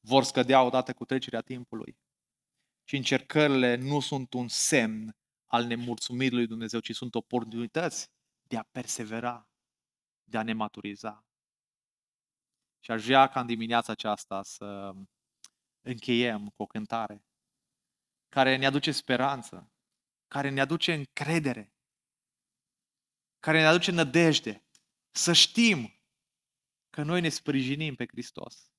vor 0.00 0.24
scădea 0.24 0.62
odată 0.62 0.92
cu 0.92 1.04
trecerea 1.04 1.40
timpului. 1.40 1.96
Și 2.84 2.96
încercările 2.96 3.74
nu 3.74 4.00
sunt 4.00 4.32
un 4.32 4.48
semn 4.48 5.16
al 5.46 5.64
nemulțumirii 5.64 6.36
lui 6.36 6.46
Dumnezeu, 6.46 6.80
ci 6.80 6.94
sunt 6.94 7.14
oportunități 7.14 8.10
de 8.42 8.56
a 8.56 8.62
persevera, 8.62 9.48
de 10.24 10.38
a 10.38 10.42
ne 10.42 10.52
maturiza. 10.52 11.26
Și 12.80 12.90
aș 12.90 13.04
vrea 13.04 13.28
ca 13.28 13.40
în 13.40 13.46
dimineața 13.46 13.92
aceasta 13.92 14.42
să 14.42 14.92
încheiem 15.80 16.48
cu 16.48 16.62
o 16.62 16.66
cântare 16.66 17.24
care 18.28 18.56
ne 18.56 18.66
aduce 18.66 18.92
speranță, 18.92 19.72
care 20.28 20.48
ne 20.48 20.60
aduce 20.60 20.92
încredere, 20.92 21.74
care 23.38 23.60
ne 23.60 23.66
aduce 23.66 23.90
nădejde, 23.90 24.64
să 25.10 25.32
știm 25.32 26.00
că 26.90 27.02
noi 27.02 27.20
ne 27.20 27.28
sprijinim 27.28 27.94
pe 27.94 28.06
Hristos. 28.06 28.70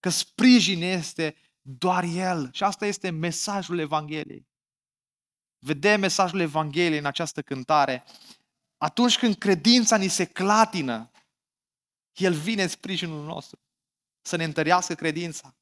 Că 0.00 0.08
sprijin 0.08 0.82
este 0.82 1.36
doar 1.70 2.04
El. 2.04 2.52
Și 2.52 2.64
asta 2.64 2.86
este 2.86 3.10
mesajul 3.10 3.78
Evangheliei. 3.78 4.48
Vedem 5.58 6.00
mesajul 6.00 6.40
Evangheliei 6.40 6.98
în 6.98 7.06
această 7.06 7.42
cântare. 7.42 8.04
Atunci 8.76 9.18
când 9.18 9.34
credința 9.34 9.96
ni 9.96 10.08
se 10.08 10.24
clatină, 10.24 11.10
El 12.14 12.34
vine 12.34 12.62
în 12.62 12.68
sprijinul 12.68 13.24
nostru. 13.24 13.60
Să 14.20 14.36
ne 14.36 14.44
întărească 14.44 14.94
credința. 14.94 15.56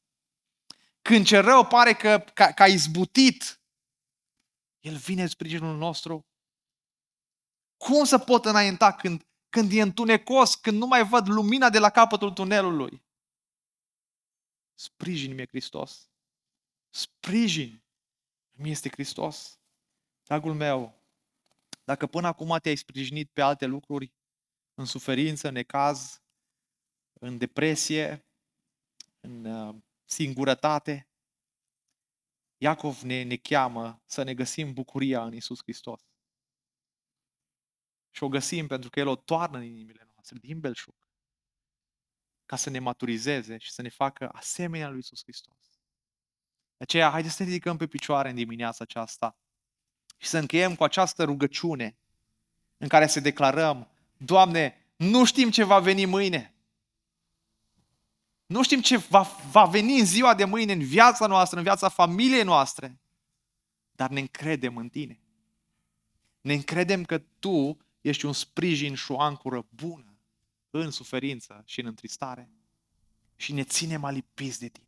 Când 1.03 1.27
ce 1.27 1.39
rău 1.39 1.67
pare 1.67 1.95
că, 1.95 2.25
că, 2.35 2.53
că 2.55 2.63
a 2.63 2.67
izbutit, 2.67 3.61
El 4.81 4.97
vine 4.97 5.23
în 5.23 5.29
sprijinul 5.29 5.77
nostru. 5.77 6.27
Cum 7.77 8.05
să 8.05 8.19
pot 8.19 8.45
înainta 8.45 8.93
când, 8.93 9.27
când 9.49 9.73
e 9.73 9.81
întunecos, 9.81 10.55
când 10.55 10.79
nu 10.79 10.87
mai 10.87 11.05
văd 11.05 11.29
lumina 11.29 11.71
de 11.71 11.79
la 11.79 11.91
capătul 11.91 12.33
tunelului? 12.33 13.06
Sprijin-mi 14.79 15.47
Hristos. 15.47 16.11
Sprijin 16.91 17.85
mi 18.53 18.71
este 18.71 18.89
Hristos. 18.89 19.61
Dragul 20.23 20.55
meu, 20.55 21.05
dacă 21.85 22.07
până 22.07 22.27
acum 22.27 22.59
te-ai 22.59 22.77
sprijinit 22.77 23.31
pe 23.31 23.41
alte 23.41 23.67
lucruri, 23.67 24.15
în 24.75 24.85
suferință, 24.85 25.49
în 25.49 25.53
necaz, 25.53 26.23
în 27.13 27.39
depresie, 27.39 28.27
în 29.21 29.45
uh, 29.45 29.75
singurătate, 30.05 31.09
Iacov 32.57 33.03
ne, 33.03 33.23
ne 33.23 33.37
cheamă 33.37 34.03
să 34.05 34.23
ne 34.23 34.35
găsim 34.35 34.73
bucuria 34.73 35.25
în 35.25 35.35
Isus 35.35 35.63
Hristos. 35.63 36.09
Și 38.11 38.23
o 38.23 38.29
găsim 38.29 38.67
pentru 38.67 38.91
că 38.91 39.01
El 39.01 39.07
o 39.07 39.17
toarnă 39.17 39.57
în 39.57 39.65
inimile 39.65 40.09
noastre, 40.15 40.39
din 40.39 40.61
belșug 40.61 41.06
ca 42.47 42.57
să 42.57 42.71
ne 42.71 42.79
maturizeze 42.79 43.59
și 43.59 43.73
să 43.73 43.83
ne 43.83 43.89
facă 43.89 44.29
asemenea 44.33 44.89
lui 44.89 44.97
Iisus 44.97 45.23
Hristos. 45.23 45.57
De 46.77 46.85
aceea, 46.85 47.11
haideți 47.11 47.35
să 47.35 47.43
ne 47.43 47.49
ridicăm 47.49 47.77
pe 47.77 47.87
picioare 47.87 48.29
în 48.29 48.35
dimineața 48.35 48.85
aceasta 48.85 49.37
și 50.17 50.29
să 50.29 50.39
încheiem 50.39 50.75
cu 50.75 50.85
această 50.85 51.25
rugăciune 51.25 51.97
în 52.77 52.89
care 52.89 53.07
să 53.07 53.21
declarăm, 53.21 53.91
Doamne, 54.17 54.87
nu 54.97 55.25
știm 55.25 55.51
ce 55.51 55.65
va 55.65 55.79
veni 55.79 56.05
mâine. 56.05 56.55
Nu 58.47 58.63
știm 58.63 58.81
ce 58.81 58.97
va, 58.97 59.23
va 59.51 59.65
veni 59.65 59.99
în 59.99 60.07
ziua 60.07 60.35
de 60.35 60.45
mâine, 60.45 60.73
în 60.73 60.85
viața 60.85 61.27
noastră, 61.27 61.57
în 61.59 61.65
viața 61.65 61.89
familiei 61.89 62.43
noastre, 62.43 63.01
dar 63.93 64.11
ne 64.11 64.21
încredem 64.21 64.77
în 64.77 64.89
Tine. 64.89 65.21
Ne 66.41 66.53
încredem 66.53 67.05
că 67.05 67.19
Tu 67.19 67.77
ești 68.01 68.27
un 68.27 68.33
sprijin 68.33 68.95
și 68.95 69.11
o 69.11 69.21
ancoră 69.21 69.67
bună 69.69 70.16
în 70.85 70.91
suferință 70.91 71.63
și 71.67 71.81
în 71.81 71.87
întristare 71.87 72.51
și 73.37 73.53
ne 73.53 73.65
ținem 73.65 74.05
alipiți 74.05 74.59
de 74.59 74.69
Tine. 74.69 74.87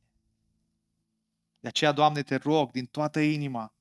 De 1.60 1.68
aceea, 1.68 1.92
Doamne, 1.92 2.22
te 2.22 2.34
rog 2.34 2.70
din 2.70 2.86
toată 2.86 3.20
inima 3.20 3.72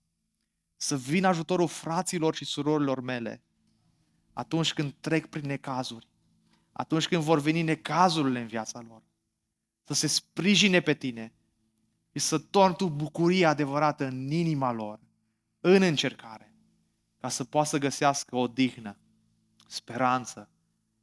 să 0.75 0.97
vină 0.97 1.27
ajutorul 1.27 1.67
fraților 1.67 2.35
și 2.35 2.45
surorilor 2.45 2.99
mele 3.01 3.43
atunci 4.33 4.73
când 4.73 4.93
trec 4.99 5.25
prin 5.25 5.45
necazuri, 5.45 6.07
atunci 6.71 7.07
când 7.07 7.23
vor 7.23 7.39
veni 7.39 7.61
necazurile 7.61 8.39
în 8.39 8.47
viața 8.47 8.81
lor, 8.81 9.03
să 9.83 9.93
se 9.93 10.07
sprijine 10.07 10.79
pe 10.79 10.93
Tine 10.93 11.33
și 12.11 12.19
să 12.19 12.37
torni 12.37 12.75
Tu 12.75 12.89
bucuria 12.89 13.49
adevărată 13.49 14.05
în 14.05 14.31
inima 14.31 14.71
lor, 14.71 14.99
în 15.59 15.81
încercare, 15.81 16.53
ca 17.17 17.29
să 17.29 17.43
poată 17.43 17.67
să 17.67 17.77
găsească 17.77 18.35
o 18.35 18.47
dihnă, 18.47 18.97
speranță, 19.67 20.49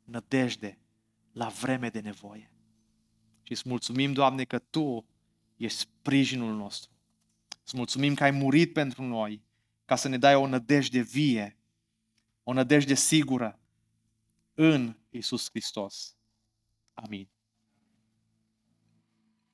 nădejde 0.05 0.79
la 1.35 1.49
vreme 1.49 1.89
de 1.89 2.01
nevoie. 2.01 2.53
Și 3.43 3.53
îți 3.53 3.69
mulțumim, 3.69 4.13
Doamne, 4.13 4.45
că 4.45 4.59
Tu 4.59 5.07
ești 5.57 5.79
sprijinul 5.79 6.55
nostru. 6.55 6.91
Îți 7.65 7.77
mulțumim 7.77 8.15
că 8.15 8.25
ai 8.25 8.31
murit 8.31 8.73
pentru 8.73 9.03
noi, 9.03 9.43
ca 9.85 9.97
să 9.97 10.09
ne 10.09 10.19
dai 10.19 10.35
o 10.35 10.47
nădejde 10.47 11.01
vie, 11.01 11.59
o 12.43 12.53
nădejde 12.53 12.95
sigură 12.95 13.59
în 14.55 14.97
Isus 15.11 15.49
Hristos. 15.49 16.17
Amin. 16.95 17.29